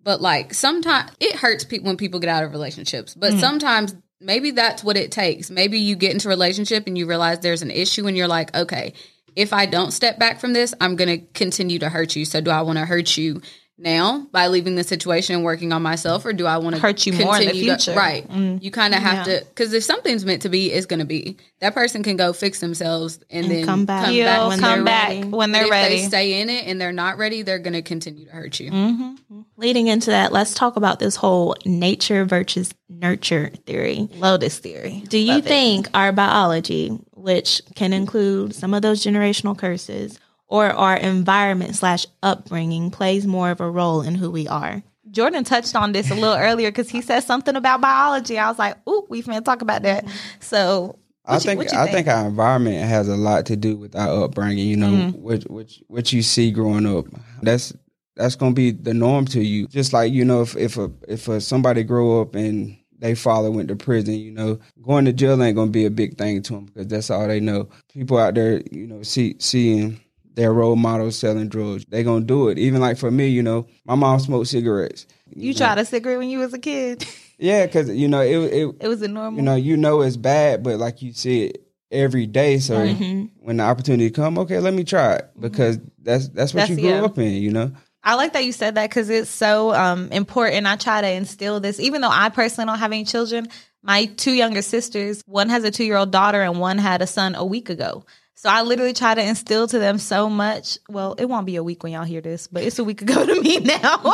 but 0.03 0.21
like 0.23 0.55
sometimes 0.55 1.13
it 1.21 1.37
hurts 1.37 1.65
people 1.65 1.89
when 1.89 1.99
people 1.99 2.21
get 2.21 2.31
out 2.31 2.43
of 2.43 2.53
relationships. 2.53 3.15
But 3.15 3.35
sometimes 3.35 3.95
maybe 4.21 4.53
that's 4.53 4.83
what 4.83 4.97
it 4.97 5.13
takes. 5.13 5.51
Maybe 5.51 5.79
you 5.79 5.95
get 5.95 6.13
into 6.13 6.29
a 6.29 6.31
relationship 6.31 6.87
and 6.87 6.97
you 6.97 7.07
realize 7.07 7.41
there's 7.41 7.63
an 7.63 7.71
issue 7.71 8.07
and 8.07 8.17
you're 8.17 8.29
like, 8.29 8.57
okay, 8.57 8.95
if 9.37 9.53
I 9.53 9.67
don't 9.67 9.91
step 9.93 10.19
back 10.19 10.41
from 10.41 10.53
this, 10.53 10.75
I'm 10.81 10.97
going 10.97 11.21
to 11.21 11.27
continue 11.35 11.79
to 11.81 11.89
hurt 11.89 12.17
you. 12.17 12.25
So 12.25 12.41
do 12.41 12.51
I 12.51 12.63
want 12.63 12.79
to 12.79 12.85
hurt 12.87 13.17
you 13.17 13.41
now 13.81 14.27
by 14.33 14.49
leaving 14.49 14.75
the 14.75 14.83
situation 14.83 15.37
and 15.37 15.45
working 15.45 15.73
on 15.73 15.81
myself 15.83 16.25
or 16.27 16.33
do 16.33 16.47
I 16.47 16.57
want 16.59 16.75
to 16.75 16.83
Hurt 16.83 17.07
you 17.07 17.13
more 17.13 17.37
in 17.37 17.43
the 17.43 17.47
continue 17.47 17.71
to- 17.71 17.77
future. 17.79 17.97
right. 17.97 18.29
Mm. 18.29 18.61
You 18.61 18.73
kind 18.73 18.93
of 18.93 19.01
have 19.01 19.25
to 19.27 19.45
cuz 19.55 19.73
if 19.73 19.85
something's 19.85 20.25
meant 20.25 20.43
to 20.43 20.49
be, 20.49 20.73
it's 20.73 20.87
going 20.87 20.99
to 20.99 21.05
be. 21.07 21.37
That 21.61 21.75
person 21.75 22.03
can 22.03 22.17
go 22.17 22.33
fix 22.33 22.59
themselves 22.59 23.21
and, 23.31 23.47
And 23.47 23.55
then 23.55 23.65
come 23.65 23.85
back. 23.85 24.07
come 24.07 24.15
Heal, 24.15 24.25
back 24.25 24.49
when 24.49 24.59
come 24.59 24.75
they're 24.79 24.85
back 24.85 25.09
ready. 25.11 25.25
when 25.29 25.53
they're 25.53 25.65
if 25.67 25.71
ready. 25.71 25.97
they 25.97 26.03
stay 26.09 26.41
in 26.41 26.49
it 26.51 26.67
and 26.67 26.81
they're 26.81 26.91
not 26.91 27.19
ready, 27.19 27.43
they're 27.43 27.61
going 27.61 27.75
to 27.75 27.83
continue 27.83 28.25
to 28.27 28.33
hurt 28.33 28.59
you. 28.59 28.73
Mm-hmm. 28.73 29.41
Leading 29.57 29.87
into 29.87 30.11
that, 30.11 30.33
let's 30.33 30.55
talk 30.55 30.75
about 30.75 30.99
this 30.99 31.15
whole 31.15 31.55
nature 31.65 32.25
versus 32.25 32.75
nurture 32.89 33.53
theory. 33.65 34.09
Lotus 34.17 34.59
theory. 34.59 35.05
Do 35.09 35.19
you 35.19 35.35
Love 35.35 35.47
it. 35.47 35.49
think 35.49 35.89
our 35.95 36.11
biology, 36.11 36.99
which 37.29 37.61
can 37.75 37.93
include 37.93 38.55
some 38.55 38.73
of 38.73 38.81
those 38.81 39.05
generational 39.05 39.57
curses, 39.57 40.19
or 40.47 40.65
our 40.71 40.97
environment 40.97 41.77
slash 41.77 42.07
upbringing, 42.23 42.91
plays 42.91 43.27
more 43.27 43.51
of 43.51 43.61
a 43.61 43.71
role 43.71 44.01
in 44.01 44.15
who 44.15 44.31
we 44.31 44.49
are? 44.49 44.83
Jordan 45.11 45.45
touched 45.45 45.77
on 45.77 45.93
this 45.93 46.11
a 46.11 46.15
little 46.15 46.37
earlier 46.49 46.71
because 46.71 46.89
he 46.89 47.03
said 47.03 47.21
something 47.21 47.55
about 47.55 47.83
biology. 47.83 48.39
I 48.39 48.49
was 48.49 48.59
like, 48.59 48.77
"Ooh, 48.89 49.07
we 49.11 49.23
finna 49.23 49.45
talk 49.45 49.61
about 49.61 49.83
that." 49.83 50.07
So, 50.41 50.99
I 51.27 51.35
what 51.35 51.45
you- 51.45 51.49
think 51.51 51.59
what 51.59 51.73
you 51.73 51.79
I 51.79 51.87
think 51.93 52.09
our 52.09 52.27
environment 52.27 52.77
has 52.89 53.09
a 53.09 53.17
lot 53.17 53.45
to 53.47 53.57
do 53.57 53.77
with 53.77 53.95
our 53.95 54.25
upbringing. 54.25 54.67
You 54.67 54.77
know, 54.79 54.89
Mm-hmm. 54.91 55.21
what 55.23 55.43
what 55.51 55.71
what 55.89 56.13
you 56.15 56.23
see 56.23 56.51
growing 56.51 56.87
up. 56.87 57.05
That's 57.43 57.75
that's 58.17 58.37
gonna 58.37 58.55
be 58.55 58.71
the 58.71 58.95
norm 58.95 59.27
to 59.27 59.43
you. 59.43 59.67
Just 59.69 59.93
like 59.93 60.13
you 60.13 60.25
know, 60.25 60.41
if 60.41 60.57
if 60.57 60.79
a 60.79 60.91
if 61.07 61.29
a, 61.29 61.41
somebody 61.43 61.83
grow 61.85 62.23
up 62.23 62.35
and 62.35 62.78
they 62.99 63.15
father 63.15 63.51
went 63.51 63.69
to 63.69 63.77
prison, 63.77 64.15
you 64.15 64.33
know, 64.33 64.59
going 64.83 65.05
to 65.05 65.13
jail 65.13 65.41
ain't 65.43 65.57
gonna 65.57 65.71
be 65.71 65.85
a 65.85 65.91
big 65.91 66.17
thing 66.19 66.43
to 66.43 66.55
them 66.55 66.65
because 66.67 66.87
that's 66.89 67.11
all 67.11 67.27
they 67.27 67.41
know. 67.41 67.69
People 67.93 68.19
out 68.19 68.35
there, 68.35 68.61
you 68.71 68.87
know, 68.87 69.03
see 69.03 69.37
seeing 69.39 70.01
their 70.35 70.53
role 70.53 70.77
models 70.77 71.19
selling 71.19 71.49
drugs, 71.49 71.85
they 71.89 72.03
gonna 72.03 72.25
do 72.25 72.49
it. 72.49 72.59
Even 72.59 72.81
like 72.81 72.97
for 72.97 73.11
me, 73.11 73.29
you 73.29 73.43
know, 73.43 73.67
my 73.85 73.95
mom 73.95 74.19
smoked 74.21 74.49
cigarettes. 74.49 75.07
you 75.35 75.53
tried 75.55 75.79
a 75.79 75.85
cigarette 75.85 76.19
when 76.19 76.31
you 76.31 76.39
was 76.39 76.55
a 76.55 76.59
kid. 76.59 77.05
Yeah, 77.41 77.67
because 77.67 77.89
you 77.89 78.09
know 78.09 78.21
it 78.21 78.37
it 78.53 78.75
It 78.81 78.89
was 78.89 79.01
a 79.01 79.07
normal. 79.07 79.39
you 79.39 79.43
know, 79.45 79.55
you 79.55 79.77
know 79.77 80.01
it's 80.01 80.17
bad, 80.17 80.65
but 80.65 80.81
like 80.81 81.03
you 81.03 81.13
see 81.13 81.45
it 81.45 81.63
every 81.91 82.27
day. 82.27 82.59
So 82.59 82.77
mm-hmm. 82.77 83.27
when 83.39 83.59
the 83.59 83.63
opportunity 83.63 84.11
come, 84.11 84.39
okay, 84.39 84.59
let 84.59 84.75
me 84.75 84.83
try 84.83 85.15
it 85.15 85.31
mm-hmm. 85.31 85.43
because 85.43 85.79
that's 86.03 86.29
that's 86.31 86.53
what 86.53 86.63
That's- 86.63 86.77
you 86.77 86.83
grew 86.83 86.99
yeah. 86.99 87.05
up 87.05 87.17
in, 87.17 87.33
you 87.35 87.53
know. 87.53 87.71
I 88.03 88.15
like 88.15 88.33
that 88.33 88.45
you 88.45 88.53
said 88.53 88.77
that 88.77 88.89
because 88.89 89.11
it's 89.11 89.31
so 89.31 89.75
um, 89.75 90.11
important. 90.13 90.67
I 90.67 90.77
try 90.77 91.01
to 91.01 91.11
instill 91.11 91.61
this, 91.61 91.81
even 91.81 92.01
though 92.01 92.11
I 92.11 92.29
personally 92.29 92.67
don't 92.67 92.79
have 92.79 92.93
any 92.93 93.05
children. 93.05 93.49
My 93.83 94.07
two 94.07 94.33
younger 94.33 94.63
sisters, 94.63 95.23
one 95.27 95.49
has 95.51 95.65
a 95.65 95.71
two 95.71 95.85
year 95.85 95.97
old 95.97 96.11
daughter, 96.11 96.41
and 96.41 96.61
one 96.61 96.79
had 96.79 97.03
a 97.03 97.07
son 97.07 97.35
a 97.35 97.45
week 97.45 97.71
ago. 97.71 98.05
So 98.39 98.49
I 98.49 98.63
literally 98.63 98.93
try 98.93 99.17
to 99.17 99.21
instill 99.21 99.67
to 99.67 99.81
them 99.81 99.99
so 99.99 100.31
much. 100.31 100.79
Well, 100.89 101.17
it 101.19 101.25
won't 101.25 101.45
be 101.45 101.57
a 101.57 101.65
week 101.65 101.83
when 101.83 101.91
y'all 101.91 102.05
hear 102.05 102.21
this, 102.21 102.47
but 102.47 102.63
it's 102.63 102.79
a 102.79 102.85
week 102.85 103.03
ago 103.03 103.27
to 103.27 103.41
me 103.41 103.59
now. 103.59 103.81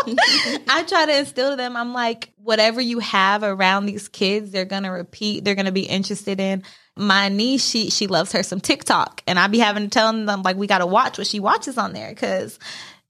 I 0.66 0.82
try 0.88 1.04
to 1.04 1.18
instill 1.18 1.50
to 1.50 1.56
them. 1.56 1.76
I'm 1.76 1.92
like, 1.92 2.32
whatever 2.36 2.80
you 2.80 3.00
have 3.00 3.42
around 3.42 3.84
these 3.84 4.08
kids, 4.08 4.50
they're 4.50 4.64
gonna 4.64 4.90
repeat. 4.90 5.44
They're 5.44 5.54
gonna 5.54 5.72
be 5.72 5.84
interested 5.84 6.40
in. 6.40 6.62
My 6.96 7.28
niece, 7.28 7.68
she 7.68 7.90
she 7.90 8.06
loves 8.06 8.32
her 8.32 8.42
some 8.42 8.60
TikTok, 8.60 9.22
and 9.26 9.38
I 9.38 9.46
be 9.48 9.58
having 9.58 9.82
to 9.82 9.90
tell 9.90 10.10
them 10.10 10.42
like 10.42 10.56
we 10.56 10.68
got 10.68 10.78
to 10.78 10.86
watch 10.86 11.18
what 11.18 11.26
she 11.26 11.38
watches 11.38 11.76
on 11.76 11.92
there 11.92 12.08
because 12.08 12.58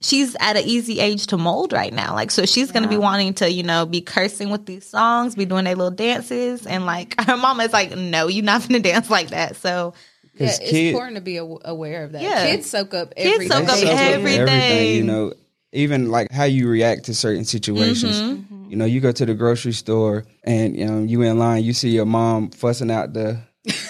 she's 0.05 0.37
at 0.39 0.57
an 0.57 0.65
easy 0.65 1.01
age 1.01 1.27
to 1.29 1.37
mold 1.37 1.73
right 1.73 1.93
now. 1.93 2.15
Like, 2.15 2.31
so 2.31 2.45
she's 2.47 2.71
gonna 2.71 2.89
be 2.89 2.97
wanting 2.97 3.35
to, 3.35 3.51
you 3.51 3.63
know, 3.63 3.87
be 3.87 4.01
cursing 4.01 4.51
with 4.51 4.67
these 4.67 4.87
songs, 4.87 5.35
be 5.35 5.45
doing 5.47 5.65
their 5.65 5.75
little 5.75 5.91
dances, 5.91 6.67
and 6.67 6.85
like 6.87 7.19
her 7.27 7.37
mama 7.37 7.65
is 7.65 7.73
like, 7.73 7.97
no, 7.97 8.29
you're 8.29 8.45
not 8.45 8.67
gonna 8.69 8.81
dance 8.81 9.09
like 9.11 9.31
that. 9.31 9.57
So 9.57 9.95
Yeah, 10.35 10.47
'Cause 10.49 10.59
it's 10.61 10.71
kid- 10.71 10.89
important 10.89 11.17
to 11.17 11.23
be 11.23 11.37
aware 11.39 12.05
of 12.05 12.13
that. 12.13 12.23
Yeah. 12.23 12.47
Kids 12.47 12.69
soak 12.71 12.93
up 12.95 13.15
Kids 13.17 13.47
soak 13.47 13.65
up 13.69 13.75
They 13.77 13.81
soak 13.87 13.91
up 13.91 13.99
every 13.99 14.37
day. 14.37 14.97
you 14.97 15.05
know. 15.05 15.33
Even 15.73 16.09
like 16.11 16.31
how 16.31 16.45
you 16.45 16.69
react 16.69 17.07
to 17.07 17.15
certain 17.15 17.45
situations. 17.45 18.21
Mm-hmm. 18.21 18.71
You 18.71 18.77
know, 18.77 18.85
you 18.85 19.01
go 19.01 19.11
to 19.11 19.27
the 19.27 19.35
grocery 19.35 19.73
store 19.73 20.25
and 20.45 20.77
you 20.77 20.87
know 20.87 21.03
you 21.03 21.21
in 21.23 21.37
line, 21.39 21.65
you 21.65 21.73
see 21.73 21.89
your 21.91 22.05
mom 22.07 22.51
fussing 22.51 22.93
out 22.93 23.13
the 23.13 23.41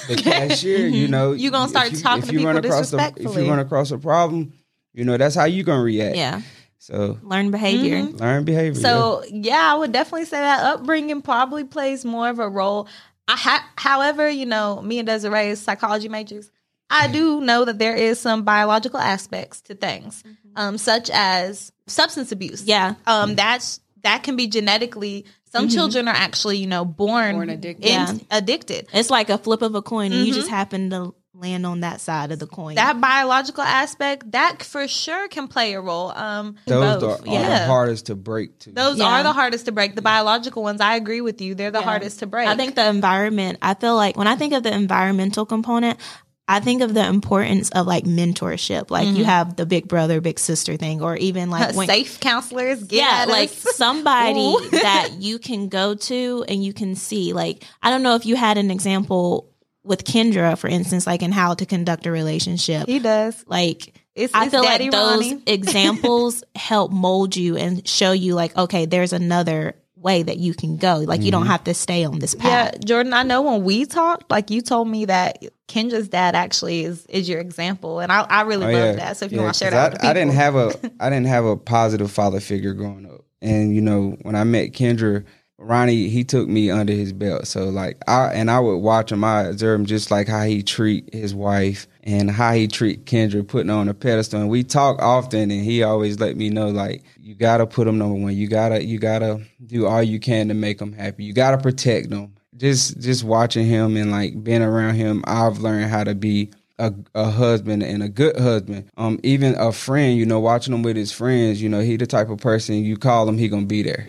the 0.08 0.16
cashier. 0.22 0.86
You 0.86 1.08
know, 1.08 1.32
you're 1.32 1.50
gonna 1.52 1.68
start 1.68 1.88
if 1.88 1.92
you, 1.94 1.98
talking 2.00 2.22
if 2.22 2.28
to 2.30 2.34
you 2.40 2.46
run 2.46 2.56
people 2.56 2.70
across 2.70 2.92
a, 2.94 3.12
if 3.18 3.36
you 3.36 3.50
run 3.50 3.58
across 3.58 3.90
a 3.90 3.98
problem, 3.98 4.54
you 4.94 5.04
know 5.04 5.16
that's 5.16 5.34
how 5.34 5.44
you 5.44 5.62
gonna 5.62 5.82
react. 5.82 6.16
Yeah. 6.16 6.40
So 6.78 7.18
Learn 7.22 7.50
behavior. 7.50 7.96
Mm-hmm. 8.02 8.16
learn 8.18 8.44
behavior. 8.44 8.80
So 8.80 9.24
yeah, 9.30 9.72
I 9.72 9.74
would 9.74 9.92
definitely 9.92 10.26
say 10.26 10.38
that 10.38 10.64
upbringing 10.64 11.22
probably 11.22 11.64
plays 11.64 12.04
more 12.04 12.28
of 12.28 12.38
a 12.38 12.48
role. 12.48 12.88
I 13.26 13.36
ha- 13.36 13.70
however, 13.76 14.28
you 14.28 14.44
know, 14.46 14.82
me 14.82 14.98
and 14.98 15.06
Desiree 15.06 15.48
is 15.48 15.60
psychology 15.60 16.08
majors. 16.08 16.50
I 16.90 17.04
mm-hmm. 17.04 17.12
do 17.12 17.40
know 17.40 17.64
that 17.64 17.78
there 17.78 17.96
is 17.96 18.20
some 18.20 18.44
biological 18.44 19.00
aspects 19.00 19.62
to 19.62 19.74
things, 19.74 20.22
mm-hmm. 20.22 20.48
um, 20.56 20.78
such 20.78 21.10
as 21.12 21.72
substance 21.86 22.32
abuse. 22.32 22.64
Yeah. 22.64 22.94
um, 23.06 23.34
that's 23.34 23.80
that 24.02 24.22
can 24.22 24.36
be 24.36 24.46
genetically. 24.46 25.24
Some 25.46 25.68
children 25.68 26.08
are 26.08 26.14
actually, 26.14 26.58
you 26.58 26.66
know, 26.66 26.84
born, 26.84 27.36
Born 27.36 27.48
addicted. 27.48 27.86
in- 27.86 27.92
Yeah. 27.92 28.14
addicted. 28.30 28.88
It's 28.92 29.08
like 29.08 29.30
a 29.30 29.38
flip 29.38 29.62
of 29.62 29.76
a 29.76 29.82
coin, 29.82 30.12
and 30.12 30.26
you 30.26 30.34
just 30.34 30.50
happen 30.50 30.90
to 30.90 31.14
land 31.34 31.66
on 31.66 31.80
that 31.80 32.00
side 32.00 32.30
of 32.30 32.38
the 32.38 32.46
coin. 32.46 32.76
That 32.76 33.00
biological 33.00 33.64
aspect 33.64 34.30
that 34.32 34.62
for 34.62 34.86
sure 34.86 35.28
can 35.28 35.48
play 35.48 35.74
a 35.74 35.80
role. 35.80 36.10
Um, 36.10 36.56
those 36.66 37.00
both. 37.02 37.26
are, 37.26 37.28
are 37.28 37.42
the 37.42 37.66
hardest 37.66 38.06
to 38.06 38.14
break 38.14 38.58
too. 38.60 38.72
Those 38.72 38.98
Yeah. 38.98 39.06
are 39.06 39.22
the 39.22 39.32
hardest 39.32 39.66
to 39.66 39.72
break. 39.72 39.96
The 39.96 40.02
biological 40.02 40.62
ones, 40.62 40.80
I 40.80 40.94
agree 40.94 41.20
with 41.20 41.40
you. 41.40 41.54
They're 41.54 41.70
the 41.72 41.82
hardest 41.82 42.20
to 42.20 42.26
break. 42.26 42.48
I 42.48 42.56
think 42.56 42.76
the 42.76 42.88
environment, 42.88 43.58
I 43.62 43.74
feel 43.74 43.96
like 43.96 44.16
when 44.16 44.28
I 44.28 44.36
think 44.36 44.52
of 44.52 44.62
the 44.62 44.72
environmental 44.72 45.44
component, 45.44 45.98
I 46.46 46.60
think 46.60 46.82
of 46.82 46.92
the 46.92 47.04
importance 47.06 47.70
of 47.70 47.86
like 47.86 48.04
mentorship. 48.04 48.90
Like 48.90 49.08
you 49.08 49.24
have 49.24 49.56
the 49.56 49.64
big 49.64 49.88
brother, 49.88 50.20
big 50.20 50.38
sister 50.38 50.76
thing, 50.76 51.00
or 51.00 51.16
even 51.16 51.48
like 51.50 51.74
when, 51.74 51.86
safe 51.88 52.20
counselors. 52.20 52.84
Get 52.84 52.98
yeah, 52.98 53.24
like 53.26 53.48
somebody 53.84 54.54
that 54.72 55.10
you 55.18 55.38
can 55.38 55.68
go 55.68 55.94
to 55.94 56.44
and 56.46 56.62
you 56.62 56.74
can 56.74 56.96
see. 56.96 57.32
Like, 57.32 57.64
I 57.82 57.90
don't 57.90 58.02
know 58.02 58.14
if 58.14 58.26
you 58.26 58.36
had 58.36 58.58
an 58.58 58.70
example 58.70 59.50
with 59.84 60.04
Kendra, 60.04 60.56
for 60.58 60.68
instance, 60.68 61.06
like 61.06 61.22
in 61.22 61.30
how 61.32 61.54
to 61.54 61.66
conduct 61.66 62.06
a 62.06 62.10
relationship. 62.10 62.86
he 62.86 62.98
does. 62.98 63.44
Like, 63.46 63.94
It's, 64.14 64.34
I 64.34 64.44
it's 64.44 64.50
feel 64.52 64.62
Daddy 64.62 64.84
like 64.84 64.92
those 64.92 65.30
Ronnie. 65.30 65.42
examples 65.46 66.42
help 66.54 66.90
mold 66.90 67.36
you 67.36 67.56
and 67.56 67.86
show 67.86 68.12
you, 68.12 68.34
like, 68.34 68.56
okay, 68.56 68.86
there's 68.86 69.12
another 69.12 69.74
way 69.96 70.22
that 70.22 70.36
you 70.38 70.52
can 70.54 70.76
go. 70.76 70.96
Like, 70.98 71.20
you 71.20 71.26
Mm-hmm. 71.26 71.30
don't 71.32 71.46
have 71.46 71.64
to 71.64 71.74
stay 71.74 72.04
on 72.04 72.18
this 72.18 72.34
path. 72.34 72.74
Yeah. 72.74 72.78
Jordan. 72.84 73.12
I 73.14 73.22
know 73.22 73.42
when 73.42 73.64
we 73.64 73.86
talked, 73.86 74.30
like 74.30 74.50
you 74.50 74.60
told 74.60 74.86
me 74.88 75.06
that 75.06 75.42
Kendra's 75.68 76.08
dad 76.08 76.34
actually 76.34 76.84
is 76.84 77.06
is 77.06 77.26
your 77.28 77.40
example, 77.40 78.00
and 78.00 78.12
I, 78.12 78.20
I 78.22 78.42
really 78.42 78.66
Oh, 78.66 78.70
love 78.78 78.96
that. 78.96 79.16
So 79.16 79.24
if 79.26 79.32
you 79.32 79.40
want 79.40 79.54
to 79.54 79.58
share 79.58 79.70
that, 79.70 80.04
I, 80.04 80.10
I 80.10 80.12
didn't 80.12 80.34
have 80.34 80.56
a 80.56 80.72
I 81.00 81.08
didn't 81.08 81.26
have 81.28 81.44
a 81.46 81.56
positive 81.56 82.10
father 82.10 82.38
figure 82.40 82.74
growing 82.74 83.06
up, 83.06 83.24
and 83.40 83.74
you 83.74 83.80
know 83.80 84.16
when 84.22 84.34
I 84.36 84.44
met 84.44 84.72
Kendra, 84.72 85.24
Ronnie 85.64 86.08
he 86.08 86.24
took 86.24 86.48
me 86.48 86.70
under 86.70 86.92
his 86.92 87.12
belt. 87.12 87.46
So 87.46 87.68
like 87.68 87.98
I 88.06 88.26
and 88.34 88.50
I 88.50 88.60
would 88.60 88.78
watch 88.78 89.10
him. 89.10 89.24
I 89.24 89.42
observe 89.44 89.80
him 89.80 89.86
just 89.86 90.10
like 90.10 90.28
how 90.28 90.44
he 90.44 90.62
treat 90.62 91.12
his 91.12 91.34
wife 91.34 91.86
and 92.02 92.30
how 92.30 92.52
he 92.52 92.68
treat 92.68 93.06
Kendra, 93.06 93.46
putting 93.46 93.70
on 93.70 93.88
a 93.88 93.94
pedestal. 93.94 94.40
And 94.40 94.50
we 94.50 94.62
talk 94.62 95.00
often, 95.00 95.50
and 95.50 95.64
he 95.64 95.82
always 95.82 96.20
let 96.20 96.36
me 96.36 96.50
know 96.50 96.68
like 96.68 97.02
you 97.18 97.34
gotta 97.34 97.66
put 97.66 97.88
him 97.88 97.98
number 97.98 98.20
one. 98.20 98.36
You 98.36 98.48
gotta 98.48 98.84
you 98.84 98.98
gotta 98.98 99.40
do 99.66 99.86
all 99.86 100.02
you 100.02 100.20
can 100.20 100.48
to 100.48 100.54
make 100.54 100.80
him 100.80 100.92
happy. 100.92 101.24
You 101.24 101.32
gotta 101.32 101.58
protect 101.58 102.12
him. 102.12 102.34
Just 102.56 103.00
just 103.00 103.24
watching 103.24 103.66
him 103.66 103.96
and 103.96 104.10
like 104.10 104.42
being 104.44 104.62
around 104.62 104.94
him, 104.94 105.24
I've 105.26 105.58
learned 105.58 105.90
how 105.90 106.04
to 106.04 106.14
be 106.14 106.50
a, 106.78 106.92
a 107.14 107.30
husband 107.30 107.82
and 107.82 108.02
a 108.02 108.08
good 108.08 108.36
husband. 108.36 108.90
Um, 108.96 109.18
even 109.22 109.54
a 109.56 109.72
friend, 109.72 110.16
you 110.16 110.26
know, 110.26 110.40
watching 110.40 110.74
him 110.74 110.82
with 110.82 110.96
his 110.96 111.12
friends, 111.12 111.62
you 111.62 111.68
know, 111.68 111.80
he 111.80 111.96
the 111.96 112.06
type 112.06 112.30
of 112.30 112.38
person 112.38 112.84
you 112.84 112.96
call 112.96 113.28
him, 113.28 113.38
he 113.38 113.48
gonna 113.48 113.66
be 113.66 113.82
there. 113.82 114.06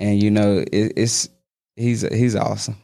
And 0.00 0.20
you 0.20 0.30
know, 0.30 0.58
it, 0.58 0.92
it's 0.96 1.28
he's 1.76 2.00
he's 2.02 2.34
awesome. 2.34 2.76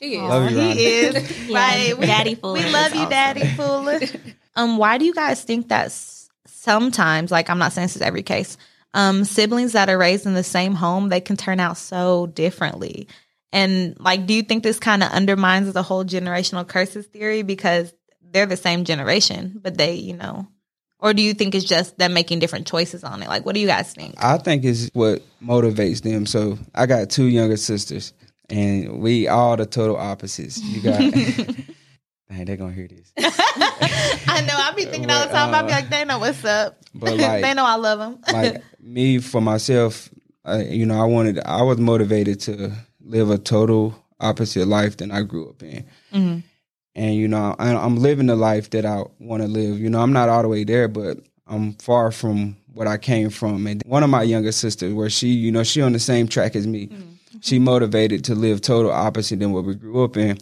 He 0.00 0.16
is. 0.16 0.22
Love 0.22 0.50
you, 0.50 0.58
Ronnie. 0.58 0.72
he 0.74 0.86
is 0.86 1.48
right. 1.52 1.96
We- 1.96 2.06
Daddy 2.06 2.34
Fuller 2.34 2.54
We 2.60 2.70
love 2.72 2.94
you, 2.94 3.00
awesome. 3.00 3.10
Daddy 3.10 3.46
Fuller. 3.48 4.00
um, 4.56 4.76
why 4.78 4.98
do 4.98 5.04
you 5.04 5.14
guys 5.14 5.42
think 5.44 5.68
that 5.68 5.92
sometimes, 6.46 7.30
like 7.30 7.48
I'm 7.50 7.58
not 7.58 7.72
saying 7.72 7.86
this 7.86 7.96
is 7.96 8.02
every 8.02 8.22
case, 8.22 8.56
um, 8.94 9.24
siblings 9.24 9.72
that 9.72 9.88
are 9.88 9.98
raised 9.98 10.26
in 10.26 10.34
the 10.34 10.42
same 10.42 10.74
home 10.74 11.08
they 11.10 11.20
can 11.20 11.36
turn 11.36 11.60
out 11.60 11.76
so 11.76 12.26
differently? 12.26 13.08
And 13.52 13.96
like, 14.00 14.26
do 14.26 14.34
you 14.34 14.42
think 14.42 14.62
this 14.64 14.80
kind 14.80 15.02
of 15.02 15.10
undermines 15.12 15.72
the 15.72 15.82
whole 15.82 16.04
generational 16.04 16.66
curses 16.66 17.06
theory 17.06 17.42
because 17.42 17.92
they're 18.20 18.46
the 18.46 18.56
same 18.56 18.84
generation, 18.84 19.60
but 19.62 19.78
they, 19.78 19.94
you 19.94 20.16
know, 20.16 20.48
or 21.00 21.12
do 21.12 21.22
you 21.22 21.34
think 21.34 21.54
it's 21.54 21.64
just 21.64 21.98
them 21.98 22.14
making 22.14 22.38
different 22.38 22.66
choices 22.66 23.04
on 23.04 23.22
it? 23.22 23.28
Like, 23.28 23.44
what 23.44 23.54
do 23.54 23.60
you 23.60 23.66
guys 23.66 23.92
think? 23.92 24.14
I 24.18 24.38
think 24.38 24.64
it's 24.64 24.88
what 24.94 25.22
motivates 25.42 26.02
them. 26.02 26.26
So 26.26 26.58
I 26.74 26.86
got 26.86 27.10
two 27.10 27.26
younger 27.26 27.56
sisters, 27.56 28.12
and 28.48 29.00
we 29.00 29.28
all 29.28 29.56
the 29.56 29.66
total 29.66 29.96
opposites. 29.96 30.60
You 30.62 30.80
got, 30.82 30.98
dang, 32.28 32.44
they're 32.44 32.56
gonna 32.56 32.72
hear 32.72 32.88
this. 32.88 33.12
I 33.18 34.40
know. 34.46 34.54
I 34.56 34.72
be 34.74 34.84
thinking 34.84 35.10
all 35.10 35.26
the 35.26 35.32
time. 35.32 35.54
I 35.54 35.62
be 35.62 35.72
like, 35.72 35.90
they 35.90 36.04
know 36.04 36.18
what's 36.18 36.44
up. 36.44 36.78
But, 36.94 37.16
like- 37.18 37.42
they 37.42 37.54
know 37.54 37.66
I 37.66 37.76
love 37.76 37.98
them. 37.98 38.18
like 38.32 38.62
me 38.80 39.18
for 39.18 39.40
myself, 39.40 40.08
you 40.68 40.86
know, 40.86 41.00
I 41.00 41.04
wanted, 41.04 41.40
I 41.44 41.62
was 41.62 41.78
motivated 41.78 42.40
to 42.42 42.72
live 43.00 43.30
a 43.30 43.38
total 43.38 43.94
opposite 44.20 44.66
life 44.66 44.96
than 44.96 45.10
I 45.10 45.22
grew 45.22 45.50
up 45.50 45.62
in. 45.62 45.84
Mm-hmm. 46.12 46.38
And 46.94 47.14
you 47.14 47.28
know, 47.28 47.56
I, 47.58 47.74
I'm 47.74 47.96
living 47.96 48.26
the 48.26 48.36
life 48.36 48.70
that 48.70 48.86
I 48.86 49.02
want 49.18 49.42
to 49.42 49.48
live. 49.48 49.78
You 49.78 49.90
know, 49.90 50.00
I'm 50.00 50.12
not 50.12 50.28
all 50.28 50.42
the 50.42 50.48
way 50.48 50.64
there, 50.64 50.88
but 50.88 51.18
I'm 51.46 51.74
far 51.74 52.10
from 52.12 52.56
what 52.72 52.86
I 52.86 52.98
came 52.98 53.30
from. 53.30 53.66
And 53.66 53.82
one 53.84 54.02
of 54.02 54.10
my 54.10 54.22
younger 54.22 54.52
sisters, 54.52 54.92
where 54.92 55.10
she, 55.10 55.28
you 55.28 55.50
know, 55.50 55.62
she 55.62 55.82
on 55.82 55.92
the 55.92 55.98
same 55.98 56.28
track 56.28 56.54
as 56.56 56.66
me. 56.66 56.88
Mm-hmm. 56.88 57.38
She 57.40 57.58
motivated 57.58 58.24
to 58.24 58.34
live 58.34 58.60
total 58.60 58.92
opposite 58.92 59.40
than 59.40 59.52
what 59.52 59.64
we 59.64 59.74
grew 59.74 60.04
up 60.04 60.16
in. 60.16 60.38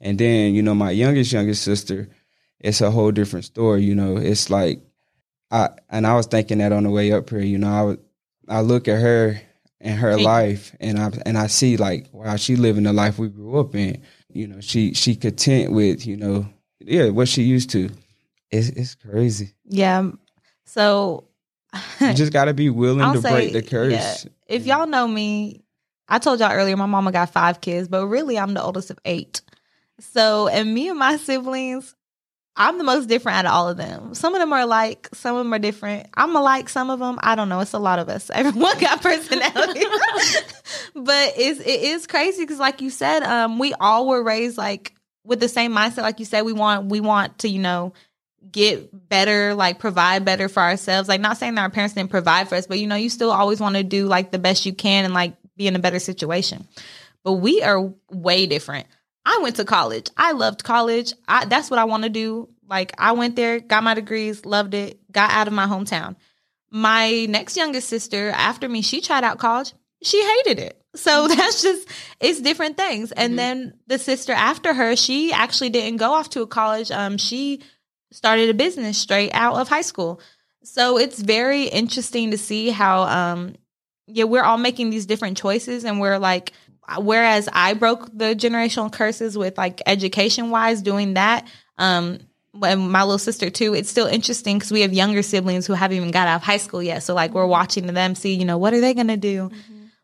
And 0.00 0.18
then, 0.18 0.54
you 0.54 0.62
know, 0.62 0.74
my 0.74 0.90
youngest 0.90 1.32
youngest 1.32 1.62
sister, 1.62 2.08
it's 2.60 2.80
a 2.80 2.90
whole 2.90 3.12
different 3.12 3.44
story. 3.44 3.84
You 3.84 3.94
know, 3.94 4.16
it's 4.16 4.50
like 4.50 4.82
I 5.50 5.70
and 5.88 6.06
I 6.06 6.14
was 6.14 6.26
thinking 6.26 6.58
that 6.58 6.72
on 6.72 6.82
the 6.82 6.90
way 6.90 7.12
up 7.12 7.30
here. 7.30 7.40
You 7.40 7.58
know, 7.58 7.70
I 7.70 7.82
would 7.82 8.00
I 8.48 8.60
look 8.60 8.88
at 8.88 9.00
her 9.00 9.40
and 9.80 9.98
her 9.98 10.18
life, 10.18 10.74
and 10.80 10.98
I 10.98 11.12
and 11.24 11.38
I 11.38 11.46
see 11.46 11.76
like 11.76 12.08
wow, 12.12 12.36
she 12.36 12.56
living 12.56 12.84
the 12.84 12.92
life 12.92 13.18
we 13.18 13.28
grew 13.28 13.58
up 13.58 13.74
in. 13.74 14.02
You 14.34 14.48
know, 14.48 14.60
she 14.60 14.92
she 14.94 15.14
content 15.16 15.72
with 15.72 16.06
you 16.06 16.16
know 16.16 16.46
yeah 16.80 17.08
what 17.08 17.28
she 17.28 17.42
used 17.42 17.70
to. 17.70 17.90
It's 18.50 18.68
it's 18.68 18.94
crazy. 18.96 19.54
Yeah. 19.64 20.10
So 20.66 21.24
You 22.00 22.14
just 22.14 22.32
got 22.32 22.44
to 22.46 22.54
be 22.54 22.70
willing 22.70 23.00
I'll 23.02 23.14
to 23.14 23.20
say, 23.22 23.30
break 23.30 23.52
the 23.52 23.62
curse. 23.62 23.92
yeah, 23.92 24.16
if 24.46 24.66
y'all 24.66 24.86
know 24.86 25.06
me, 25.08 25.62
I 26.08 26.18
told 26.18 26.40
y'all 26.40 26.52
earlier 26.52 26.76
my 26.76 26.86
mama 26.86 27.10
got 27.12 27.30
five 27.30 27.60
kids, 27.60 27.88
but 27.88 28.06
really 28.06 28.38
I'm 28.38 28.54
the 28.54 28.62
oldest 28.62 28.90
of 28.90 28.98
eight. 29.04 29.40
So, 30.00 30.48
and 30.48 30.72
me 30.74 30.88
and 30.88 30.98
my 30.98 31.16
siblings, 31.16 31.94
I'm 32.56 32.78
the 32.78 32.84
most 32.84 33.08
different 33.08 33.38
out 33.38 33.46
of 33.46 33.52
all 33.52 33.68
of 33.68 33.76
them. 33.76 34.14
Some 34.14 34.34
of 34.34 34.40
them 34.40 34.52
are 34.52 34.60
alike, 34.60 35.08
some 35.12 35.34
of 35.36 35.44
them 35.44 35.52
are 35.52 35.58
different. 35.58 36.08
I'm 36.14 36.36
alike, 36.36 36.68
some 36.68 36.88
of 36.88 37.00
them, 37.00 37.18
I 37.20 37.34
don't 37.34 37.48
know. 37.48 37.60
It's 37.60 37.72
a 37.72 37.78
lot 37.78 37.98
of 37.98 38.08
us. 38.08 38.30
Everyone 38.34 38.78
got 38.78 39.02
personality. 39.02 39.80
but 40.94 41.32
it's, 41.36 41.60
it 41.60 41.82
is 41.82 42.06
crazy 42.06 42.42
because 42.42 42.60
like 42.60 42.80
you 42.80 42.90
said, 42.90 43.22
um, 43.24 43.58
we 43.58 43.74
all 43.74 44.06
were 44.06 44.22
raised 44.22 44.56
like 44.56 44.94
with 45.24 45.40
the 45.40 45.48
same 45.48 45.72
mindset. 45.72 46.02
Like 46.02 46.20
you 46.20 46.26
said, 46.26 46.42
we 46.42 46.52
want, 46.52 46.90
we 46.90 47.00
want 47.00 47.38
to, 47.40 47.48
you 47.48 47.58
know, 47.58 47.92
get 48.52 49.08
better, 49.08 49.54
like 49.54 49.80
provide 49.80 50.24
better 50.24 50.48
for 50.48 50.60
ourselves. 50.60 51.08
Like 51.08 51.20
not 51.20 51.38
saying 51.38 51.56
that 51.56 51.62
our 51.62 51.70
parents 51.70 51.94
didn't 51.94 52.10
provide 52.10 52.48
for 52.48 52.54
us, 52.54 52.68
but 52.68 52.78
you 52.78 52.86
know, 52.86 52.94
you 52.94 53.10
still 53.10 53.32
always 53.32 53.58
want 53.58 53.74
to 53.74 53.82
do 53.82 54.06
like 54.06 54.30
the 54.30 54.38
best 54.38 54.64
you 54.64 54.72
can 54.72 55.04
and 55.04 55.14
like 55.14 55.34
be 55.56 55.66
in 55.66 55.74
a 55.74 55.80
better 55.80 55.98
situation. 55.98 56.68
But 57.24 57.34
we 57.34 57.62
are 57.62 57.92
way 58.10 58.46
different. 58.46 58.86
I 59.26 59.40
went 59.42 59.56
to 59.56 59.64
college. 59.64 60.10
I 60.16 60.32
loved 60.32 60.64
college. 60.64 61.12
I, 61.26 61.46
that's 61.46 61.70
what 61.70 61.78
I 61.78 61.84
want 61.84 62.04
to 62.04 62.10
do. 62.10 62.48
Like 62.68 62.92
I 62.98 63.12
went 63.12 63.36
there, 63.36 63.60
got 63.60 63.84
my 63.84 63.94
degrees, 63.94 64.44
loved 64.44 64.74
it, 64.74 65.00
got 65.12 65.30
out 65.30 65.46
of 65.48 65.54
my 65.54 65.66
hometown. 65.66 66.16
My 66.70 67.26
next 67.26 67.56
youngest 67.56 67.88
sister, 67.88 68.30
after 68.30 68.68
me, 68.68 68.82
she 68.82 69.00
tried 69.00 69.24
out 69.24 69.38
college. 69.38 69.72
She 70.02 70.22
hated 70.22 70.58
it. 70.58 70.80
So 70.94 71.28
that's 71.28 71.62
just 71.62 71.88
it's 72.20 72.40
different 72.40 72.76
things. 72.76 73.12
And 73.12 73.38
then 73.38 73.74
the 73.86 73.98
sister 73.98 74.32
after 74.32 74.74
her, 74.74 74.96
she 74.96 75.32
actually 75.32 75.70
didn't 75.70 75.98
go 75.98 76.12
off 76.12 76.30
to 76.30 76.42
a 76.42 76.46
college. 76.46 76.90
Um, 76.90 77.18
she 77.18 77.62
started 78.12 78.48
a 78.48 78.54
business 78.54 78.98
straight 78.98 79.30
out 79.32 79.56
of 79.56 79.68
high 79.68 79.82
school. 79.82 80.20
So 80.62 80.98
it's 80.98 81.20
very 81.20 81.64
interesting 81.64 82.30
to 82.30 82.38
see 82.38 82.70
how 82.70 83.02
um 83.02 83.56
yeah, 84.06 84.24
we're 84.24 84.42
all 84.42 84.58
making 84.58 84.90
these 84.90 85.06
different 85.06 85.38
choices 85.38 85.84
and 85.84 85.98
we're 85.98 86.18
like 86.18 86.52
whereas 86.98 87.48
I 87.52 87.74
broke 87.74 88.06
the 88.12 88.34
generational 88.34 88.92
curses 88.92 89.36
with 89.36 89.56
like 89.58 89.80
education 89.86 90.50
wise 90.50 90.82
doing 90.82 91.14
that 91.14 91.46
um 91.78 92.18
and 92.62 92.90
my 92.90 93.02
little 93.02 93.18
sister 93.18 93.50
too 93.50 93.74
it's 93.74 93.90
still 93.90 94.06
interesting 94.06 94.58
because 94.58 94.70
we 94.70 94.82
have 94.82 94.92
younger 94.92 95.22
siblings 95.22 95.66
who 95.66 95.72
haven't 95.72 95.96
even 95.96 96.10
got 96.10 96.28
out 96.28 96.36
of 96.36 96.42
high 96.42 96.58
school 96.58 96.82
yet. 96.82 97.02
So 97.02 97.14
like 97.14 97.32
we're 97.32 97.46
watching 97.46 97.86
them 97.86 98.14
see 98.14 98.34
you 98.34 98.44
know 98.44 98.58
what 98.58 98.74
are 98.74 98.80
they 98.80 98.94
gonna 98.94 99.16
do? 99.16 99.50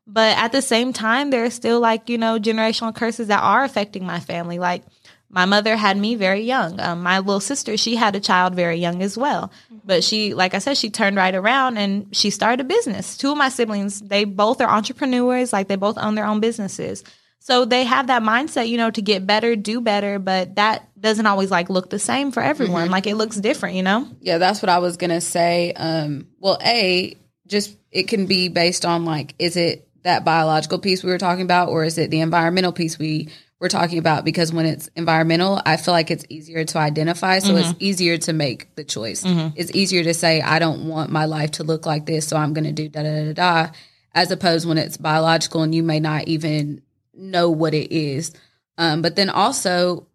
But 0.06 0.36
at 0.38 0.50
the 0.50 0.62
same 0.62 0.92
time 0.92 1.30
there 1.30 1.44
are 1.44 1.50
still 1.50 1.80
like 1.80 2.08
you 2.08 2.18
know 2.18 2.38
generational 2.38 2.94
curses 2.94 3.28
that 3.28 3.42
are 3.42 3.62
affecting 3.62 4.04
my 4.04 4.18
family. 4.18 4.58
Like 4.58 4.82
my 5.30 5.44
mother 5.44 5.76
had 5.76 5.96
me 5.96 6.16
very 6.16 6.42
young. 6.42 6.80
Um, 6.80 7.02
my 7.02 7.20
little 7.20 7.40
sister 7.40 7.76
she 7.76 7.96
had 7.96 8.16
a 8.16 8.20
child 8.20 8.54
very 8.54 8.76
young 8.76 9.02
as 9.02 9.16
well. 9.16 9.52
But 9.84 10.04
she 10.04 10.34
like 10.34 10.54
i 10.54 10.58
said 10.58 10.76
she 10.76 10.90
turned 10.90 11.16
right 11.16 11.34
around 11.34 11.78
and 11.78 12.14
she 12.14 12.30
started 12.30 12.60
a 12.60 12.64
business. 12.64 13.16
Two 13.16 13.32
of 13.32 13.38
my 13.38 13.48
siblings 13.48 14.00
they 14.00 14.24
both 14.24 14.60
are 14.60 14.68
entrepreneurs 14.68 15.52
like 15.52 15.68
they 15.68 15.76
both 15.76 15.96
own 15.98 16.16
their 16.16 16.26
own 16.26 16.40
businesses. 16.40 17.04
So 17.38 17.64
they 17.64 17.84
have 17.84 18.08
that 18.08 18.22
mindset 18.22 18.68
you 18.68 18.76
know 18.76 18.90
to 18.90 19.00
get 19.00 19.26
better 19.26 19.56
do 19.56 19.80
better 19.80 20.18
but 20.18 20.56
that 20.56 20.88
doesn't 21.00 21.26
always 21.26 21.50
like 21.50 21.70
look 21.70 21.90
the 21.90 21.98
same 21.98 22.32
for 22.32 22.42
everyone. 22.42 22.90
Like 22.90 23.06
it 23.06 23.14
looks 23.14 23.36
different 23.36 23.76
you 23.76 23.82
know? 23.82 24.08
Yeah, 24.20 24.38
that's 24.38 24.60
what 24.60 24.68
I 24.68 24.78
was 24.78 24.96
gonna 24.96 25.20
say. 25.20 25.72
Um, 25.72 26.26
well, 26.40 26.58
a 26.62 27.16
just 27.46 27.76
it 27.92 28.08
can 28.08 28.26
be 28.26 28.48
based 28.48 28.84
on 28.84 29.04
like 29.04 29.34
is 29.38 29.56
it 29.56 29.86
that 30.02 30.24
biological 30.24 30.78
piece 30.78 31.04
we 31.04 31.10
were 31.10 31.18
talking 31.18 31.44
about 31.44 31.68
or 31.68 31.84
is 31.84 31.98
it 31.98 32.10
the 32.10 32.20
environmental 32.20 32.72
piece 32.72 32.98
we 32.98 33.28
were 33.60 33.68
talking 33.68 33.98
about 33.98 34.24
because 34.24 34.52
when 34.52 34.64
it's 34.66 34.88
environmental 34.96 35.60
i 35.66 35.76
feel 35.76 35.92
like 35.92 36.10
it's 36.10 36.24
easier 36.28 36.64
to 36.64 36.78
identify 36.78 37.38
so 37.38 37.54
it's 37.56 37.74
easier 37.78 38.16
to 38.16 38.32
make 38.32 38.74
the 38.74 38.82
choice 38.82 39.22
it's 39.54 39.70
easier 39.72 40.02
to 40.02 40.14
say 40.14 40.40
i 40.40 40.58
don't 40.58 40.88
want 40.88 41.10
my 41.10 41.26
life 41.26 41.52
to 41.52 41.62
look 41.62 41.86
like 41.86 42.06
this 42.06 42.26
so 42.26 42.36
i'm 42.36 42.54
going 42.54 42.64
to 42.64 42.72
do 42.72 42.88
da 42.88 43.02
da 43.02 43.24
da 43.26 43.32
da 43.32 43.72
as 44.14 44.30
opposed 44.30 44.66
when 44.66 44.78
it's 44.78 44.96
biological 44.96 45.62
and 45.62 45.74
you 45.74 45.82
may 45.82 46.00
not 46.00 46.26
even 46.26 46.82
know 47.14 47.50
what 47.50 47.74
it 47.74 47.92
is 47.92 48.32
um, 48.78 49.02
but 49.02 49.14
then 49.14 49.28
also 49.28 50.06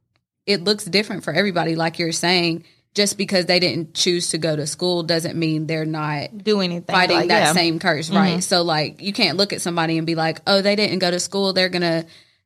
it 0.48 0.64
looks 0.64 0.86
different 0.86 1.24
for 1.24 1.32
everybody 1.32 1.76
like 1.76 2.00
you're 2.00 2.12
saying 2.12 2.66
just 2.96 3.18
because 3.18 3.46
they 3.46 3.60
didn't 3.60 3.94
choose 3.94 4.30
to 4.30 4.38
go 4.38 4.56
to 4.56 4.66
school 4.66 5.04
doesn't 5.04 5.38
mean 5.38 5.68
they're 5.68 5.86
not 5.86 6.36
doing 6.38 6.72
anything 6.72 6.96
fighting 6.96 7.18
like, 7.18 7.28
that 7.28 7.40
yeah. 7.40 7.46
Mm-hmm. 7.48 7.58
same 7.58 7.80
curse, 7.80 8.10
right? 8.10 8.42
So 8.42 8.62
like 8.62 9.02
you 9.02 9.12
can't 9.12 9.38
look 9.38 9.52
at 9.52 9.62
somebody 9.62 9.98
and 9.98 10.08
be 10.08 10.16
like, 10.16 10.40
"Oh, 10.48 10.62
they 10.62 10.78
didn't 10.78 11.00
go 11.00 11.12
to 11.12 11.20
school, 11.20 11.52
they're 11.52 11.68
going 11.68 11.82
to 11.82 12.06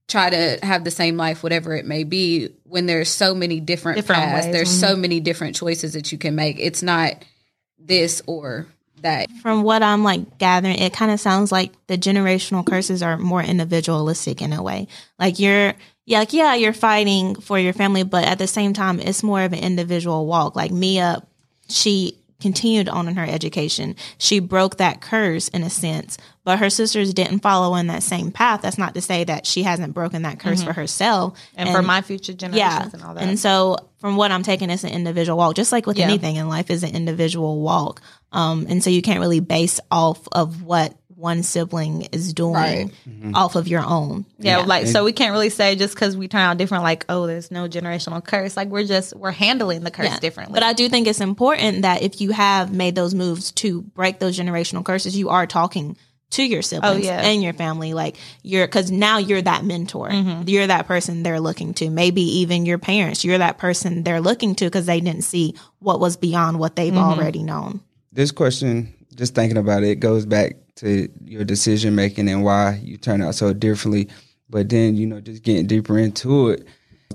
try 0.10 0.30
to 0.30 0.60
have 0.64 0.84
the 0.84 0.92
same 0.92 1.16
life 1.16 1.44
whatever 1.44 1.76
it 1.76 1.86
may 1.86 2.04
be." 2.04 2.50
When 2.66 2.86
there's 2.86 3.10
so 3.10 3.34
many 3.34 3.60
different, 3.60 3.98
Different 3.98 4.22
paths, 4.22 4.34
ways, 4.34 4.44
mm-hmm. 4.46 4.52
there's 4.52 4.80
so 4.80 4.96
many 4.96 5.20
different 5.20 5.56
choices 5.56 5.94
that 5.94 6.12
you 6.12 6.18
can 6.18 6.36
make. 6.36 6.58
It's 6.60 6.84
not 6.84 7.24
this 7.80 8.22
or 8.28 8.68
that. 9.02 9.32
From 9.42 9.64
what 9.64 9.82
I'm 9.82 10.04
like 10.04 10.38
gathering, 10.38 10.78
it 10.78 10.94
kind 10.94 11.12
of 11.12 11.20
sounds 11.20 11.52
like 11.52 11.72
the 11.88 11.98
generational 11.98 12.66
curses 12.66 13.02
are 13.02 13.18
more 13.18 13.42
individualistic 13.42 14.42
in 14.42 14.54
a 14.54 14.62
way. 14.62 14.88
Like 15.18 15.40
you're, 15.40 15.74
yeah, 16.06 16.20
like, 16.20 16.34
yeah, 16.34 16.56
you're 16.56 16.74
fighting 16.74 17.36
for 17.36 17.58
your 17.58 17.74
family, 17.74 18.04
but 18.04 18.26
at 18.26 18.38
the 18.38 18.48
same 18.48 18.74
time, 18.74 19.00
it's 19.00 19.24
more 19.24 19.42
of 19.42 19.54
an 19.54 19.60
individual 19.60 20.26
walk. 20.26 20.56
Like 20.56 20.72
Mia, 20.72 21.24
she 21.70 22.19
continued 22.40 22.90
on 22.90 23.08
in 23.08 23.16
her 23.16 23.26
education. 23.26 23.96
She 24.18 24.40
broke 24.40 24.78
that 24.78 25.02
curse 25.02 25.48
in 25.50 25.64
a 25.64 25.70
sense, 25.70 26.18
but 26.44 26.60
her 26.60 26.70
sisters 26.70 27.14
didn't 27.14 27.40
follow 27.40 27.76
in 27.76 27.88
that 27.88 28.04
same 28.04 28.32
path. 28.32 28.62
That's 28.62 28.78
not 28.78 28.96
to 28.96 29.02
say 29.02 29.24
that 29.26 29.46
she 29.46 29.64
hasn't 29.64 29.94
broken 29.94 30.22
that 30.24 30.40
curse 30.40 30.64
for 30.64 30.74
herself. 30.74 31.34
Mm-hmm. 31.34 31.60
and, 31.60 31.70
for 31.70 31.82
my 31.82 32.02
future 32.02 32.34
generations 32.34 32.60
yeah. 32.60 32.90
and 32.94 33.04
all 33.04 33.14
that. 33.14 33.24
And 33.24 33.38
so 33.38 33.78
from 34.00 34.16
what 34.16 34.32
I'm 34.32 34.44
taking, 34.44 34.70
it's 34.70 34.84
an 34.84 34.92
individual 34.92 35.38
walk, 35.38 35.56
just 35.56 35.72
like 35.72 35.86
with 35.86 35.98
Yeah. 35.98 36.06
anything 36.06 36.38
in 36.38 36.48
life 36.48 36.70
is 36.70 36.84
an 36.84 36.96
individual 36.96 37.62
walk. 37.62 38.02
Um, 38.32 38.66
and 38.70 38.84
so 38.84 38.90
you 38.90 39.02
can't 39.02 39.20
really 39.20 39.40
base 39.42 39.80
off 39.92 40.28
of 40.32 40.64
what 40.64 40.96
one 41.20 41.44
sibling 41.44 42.04
is 42.12 42.34
doing 42.34 42.54
Right. 42.54 42.92
Mm-hmm. 43.08 43.36
off 43.36 43.56
of 43.56 43.68
your 43.68 43.84
own. 43.84 44.26
yeah, 44.38 44.60
like 44.60 44.88
so 44.88 45.04
we 45.04 45.12
can't 45.12 45.32
really 45.32 45.50
say 45.50 45.76
just 45.76 45.94
because 45.94 46.16
we 46.16 46.28
turn 46.28 46.42
out 46.42 46.58
different, 46.58 46.84
like 46.84 47.06
oh, 47.10 47.28
there's 47.28 47.52
no 47.52 47.68
generational 47.68 48.24
curse. 48.24 48.56
Like 48.56 48.70
we're 48.70 48.86
just 48.86 49.16
we're 49.16 49.32
handling 49.32 49.84
the 49.84 49.92
curse 49.92 50.08
Yeah. 50.08 50.20
differently. 50.20 50.54
But 50.54 50.64
I 50.64 50.74
do 50.74 50.88
think 50.90 51.08
it's 51.08 51.22
important 51.22 51.82
that 51.82 52.02
if 52.02 52.22
you 52.22 52.32
have 52.32 52.74
made 52.74 52.96
those 52.96 53.14
moves 53.14 53.52
to 53.54 53.82
break 53.82 54.20
those 54.20 54.40
generational 54.40 54.84
curses, 54.84 55.16
you 55.18 55.30
are 55.30 55.46
talking 55.46 55.98
to 56.32 56.44
your 56.44 56.62
siblings 56.62 57.06
oh, 57.06 57.10
yeah. 57.10 57.22
and 57.22 57.42
your 57.42 57.54
family. 57.54 57.94
Like 57.94 58.16
you're, 58.44 58.68
because 58.68 58.92
now 58.92 59.18
you're 59.18 59.42
that 59.42 59.66
mentor. 59.66 60.10
Mm-hmm. 60.10 60.48
You're 60.48 60.68
that 60.68 60.86
person 60.86 61.24
they're 61.24 61.40
looking 61.40 61.74
to. 61.76 61.90
Maybe 61.90 62.22
even 62.40 62.66
your 62.66 62.78
parents. 62.78 63.26
You're 63.26 63.40
that 63.40 63.58
person 63.58 64.04
they're 64.04 64.22
looking 64.22 64.56
to 64.56 64.66
because 64.66 64.86
they 64.86 65.02
didn't 65.02 65.24
see 65.24 65.56
what 65.80 66.00
was 66.00 66.18
beyond 66.18 66.60
what 66.60 66.76
they've 66.76 66.94
mm-hmm. 66.94 67.20
already 67.20 67.44
known. 67.44 67.82
this 68.12 68.32
question, 68.32 68.94
just 69.20 69.36
thinking 69.36 69.58
about 69.58 69.84
it, 69.84 70.00
goes 70.00 70.26
back 70.26 70.56
to 70.78 71.10
your 71.26 71.44
decision 71.44 71.94
making 71.94 72.30
and 72.30 72.42
why 72.44 72.80
you 72.82 72.96
turn 72.98 73.22
out 73.22 73.36
so 73.36 73.52
differently. 73.54 74.08
But 74.50 74.70
then, 74.70 74.96
you 74.96 75.06
know, 75.06 75.20
just 75.20 75.44
getting 75.44 75.68
deeper 75.68 76.00
into 76.00 76.50
it, 76.50 76.66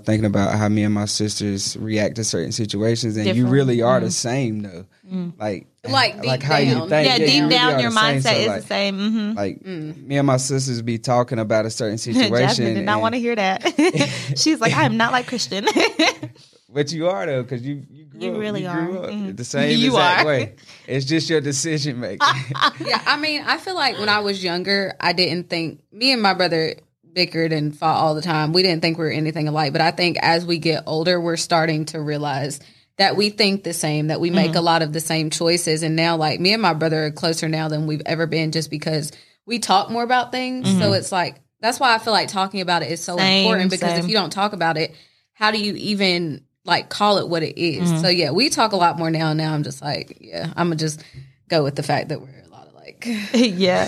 thinking 0.03 0.25
about 0.25 0.53
how 0.55 0.69
me 0.69 0.83
and 0.83 0.93
my 0.93 1.05
sisters 1.05 1.75
react 1.75 2.15
to 2.17 2.23
certain 2.23 2.51
situations, 2.51 3.17
and 3.17 3.35
you 3.35 3.47
really 3.47 3.81
are 3.81 3.99
the 3.99 4.05
mm-hmm. 4.05 4.11
same 4.11 4.61
though. 4.61 4.85
Mm. 5.11 5.33
Like, 5.39 5.67
Like, 5.83 6.15
deep 6.15 6.25
like 6.25 6.43
how 6.43 6.57
you 6.57 6.75
down. 6.75 6.89
think. 6.89 7.07
yeah, 7.07 7.15
you 7.17 7.25
deep 7.25 7.39
really 7.41 7.49
down 7.49 7.73
are 7.73 7.81
your 7.81 7.89
the 7.91 7.97
same. 7.99 8.15
mindset 8.15 8.23
So, 8.23 8.31
is 8.39 8.47
like, 8.47 8.61
the 8.61 8.67
same. 8.67 8.97
Mm-hmm. 8.99 9.37
Like 9.37 9.59
mm. 9.63 10.03
me 10.07 10.17
and 10.17 10.27
my 10.27 10.37
sisters 10.37 10.81
be 10.83 10.97
talking 10.99 11.39
about 11.39 11.65
a 11.65 11.69
certain 11.71 11.97
situation. 12.07 12.29
Jasmine 12.37 12.73
did 12.75 12.85
not 12.85 12.93
and- 12.93 13.01
want 13.01 13.15
to 13.15 13.19
hear 13.19 13.35
that. 13.35 13.63
She's 14.37 14.61
like, 14.61 14.73
I 14.73 14.83
am 14.83 14.95
not 14.95 15.11
like 15.11 15.27
Christian. 15.27 15.65
But 16.75 16.91
you 16.91 17.07
are 17.07 17.25
though, 17.25 17.41
because 17.41 17.61
you 17.61 17.85
you 17.89 18.03
grew 18.03 18.21
You 18.21 18.31
up, 18.33 18.37
really 18.37 18.61
you 18.63 18.67
are. 18.67 18.85
grew 18.85 18.99
up 18.99 19.09
Mhm. 19.11 19.37
the 19.37 19.45
same 19.45 19.79
You 19.79 19.87
exact 19.87 20.19
are. 20.19 20.25
way. 20.25 20.55
It's 20.87 21.05
just 21.05 21.29
your 21.29 21.39
decision 21.39 22.01
making. 22.01 22.27
yeah, 22.85 23.01
I 23.07 23.15
mean, 23.17 23.43
I 23.47 23.57
feel 23.57 23.75
like 23.75 23.97
when 23.97 24.09
I 24.09 24.19
was 24.19 24.43
younger, 24.43 24.93
I 24.99 25.13
didn't 25.13 25.49
think 25.49 25.79
me 25.93 26.11
and 26.11 26.21
my 26.21 26.33
brother 26.33 26.75
bickered 27.13 27.53
and 27.53 27.73
fought 27.75 27.95
all 28.03 28.13
the 28.13 28.21
time. 28.21 28.51
We 28.51 28.61
didn't 28.61 28.81
think 28.81 28.97
we 28.97 29.05
were 29.05 29.11
anything 29.11 29.47
alike, 29.47 29.71
but 29.71 29.79
I 29.81 29.91
think 29.91 30.17
as 30.21 30.45
we 30.45 30.57
get 30.57 30.83
older, 30.85 31.19
we're 31.19 31.37
starting 31.37 31.85
to 31.85 32.01
realize 32.01 32.59
that 32.97 33.15
we 33.15 33.29
think 33.29 33.63
the 33.63 33.71
same, 33.73 34.07
that 34.07 34.19
we 34.19 34.29
make 34.29 34.55
a 34.55 34.61
lot 34.61 34.81
of 34.81 34.91
the 34.91 34.99
same 34.99 35.29
choices. 35.29 35.81
And 35.81 35.95
now, 35.95 36.17
like 36.17 36.41
me 36.41 36.51
and 36.51 36.61
my 36.61 36.73
brother 36.73 37.05
are 37.05 37.11
closer 37.11 37.47
now 37.47 37.69
than 37.69 37.87
we've 37.87 38.01
ever 38.05 38.27
been, 38.27 38.51
just 38.51 38.69
because 38.69 39.13
we 39.45 39.59
talk 39.59 39.89
more 39.89 40.03
about 40.03 40.33
things. 40.33 40.77
So 40.77 40.91
it's 40.91 41.13
like 41.13 41.39
that's 41.61 41.79
why 41.79 41.95
I 41.95 41.99
feel 41.99 42.11
like 42.11 42.27
talking 42.27 42.59
about 42.59 42.83
it 42.83 42.91
is 42.91 43.01
so 43.01 43.15
Same, 43.15 43.45
important 43.47 43.71
because 43.71 43.97
if 43.97 44.09
you 44.09 44.13
don't 44.13 44.29
talk 44.29 44.51
about 44.51 44.75
it, 44.77 44.93
how 45.33 45.51
do 45.51 45.57
you 45.59 45.73
even 45.75 46.44
like 46.65 46.89
call 46.89 47.17
it 47.19 47.29
what 47.29 47.43
it 47.43 47.59
is? 47.59 47.89
Mm-hmm. 47.89 48.01
So 48.01 48.07
yeah, 48.09 48.31
we 48.31 48.49
talk 48.49 48.71
a 48.73 48.75
lot 48.77 48.97
more 48.97 49.09
now. 49.09 49.33
Now 49.33 49.53
I'm 49.53 49.63
just 49.63 49.81
like, 49.81 50.17
yeah, 50.21 50.47
I'm 50.55 50.67
gonna 50.67 50.75
just 50.75 51.03
go 51.47 51.63
with 51.63 51.75
the 51.75 51.83
fact 51.83 52.09
that 52.09 52.21
we're 52.21 52.43
a 52.45 52.49
lot 52.49 52.67
alike. 52.73 53.05
yeah, 53.33 53.85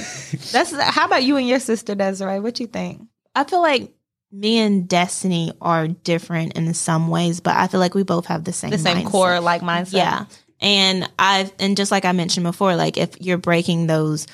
that's. 0.51 0.71
How 0.79 1.05
about 1.05 1.23
you 1.23 1.37
and 1.37 1.47
your 1.47 1.59
sister 1.59 1.95
Desiree? 1.95 2.39
What 2.39 2.59
you 2.59 2.67
think? 2.67 3.01
I 3.35 3.43
feel 3.43 3.61
like 3.61 3.91
me 4.31 4.59
and 4.59 4.87
Destiny 4.87 5.51
are 5.61 5.87
different 5.87 6.57
in 6.57 6.73
some 6.73 7.07
ways, 7.07 7.39
but 7.39 7.55
I 7.55 7.67
feel 7.67 7.79
like 7.79 7.95
we 7.95 8.03
both 8.03 8.25
have 8.27 8.43
the 8.43 8.53
same 8.53 8.71
The 8.71 8.77
same 8.77 8.97
mindset. 8.97 9.11
core 9.11 9.39
like 9.39 9.61
mindset. 9.61 9.93
Yeah. 9.93 10.25
And 10.59 11.07
I've, 11.19 11.51
and 11.59 11.77
just 11.77 11.91
like 11.91 12.03
I 12.03 12.11
mentioned 12.13 12.43
before, 12.43 12.75
like 12.75 12.97
if 12.97 13.11
you're 13.21 13.37
breaking 13.37 13.85
those 13.87 14.25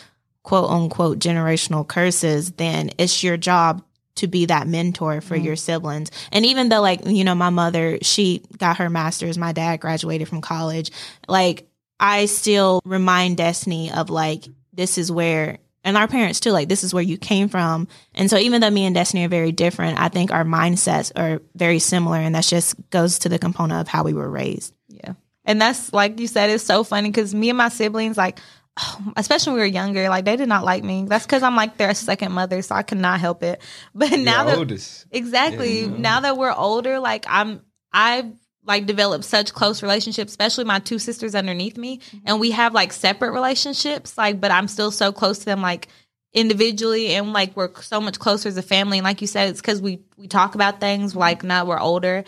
quote 0.41 0.69
unquote 0.69 1.19
generational 1.19 1.87
curses, 1.87 2.51
then 2.53 2.91
it's 2.97 3.23
your 3.23 3.35
job 3.37 3.83
to 4.15 4.27
be 4.27 4.45
that 4.45 4.67
mentor 4.67 5.21
for 5.21 5.35
your 5.35 5.55
siblings. 5.55 6.11
And 6.31 6.45
even 6.45 6.69
though, 6.69 6.81
like, 6.81 7.01
you 7.05 7.23
know, 7.23 7.35
my 7.35 7.49
mother, 7.49 7.97
she 8.01 8.43
got 8.57 8.77
her 8.77 8.89
master's, 8.89 9.37
my 9.37 9.53
dad 9.53 9.79
graduated 9.79 10.27
from 10.27 10.41
college, 10.41 10.91
like, 11.27 11.67
I 11.99 12.25
still 12.25 12.81
remind 12.85 13.37
Destiny 13.37 13.91
of 13.91 14.09
like, 14.09 14.45
this 14.73 14.97
is 14.97 15.11
where, 15.11 15.59
and 15.83 15.97
our 15.97 16.07
parents 16.07 16.39
too, 16.39 16.51
like, 16.51 16.69
this 16.69 16.83
is 16.83 16.93
where 16.93 17.03
you 17.03 17.17
came 17.17 17.49
from. 17.49 17.87
And 18.13 18.29
so 18.29 18.37
even 18.37 18.61
though 18.61 18.69
me 18.69 18.85
and 18.85 18.95
Destiny 18.95 19.25
are 19.25 19.29
very 19.29 19.51
different, 19.51 19.99
I 19.99 20.09
think 20.09 20.31
our 20.31 20.43
mindsets 20.43 21.11
are 21.15 21.41
very 21.55 21.79
similar. 21.79 22.17
And 22.17 22.35
that 22.35 22.43
just 22.43 22.75
goes 22.89 23.19
to 23.19 23.29
the 23.29 23.39
component 23.39 23.81
of 23.81 23.87
how 23.87 24.03
we 24.03 24.13
were 24.13 24.29
raised. 24.29 24.73
Yeah. 24.89 25.13
And 25.45 25.61
that's 25.61 25.91
like 25.91 26.19
you 26.19 26.27
said, 26.27 26.49
it's 26.49 26.63
so 26.63 26.83
funny 26.83 27.09
because 27.09 27.33
me 27.33 27.49
and 27.49 27.57
my 27.57 27.69
siblings, 27.69 28.17
like, 28.17 28.39
especially 29.15 29.51
when 29.51 29.55
we 29.55 29.61
were 29.61 29.73
younger, 29.73 30.09
like 30.09 30.25
they 30.25 30.35
did 30.35 30.49
not 30.49 30.65
like 30.65 30.83
me. 30.83 31.05
That's 31.07 31.25
because 31.25 31.43
I'm 31.43 31.55
like 31.55 31.77
their 31.77 31.93
second 31.93 32.31
mother, 32.31 32.61
so 32.61 32.75
I 32.75 32.83
could 32.83 32.97
not 32.97 33.19
help 33.19 33.43
it. 33.43 33.61
But 33.95 34.11
now 34.11 34.43
Your 34.43 34.45
that 34.45 34.57
oldest. 34.57 35.05
exactly 35.11 35.81
Yeah. 35.81 35.97
now 35.97 36.19
that 36.21 36.37
we're 36.37 36.53
older, 36.53 36.99
like 36.99 37.25
I'm 37.27 37.61
I've 37.91 38.31
like 38.65 38.85
developed 38.85 39.25
such 39.25 39.53
close 39.53 39.83
relationships, 39.83 40.31
especially 40.31 40.63
my 40.63 40.79
two 40.79 40.99
sisters 40.99 41.35
underneath 41.35 41.77
me, 41.77 41.97
mm-hmm. 41.97 42.17
and 42.25 42.39
we 42.39 42.51
have 42.51 42.73
like 42.73 42.93
separate 42.93 43.31
relationships. 43.31 44.17
Like, 44.17 44.39
but 44.39 44.51
I'm 44.51 44.67
still 44.67 44.91
so 44.91 45.11
close 45.11 45.39
to 45.39 45.45
them, 45.45 45.61
like 45.61 45.89
individually, 46.33 47.13
and 47.13 47.33
like 47.33 47.55
we're 47.55 47.73
so 47.81 48.01
much 48.01 48.19
closer 48.19 48.49
as 48.49 48.57
a 48.57 48.63
family. 48.63 48.97
And 48.99 49.05
like 49.05 49.21
you 49.21 49.27
said, 49.27 49.49
it's 49.49 49.61
because 49.61 49.81
we 49.81 49.99
we 50.17 50.27
talk 50.27 50.55
about 50.55 50.79
things 50.79 51.11
mm-hmm. 51.11 51.19
like 51.19 51.43
now 51.43 51.65
we're 51.65 51.79
older. 51.79 52.23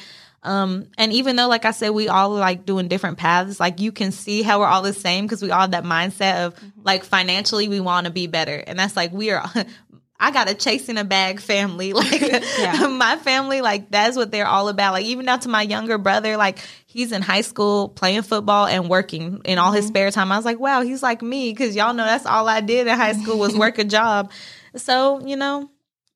Um, 0.46 0.88
and 0.98 1.12
even 1.12 1.36
though, 1.36 1.48
like 1.48 1.66
I 1.66 1.72
said, 1.72 1.90
we 1.90 2.08
all 2.08 2.30
like 2.30 2.66
doing 2.66 2.88
different 2.88 3.18
paths, 3.18 3.60
like 3.60 3.80
you 3.80 3.92
can 3.92 4.12
see 4.12 4.44
how 4.44 4.60
we're 4.60 4.68
all 4.68 4.84
the 4.84 4.94
same 4.94 5.26
because 5.26 5.42
we 5.42 5.52
all 5.52 5.62
have 5.62 5.72
that 5.72 5.84
mindset 5.84 6.46
of 6.46 6.56
like 6.84 7.04
financially 7.04 7.68
we 7.68 7.80
want 7.80 8.06
to 8.06 8.12
be 8.12 8.28
better. 8.28 8.56
And 8.56 8.78
that's 8.78 8.96
like 8.96 9.12
we 9.12 9.32
are 9.32 9.44
I 10.20 10.32
got 10.32 10.50
a 10.50 10.54
chasing 10.54 10.98
a 10.98 11.04
bag 11.04 11.40
family. 11.40 11.94
Like 12.06 12.22
my 12.90 13.18
family, 13.18 13.62
like 13.62 13.90
that's 13.90 14.16
what 14.16 14.32
they're 14.32 14.48
all 14.48 14.70
about. 14.70 14.94
Like 14.94 15.06
even 15.06 15.26
down 15.26 15.40
to 15.42 15.50
my 15.50 15.64
younger 15.64 15.98
brother, 15.98 16.38
like 16.38 16.60
he's 16.86 17.12
in 17.12 17.22
high 17.22 17.42
school 17.42 17.90
playing 17.90 18.22
football 18.22 18.68
and 18.68 18.90
working 18.90 19.42
in 19.46 19.58
all 19.58 19.72
his 19.72 19.88
spare 19.88 20.12
time. 20.12 20.32
I 20.32 20.38
was 20.38 20.46
like, 20.46 20.60
wow, 20.60 20.82
he's 20.82 21.02
like 21.02 21.22
me 21.22 21.52
because 21.52 21.76
y'all 21.76 21.94
know 21.94 22.06
that's 22.06 22.26
all 22.26 22.48
I 22.48 22.62
did 22.62 22.88
in 22.88 22.96
high 22.96 23.14
school 23.14 23.38
was 23.38 23.58
work 23.58 23.80
a 23.80 23.84
job. 23.84 24.32
So 24.76 25.26
you 25.26 25.36
know 25.36 25.70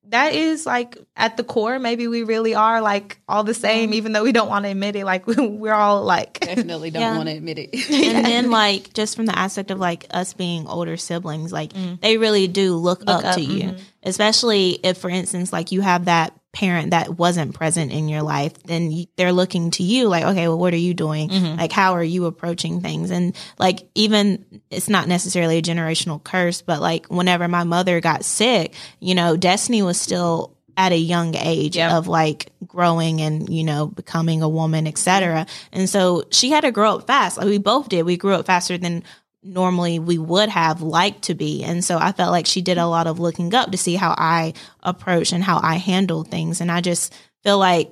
that 0.08 0.34
is 0.34 0.66
like 0.66 0.98
at 1.16 1.36
the 1.36 1.44
core. 1.44 1.78
Maybe 1.78 2.08
we 2.08 2.22
really 2.24 2.54
are 2.54 2.80
like 2.80 3.20
all 3.28 3.44
the 3.44 3.54
same, 3.54 3.88
mm-hmm. 3.90 3.94
even 3.94 4.12
though 4.12 4.24
we 4.24 4.32
don't 4.32 4.48
want 4.48 4.64
to 4.64 4.70
admit 4.70 4.96
it. 4.96 5.04
Like 5.04 5.26
we're 5.26 5.72
all 5.72 6.02
like 6.04 6.40
Definitely 6.40 6.90
don't 6.90 7.02
Yeah. 7.02 7.16
want 7.16 7.28
to 7.28 7.36
admit 7.36 7.58
it. 7.58 7.90
and 7.90 8.24
then 8.24 8.50
like 8.50 8.92
just 8.92 9.16
from 9.16 9.26
the 9.26 9.38
aspect 9.38 9.70
of 9.70 9.78
like 9.78 10.06
us 10.10 10.32
being 10.32 10.66
older 10.66 10.96
siblings 10.96 11.52
like 11.52 11.72
mm. 11.72 12.00
they 12.00 12.16
really 12.16 12.48
do 12.48 12.76
look, 12.76 13.02
up, 13.06 13.24
up, 13.24 13.34
to 13.36 13.40
you 13.40 13.70
mm-hmm. 13.70 13.82
especially 14.02 14.78
if 14.82 14.98
for 14.98 15.10
instance 15.10 15.52
like 15.52 15.72
you 15.72 15.80
have 15.80 16.06
that 16.06 16.32
parent 16.52 16.90
that 16.90 17.16
wasn't 17.16 17.54
present 17.54 17.92
in 17.92 18.08
your 18.08 18.22
life 18.22 18.52
then 18.64 19.04
they're 19.16 19.32
looking 19.32 19.70
to 19.70 19.82
you 19.84 20.08
like 20.08 20.24
okay 20.24 20.48
well 20.48 20.58
what 20.58 20.74
are 20.74 20.78
you 20.78 20.94
doing? 20.94 21.28
Mm-hmm. 21.28 21.58
Like 21.60 21.70
how 21.72 21.92
are 21.94 22.02
you 22.02 22.26
approaching 22.26 22.80
things? 22.80 23.10
And 23.12 23.36
like 23.58 23.88
even 23.94 24.44
it's 24.70 24.88
not 24.88 25.06
necessarily 25.06 25.58
a 25.58 25.62
generational 25.62 26.22
curse 26.22 26.60
but 26.62 26.80
like 26.80 27.06
whenever 27.06 27.46
my 27.46 27.62
mother 27.64 28.00
got 28.00 28.24
sick 28.24 28.74
you 28.98 29.14
know 29.14 29.36
destiny 29.36 29.82
was 29.82 30.00
still 30.00 30.56
at 30.76 30.92
a 30.92 30.96
young 30.96 31.34
age 31.36 31.76
Yep. 31.76 31.92
of 31.92 32.08
like 32.08 32.52
growing 32.66 33.20
and 33.20 33.48
you 33.52 33.64
know 33.64 33.86
becoming 33.86 34.40
a 34.42 34.48
woman 34.48 34.86
etc 34.86 35.46
and 35.72 35.88
so 35.90 36.24
she 36.30 36.50
had 36.50 36.62
to 36.62 36.72
grow 36.72 36.96
up 36.96 37.06
fast. 37.06 37.36
Like 37.38 37.46
we 37.46 37.58
both 37.58 37.88
did. 37.88 38.04
We 38.04 38.16
grew 38.16 38.34
up 38.34 38.46
faster 38.46 38.78
than 38.78 39.02
normally 39.42 39.98
we 39.98 40.18
would 40.18 40.48
have 40.48 40.82
liked 40.82 41.22
to 41.22 41.34
be. 41.34 41.62
And 41.64 41.84
so 41.84 41.98
I 41.98 42.12
felt 42.12 42.30
like 42.30 42.46
she 42.46 42.60
did 42.60 42.78
a 42.78 42.86
lot 42.86 43.06
of 43.06 43.18
looking 43.18 43.54
up 43.54 43.70
to 43.70 43.78
see 43.78 43.94
how 43.94 44.14
I 44.16 44.52
approach 44.82 45.32
and 45.32 45.42
how 45.42 45.60
I 45.62 45.76
handle 45.76 46.24
things. 46.24 46.60
And 46.60 46.70
I 46.70 46.80
just 46.80 47.14
feel 47.42 47.58
like 47.58 47.90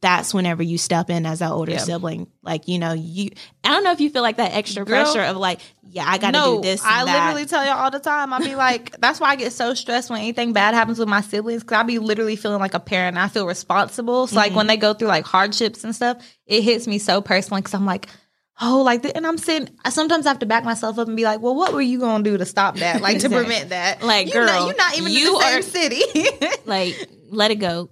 that's 0.00 0.34
whenever 0.34 0.62
you 0.62 0.76
step 0.76 1.08
in 1.08 1.24
as 1.24 1.40
an 1.40 1.50
older 1.50 1.72
Yeah. 1.72 1.78
sibling. 1.78 2.26
Like, 2.42 2.68
you 2.68 2.78
know, 2.78 2.92
you 2.92 3.30
I 3.64 3.70
don't 3.70 3.84
know 3.84 3.92
if 3.92 4.00
you 4.00 4.10
feel 4.10 4.22
like 4.22 4.36
that 4.36 4.52
extra 4.52 4.84
Girl. 4.84 5.02
pressure 5.04 5.22
of 5.22 5.36
like, 5.38 5.60
yeah, 5.82 6.04
I 6.06 6.18
gotta 6.18 6.32
no, 6.32 6.56
do 6.56 6.62
this. 6.62 6.82
I 6.84 7.04
that. 7.04 7.24
literally 7.24 7.46
tell 7.46 7.64
y'all 7.64 7.78
all 7.78 7.90
the 7.90 7.98
time. 7.98 8.32
I 8.34 8.38
be 8.40 8.54
like, 8.54 8.94
that's 9.00 9.18
why 9.18 9.30
I 9.30 9.36
get 9.36 9.52
so 9.52 9.72
stressed 9.72 10.10
when 10.10 10.18
anything 10.20 10.52
bad 10.52 10.74
happens 10.74 10.98
with 10.98 11.08
my 11.08 11.22
siblings 11.22 11.62
because 11.62 11.78
I 11.78 11.82
be 11.84 11.98
literally 11.98 12.36
feeling 12.36 12.60
like 12.60 12.74
a 12.74 12.80
parent. 12.80 13.16
And 13.16 13.24
I 13.24 13.28
feel 13.28 13.46
responsible. 13.46 14.26
So 14.26 14.36
like 14.36 14.48
mm-hmm. 14.48 14.56
when 14.56 14.66
they 14.66 14.76
go 14.76 14.92
through 14.92 15.08
like 15.08 15.24
hardships 15.24 15.84
and 15.84 15.94
stuff, 15.94 16.18
it 16.44 16.62
hits 16.62 16.86
me 16.86 16.98
so 16.98 17.22
personally 17.22 17.62
because 17.62 17.74
I'm 17.74 17.86
like, 17.86 18.08
oh, 18.60 18.82
like, 18.82 19.02
th- 19.02 19.14
and 19.14 19.26
I'm 19.26 19.38
sitting. 19.38 19.74
I 19.84 19.90
sometimes 19.90 20.26
have 20.26 20.40
to 20.40 20.46
back 20.46 20.64
myself 20.64 20.98
up 20.98 21.08
and 21.08 21.16
be 21.16 21.24
like, 21.24 21.40
well, 21.40 21.54
what 21.54 21.72
were 21.72 21.82
you 21.82 21.98
gonna 22.00 22.24
do 22.24 22.36
to 22.36 22.44
stop 22.44 22.76
that? 22.76 23.00
Like 23.08 23.20
to 23.20 23.28
prevent 23.28 23.70
that? 23.70 24.02
Like, 24.02 24.26
you 24.26 24.34
girl, 24.34 24.46
know, 24.46 24.66
you're 24.66 24.76
not 24.76 24.98
even 24.98 25.12
you 25.12 25.28
in 25.28 25.32
the 25.34 25.40
same 25.40 25.58
are- 25.58 25.62
city. 25.62 26.56
like, 26.66 27.08
let 27.30 27.50
it 27.50 27.56
go. 27.56 27.90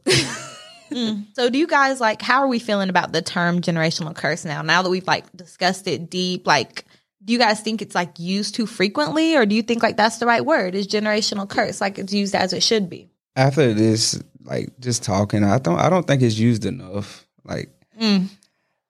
Mm. 0.90 1.26
So 1.34 1.50
do 1.50 1.58
you 1.58 1.66
guys 1.66 2.00
like 2.00 2.22
how 2.22 2.40
are 2.42 2.48
we 2.48 2.58
feeling 2.58 2.88
about 2.88 3.12
the 3.12 3.22
term 3.22 3.60
generational 3.60 4.14
curse 4.14 4.44
now? 4.44 4.62
Now 4.62 4.82
that 4.82 4.90
we've 4.90 5.06
like 5.06 5.24
discussed 5.36 5.88
it 5.88 6.10
deep, 6.10 6.46
like 6.46 6.84
do 7.24 7.32
you 7.32 7.38
guys 7.38 7.60
think 7.60 7.82
it's 7.82 7.94
like 7.94 8.18
used 8.18 8.54
too 8.54 8.66
frequently 8.66 9.36
or 9.36 9.46
do 9.46 9.54
you 9.54 9.62
think 9.62 9.82
like 9.82 9.96
that's 9.96 10.18
the 10.18 10.26
right 10.26 10.44
word? 10.44 10.74
Is 10.74 10.86
generational 10.86 11.48
curse 11.48 11.80
like 11.80 11.98
it's 11.98 12.12
used 12.12 12.34
as 12.34 12.52
it 12.52 12.62
should 12.62 12.88
be? 12.88 13.08
After 13.34 13.74
this, 13.74 14.22
like 14.44 14.78
just 14.78 15.02
talking, 15.02 15.42
I 15.42 15.58
don't 15.58 15.78
I 15.78 15.90
don't 15.90 16.06
think 16.06 16.22
it's 16.22 16.38
used 16.38 16.64
enough. 16.64 17.26
Like 17.44 17.70
mm. 18.00 18.28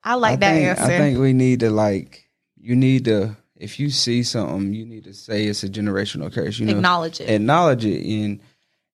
I 0.07 0.15
like 0.15 0.35
I 0.35 0.37
that 0.37 0.53
think, 0.55 0.69
answer. 0.69 0.83
I 0.85 0.99
think 0.99 1.19
we 1.19 1.33
need 1.33 1.61
to 1.61 1.71
like 1.71 2.29
you 2.59 2.77
need 2.77 3.05
to 3.07 3.37
if 3.57 3.81
you 3.81 3.91
see 3.91 4.23
something, 4.23 4.75
you 4.75 4.85
need 4.87 5.05
to 5.05 5.15
say 5.15 5.45
it's 5.47 5.63
a 5.63 5.69
generational 5.69 6.33
curse. 6.33 6.59
You 6.59 6.67
know, 6.67 6.73
Acknowledge 6.77 7.21
it. 7.21 7.29
acknowledge 7.29 7.85
it 7.85 8.05
and 8.07 8.41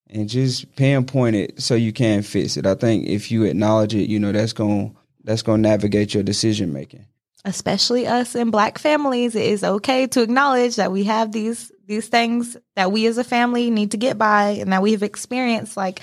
and 0.09 0.29
just 0.29 0.75
pinpoint 0.77 1.37
it 1.37 1.61
so 1.63 1.75
you 1.75 1.93
can 1.93 2.23
fix 2.23 2.57
it. 2.57 2.67
I 2.67 2.75
think 2.75 3.07
if 3.07 3.31
you 3.31 3.45
acknowledge 3.45 3.95
it, 3.95 4.09
you 4.09 4.19
know 4.19 4.33
that's 4.33 4.53
going 4.53 4.97
that's 5.25 5.43
going 5.43 5.63
to 5.63 5.69
navigate 5.69 6.15
your 6.15 6.23
decision 6.23 6.73
making. 6.73 7.07
Especially 7.45 8.07
us 8.07 8.35
in 8.37 8.51
black 8.51 8.79
families, 8.79 9.35
it 9.35 9.45
is 9.45 9.65
okay 9.65 10.07
to 10.09 10.23
acknowledge 10.23 10.77
that 10.77 10.93
we 10.93 11.05
have 11.05 11.33
these 11.33 11.73
these 11.87 12.09
things 12.09 12.57
that 12.77 12.93
we 12.93 13.07
as 13.07 13.19
a 13.19 13.25
family 13.25 13.71
need 13.71 13.91
to 13.91 13.97
get 13.97 14.17
by 14.17 14.51
and 14.61 14.73
that 14.73 14.81
we 14.83 14.93
have 14.93 15.03
experienced. 15.03 15.77
Like 15.77 16.01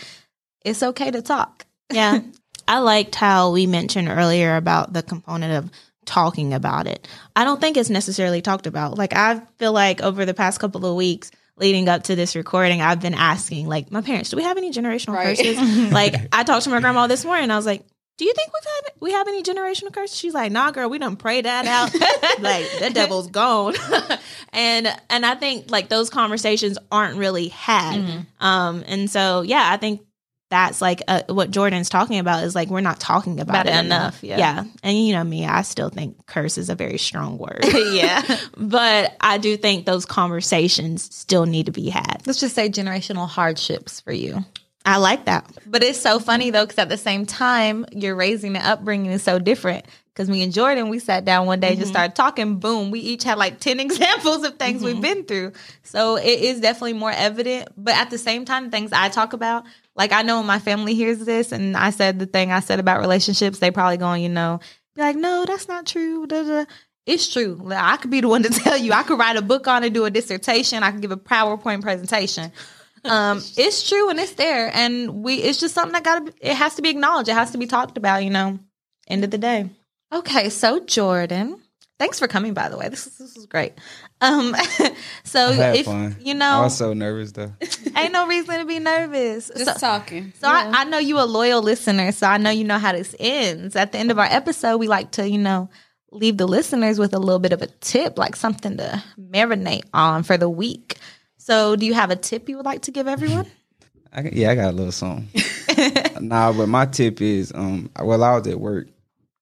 it's 0.66 0.84
okay 0.84 1.10
to 1.12 1.22
talk. 1.22 1.66
Yeah. 1.92 2.20
I 2.70 2.80
liked 2.80 3.16
how 3.16 3.52
we 3.52 3.66
mentioned 3.68 4.08
earlier 4.08 4.56
about 4.56 4.94
the 4.94 5.02
component 5.04 5.54
of 5.66 5.72
talking 6.06 6.54
about 6.54 6.88
it. 6.88 7.08
I 7.36 7.44
don't 7.44 7.60
think 7.60 7.78
it's 7.78 7.90
necessarily 7.90 8.42
talked 8.42 8.68
about. 8.68 8.98
Like 8.98 9.14
I 9.16 9.42
feel 9.58 9.74
like 9.74 10.02
over 10.02 10.24
the 10.26 10.34
past 10.34 10.60
couple 10.60 10.86
of 10.86 10.96
weeks 10.96 11.32
leading 11.58 11.90
up 11.90 12.04
to 12.04 12.16
this 12.16 12.36
recording, 12.36 12.82
I've 12.82 13.02
been 13.02 13.14
asking 13.16 13.68
like 13.68 13.92
my 13.92 14.02
parents, 14.02 14.30
do 14.30 14.38
we 14.38 14.44
have 14.44 14.58
any 14.58 14.72
generational 14.72 15.14
Right. 15.16 15.38
curses? 15.38 15.92
like 15.92 16.16
I 16.32 16.44
talked 16.44 16.64
to 16.66 16.70
my 16.70 16.80
grandma 16.80 17.08
this 17.08 17.26
morning 17.26 17.52
I 17.52 17.56
was 17.58 17.66
like, 17.66 17.84
do 18.18 18.26
you 18.26 18.34
think 18.34 18.52
we've 18.54 18.64
had 18.86 18.94
we 19.00 19.12
have 19.14 19.28
any 19.28 19.44
generational 19.44 19.94
curses? 19.94 20.18
She's 20.18 20.34
like, 20.34 20.52
nah, 20.52 20.72
girl, 20.72 20.90
we 20.90 20.98
done 21.00 21.16
pray 21.16 21.42
that 21.42 21.66
out. 21.66 21.94
like 22.42 22.66
the 22.80 22.90
devil's 22.92 23.28
gone. 23.28 23.76
and 24.54 24.88
and 25.10 25.26
I 25.26 25.36
think 25.36 25.72
like 25.72 25.90
those 25.90 26.10
conversations 26.10 26.78
aren't 26.92 27.18
really 27.18 27.48
had. 27.50 28.26
Um 28.40 28.84
and 28.88 29.10
so 29.10 29.42
yeah, 29.42 29.70
I 29.72 29.78
think 29.78 30.02
that's 30.50 30.82
like 30.82 31.02
uh, 31.08 31.22
what 31.30 31.52
Jordan's 31.52 31.90
talking 31.90 32.18
about 32.20 32.44
is 32.44 32.56
like 32.56 32.70
we're 32.70 32.82
not 32.82 33.00
talking 33.00 33.40
about, 33.40 33.62
About 33.62 33.68
it 33.68 33.86
enough. 33.86 34.24
enough, 34.24 34.24
yeah. 34.24 34.38
yeah. 34.38 34.64
And 34.82 34.98
you 34.98 35.14
know 35.14 35.24
me, 35.24 35.46
I 35.46 35.62
still 35.62 35.90
think 35.90 36.26
curse 36.26 36.58
is 36.58 36.70
a 36.70 36.76
very 36.76 36.98
strong 36.98 37.38
word. 37.38 37.64
yeah. 37.92 38.24
but 38.58 39.16
I 39.22 39.38
do 39.38 39.56
think 39.58 39.86
those 39.86 40.06
conversations 40.06 41.14
still 41.16 41.46
need 41.46 41.68
to 41.68 41.72
be 41.72 41.90
had. 41.90 42.24
Let's 42.26 42.40
just 42.40 42.56
say 42.56 42.70
generational 42.70 43.28
hardships 43.28 44.02
for 44.02 44.12
you. 44.12 44.44
I 44.86 44.98
like 44.98 45.26
that. 45.26 45.46
But 45.68 45.84
it's 45.84 46.00
so 46.00 46.20
funny 46.20 46.50
though, 46.50 46.66
because 46.66 46.80
at 46.80 46.90
the 46.90 46.98
same 46.98 47.26
time, 47.26 47.86
your 47.92 48.16
raising 48.16 48.56
and 48.56 48.66
upbringing 48.66 49.12
is 49.12 49.22
so 49.22 49.38
different. 49.38 49.86
Because 50.14 50.30
me 50.30 50.44
and 50.44 50.52
Jordan, 50.52 50.90
we 50.90 51.00
sat 51.00 51.24
down 51.24 51.46
one 51.46 51.62
day, 51.62 51.78
just 51.78 51.92
started 51.92 52.14
talking. 52.14 52.58
Boom, 52.60 52.92
we 52.92 53.00
each 53.00 53.24
had 53.24 53.38
like 53.38 53.60
ten 53.60 53.80
examples 53.80 54.44
of 54.44 54.56
things 54.58 54.82
we've 54.84 55.00
been 55.00 55.24
through. 55.24 55.54
So 55.84 56.18
it 56.18 56.40
is 56.40 56.60
definitely 56.60 56.94
more 56.94 57.12
evident. 57.12 57.70
But 57.78 57.96
at 57.96 58.10
the 58.10 58.18
same 58.18 58.44
time, 58.44 58.70
things 58.70 58.92
I 58.92 59.08
talk 59.08 59.32
about, 59.32 59.64
like 60.00 60.14
I 60.14 60.24
know 60.24 60.42
my 60.42 60.58
family 60.58 60.96
hears 60.96 61.20
this, 61.20 61.52
and 61.52 61.78
I 61.78 61.92
said 61.92 62.18
the 62.18 62.26
thing 62.26 62.52
I 62.52 62.62
said 62.62 62.80
about 62.80 63.02
relationships, 63.02 63.60
they 63.60 63.70
probably 63.70 63.98
going, 63.98 64.24
you 64.24 64.30
know, 64.30 64.62
be 64.96 65.02
like, 65.02 65.16
no, 65.16 65.46
that's 65.46 65.68
not 65.68 65.86
true. 65.86 66.26
Da, 66.26 66.44
da. 66.44 66.66
It's 67.06 67.32
true. 67.32 67.60
Like, 67.62 67.84
I 67.84 67.98
could 67.98 68.10
be 68.10 68.22
the 68.22 68.28
one 68.28 68.44
to 68.44 68.50
tell 68.64 68.78
you. 68.78 68.94
I 68.94 69.04
could 69.04 69.20
write 69.20 69.36
a 69.36 69.42
book 69.44 69.68
on 69.68 69.84
it, 69.84 69.94
do 69.94 70.06
a 70.06 70.10
dissertation. 70.10 70.82
I 70.82 70.92
could 70.92 71.02
give 71.02 71.12
a 71.12 71.18
PowerPoint 71.18 71.84
presentation 71.84 72.52
um 73.06 73.42
it's 73.56 73.88
true 73.88 74.10
and 74.10 74.20
it's 74.20 74.34
there 74.34 74.70
and 74.74 75.24
we 75.24 75.36
it's 75.36 75.60
just 75.60 75.74
something 75.74 75.94
that 75.94 76.04
gotta 76.04 76.34
it 76.42 76.54
has 76.54 76.76
to 76.76 76.82
be 76.82 76.90
acknowledged 76.90 77.30
it 77.30 77.34
has 77.34 77.52
to 77.52 77.58
be 77.58 77.66
talked 77.66 77.98
about 77.98 78.24
you 78.24 78.30
know 78.30 78.60
end 79.08 79.24
of 79.24 79.32
the 79.32 79.38
day 79.38 79.70
okay 80.14 80.50
so 80.50 80.80
jordan 80.82 81.62
thanks 82.00 82.18
for 82.18 82.28
coming 82.28 82.54
by 82.54 82.70
the 82.70 82.78
way. 82.78 82.90
This 82.90 83.06
is 83.06 83.18
this 83.18 83.38
is 83.38 83.46
great. 83.46 83.74
Um 84.22 84.56
so 85.24 85.52
if 85.52 85.86
fun. 85.86 86.16
you 86.20 86.34
know, 86.34 86.46
I 86.46 86.58
know 86.58 86.64
was 86.64 86.78
so 86.78 86.94
nervous 86.94 87.34
though. 87.34 87.54
ain't 87.96 88.14
no 88.14 88.28
reason 88.28 88.60
to 88.60 88.66
be 88.66 88.80
nervous. 88.80 89.52
Just 89.56 89.80
so, 89.80 89.88
talking. 89.88 90.34
so 90.40 90.48
I, 90.48 90.72
I 90.74 90.84
know 90.86 90.98
you 90.98 91.20
a 91.20 91.26
loyal 91.26 91.62
listener 91.62 92.12
so 92.12 92.28
i 92.28 92.38
know 92.38 92.50
you 92.50 92.64
know 92.64 92.80
how 92.80 92.94
this 92.94 93.16
ends. 93.20 93.76
At 93.76 93.92
the 93.92 94.00
end 94.00 94.10
of 94.10 94.18
our 94.18 94.26
episode 94.26 94.78
we 94.78 94.88
like 94.88 95.12
to 95.12 95.30
you 95.30 95.38
know 95.38 95.70
leave 96.12 96.38
the 96.38 96.48
listeners 96.48 96.98
with 96.98 97.14
a 97.14 97.20
little 97.20 97.40
bit 97.40 97.54
of 97.54 97.62
a 97.62 97.68
tip 97.68 98.18
like 98.18 98.36
something 98.36 98.78
to 98.78 99.04
marinate 99.20 99.86
on 99.94 100.24
for 100.24 100.38
the 100.38 100.50
week. 100.50 100.98
So 101.38 101.76
do 101.76 101.86
you 101.86 101.94
have 101.94 102.12
a 102.12 102.16
tip 102.16 102.50
you 102.50 102.58
would 102.58 102.66
like 102.66 102.84
to 102.84 102.92
give 102.92 103.08
everyone? 103.08 103.50
I, 104.14 104.30
yeah, 104.34 104.50
I 104.52 104.56
got 104.56 104.72
a 104.72 104.76
little 104.76 104.92
song. 104.92 105.28
nah, 106.20 106.52
but 106.52 106.68
my 106.68 106.88
tip 106.88 107.22
is, 107.22 107.52
um, 107.54 107.92
well, 108.00 108.24
I 108.24 108.36
was 108.36 108.48
at 108.48 108.60
work 108.60 108.88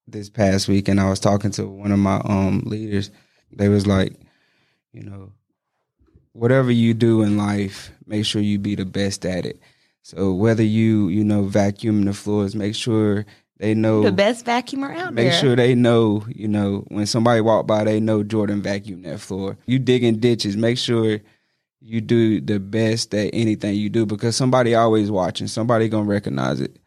this 0.07 0.29
past 0.29 0.67
week 0.67 0.87
and 0.87 0.99
I 0.99 1.09
was 1.09 1.19
talking 1.19 1.51
to 1.51 1.67
one 1.67 1.91
of 1.91 1.99
my 1.99 2.21
um 2.23 2.63
leaders. 2.65 3.11
They 3.51 3.69
was 3.69 3.87
like, 3.87 4.13
you 4.93 5.03
know, 5.03 5.31
whatever 6.33 6.71
you 6.71 6.93
do 6.93 7.21
in 7.21 7.37
life, 7.37 7.91
make 8.05 8.25
sure 8.25 8.41
you 8.41 8.59
be 8.59 8.75
the 8.75 8.85
best 8.85 9.25
at 9.25 9.45
it. 9.45 9.59
So 10.03 10.33
whether 10.33 10.63
you, 10.63 11.09
you 11.09 11.23
know, 11.23 11.43
vacuum 11.43 12.05
the 12.05 12.13
floors, 12.13 12.55
make 12.55 12.75
sure 12.75 13.25
they 13.57 13.73
know 13.73 14.03
the 14.03 14.11
best 14.11 14.45
vacuumer 14.45 14.95
out 14.95 15.13
Make 15.13 15.23
there. 15.23 15.31
Make 15.31 15.41
sure 15.41 15.55
they 15.55 15.75
know, 15.75 16.25
you 16.29 16.47
know, 16.47 16.85
when 16.89 17.05
somebody 17.05 17.41
walk 17.41 17.67
by, 17.67 17.83
they 17.83 17.99
know 17.99 18.23
Jordan 18.23 18.61
vacuumed 18.61 19.03
that 19.03 19.19
floor. 19.19 19.57
You 19.65 19.79
digging 19.79 20.19
ditches, 20.19 20.55
make 20.55 20.77
sure 20.77 21.19
you 21.81 22.01
do 22.01 22.39
the 22.41 22.59
best 22.59 23.13
at 23.13 23.31
anything 23.33 23.75
you 23.75 23.89
do 23.89 24.05
because 24.05 24.35
somebody 24.35 24.75
always 24.75 25.09
watching. 25.09 25.47
Somebody 25.47 25.89
gonna 25.89 26.05
recognize 26.05 26.61
it. 26.61 26.77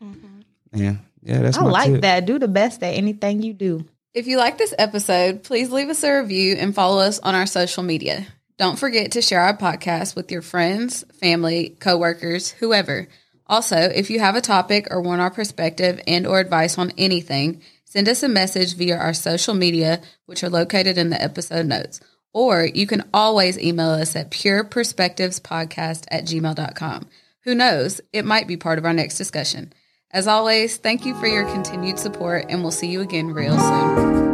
Yeah, 0.72 0.96
yeah, 1.22 1.40
that's 1.42 1.58
I 1.58 1.62
my 1.62 1.70
like 1.70 1.92
tip. 1.92 2.00
that. 2.02 2.26
Do 2.26 2.38
the 2.38 2.48
best 2.48 2.82
at 2.82 2.94
anything 2.94 3.42
you 3.42 3.52
do. 3.52 3.84
If 4.12 4.26
you 4.26 4.38
like 4.38 4.58
this 4.58 4.74
episode, 4.76 5.44
please 5.44 5.70
leave 5.70 5.88
us 5.88 6.02
a 6.02 6.20
review 6.20 6.56
and 6.58 6.74
follow 6.74 7.00
us 7.00 7.18
on 7.20 7.34
our 7.34 7.46
social 7.46 7.82
media. 7.82 8.26
Don't 8.58 8.78
forget 8.78 9.12
to 9.12 9.22
share 9.22 9.40
our 9.40 9.56
podcast 9.56 10.16
with 10.16 10.30
your 10.30 10.42
friends, 10.42 11.04
family, 11.20 11.76
coworkers, 11.80 12.50
whoever. 12.50 13.08
Also, 13.46 13.76
if 13.76 14.10
you 14.10 14.20
have 14.20 14.36
a 14.36 14.40
topic 14.40 14.88
or 14.90 15.00
want 15.00 15.20
our 15.20 15.30
perspective 15.30 16.00
and 16.06 16.26
or 16.26 16.40
advice 16.40 16.76
on 16.76 16.92
anything, 16.98 17.62
send 17.84 18.08
us 18.08 18.22
a 18.22 18.28
message 18.28 18.76
via 18.76 18.96
our 18.96 19.14
social 19.14 19.54
media, 19.54 20.00
which 20.26 20.44
are 20.44 20.50
located 20.50 20.98
in 20.98 21.10
the 21.10 21.22
episode 21.22 21.66
notes. 21.66 22.00
Or 22.32 22.64
you 22.64 22.86
can 22.86 23.08
always 23.14 23.58
email 23.58 23.90
us 23.90 24.14
at 24.14 24.30
pureperspectivespodcast 24.30 26.04
at 26.10 26.24
gmail.com. 26.24 27.08
Who 27.44 27.54
knows? 27.54 28.00
It 28.12 28.24
might 28.24 28.46
be 28.46 28.56
part 28.56 28.78
of 28.78 28.84
our 28.84 28.92
next 28.92 29.16
discussion. 29.18 29.72
As 30.12 30.26
always, 30.26 30.76
thank 30.76 31.06
you 31.06 31.14
for 31.20 31.28
your 31.28 31.44
continued 31.52 31.98
support, 31.98 32.46
and 32.48 32.62
we'll 32.62 32.72
see 32.72 32.88
you 32.88 33.00
again 33.00 33.28
real 33.28 33.56
soon. 33.56 34.30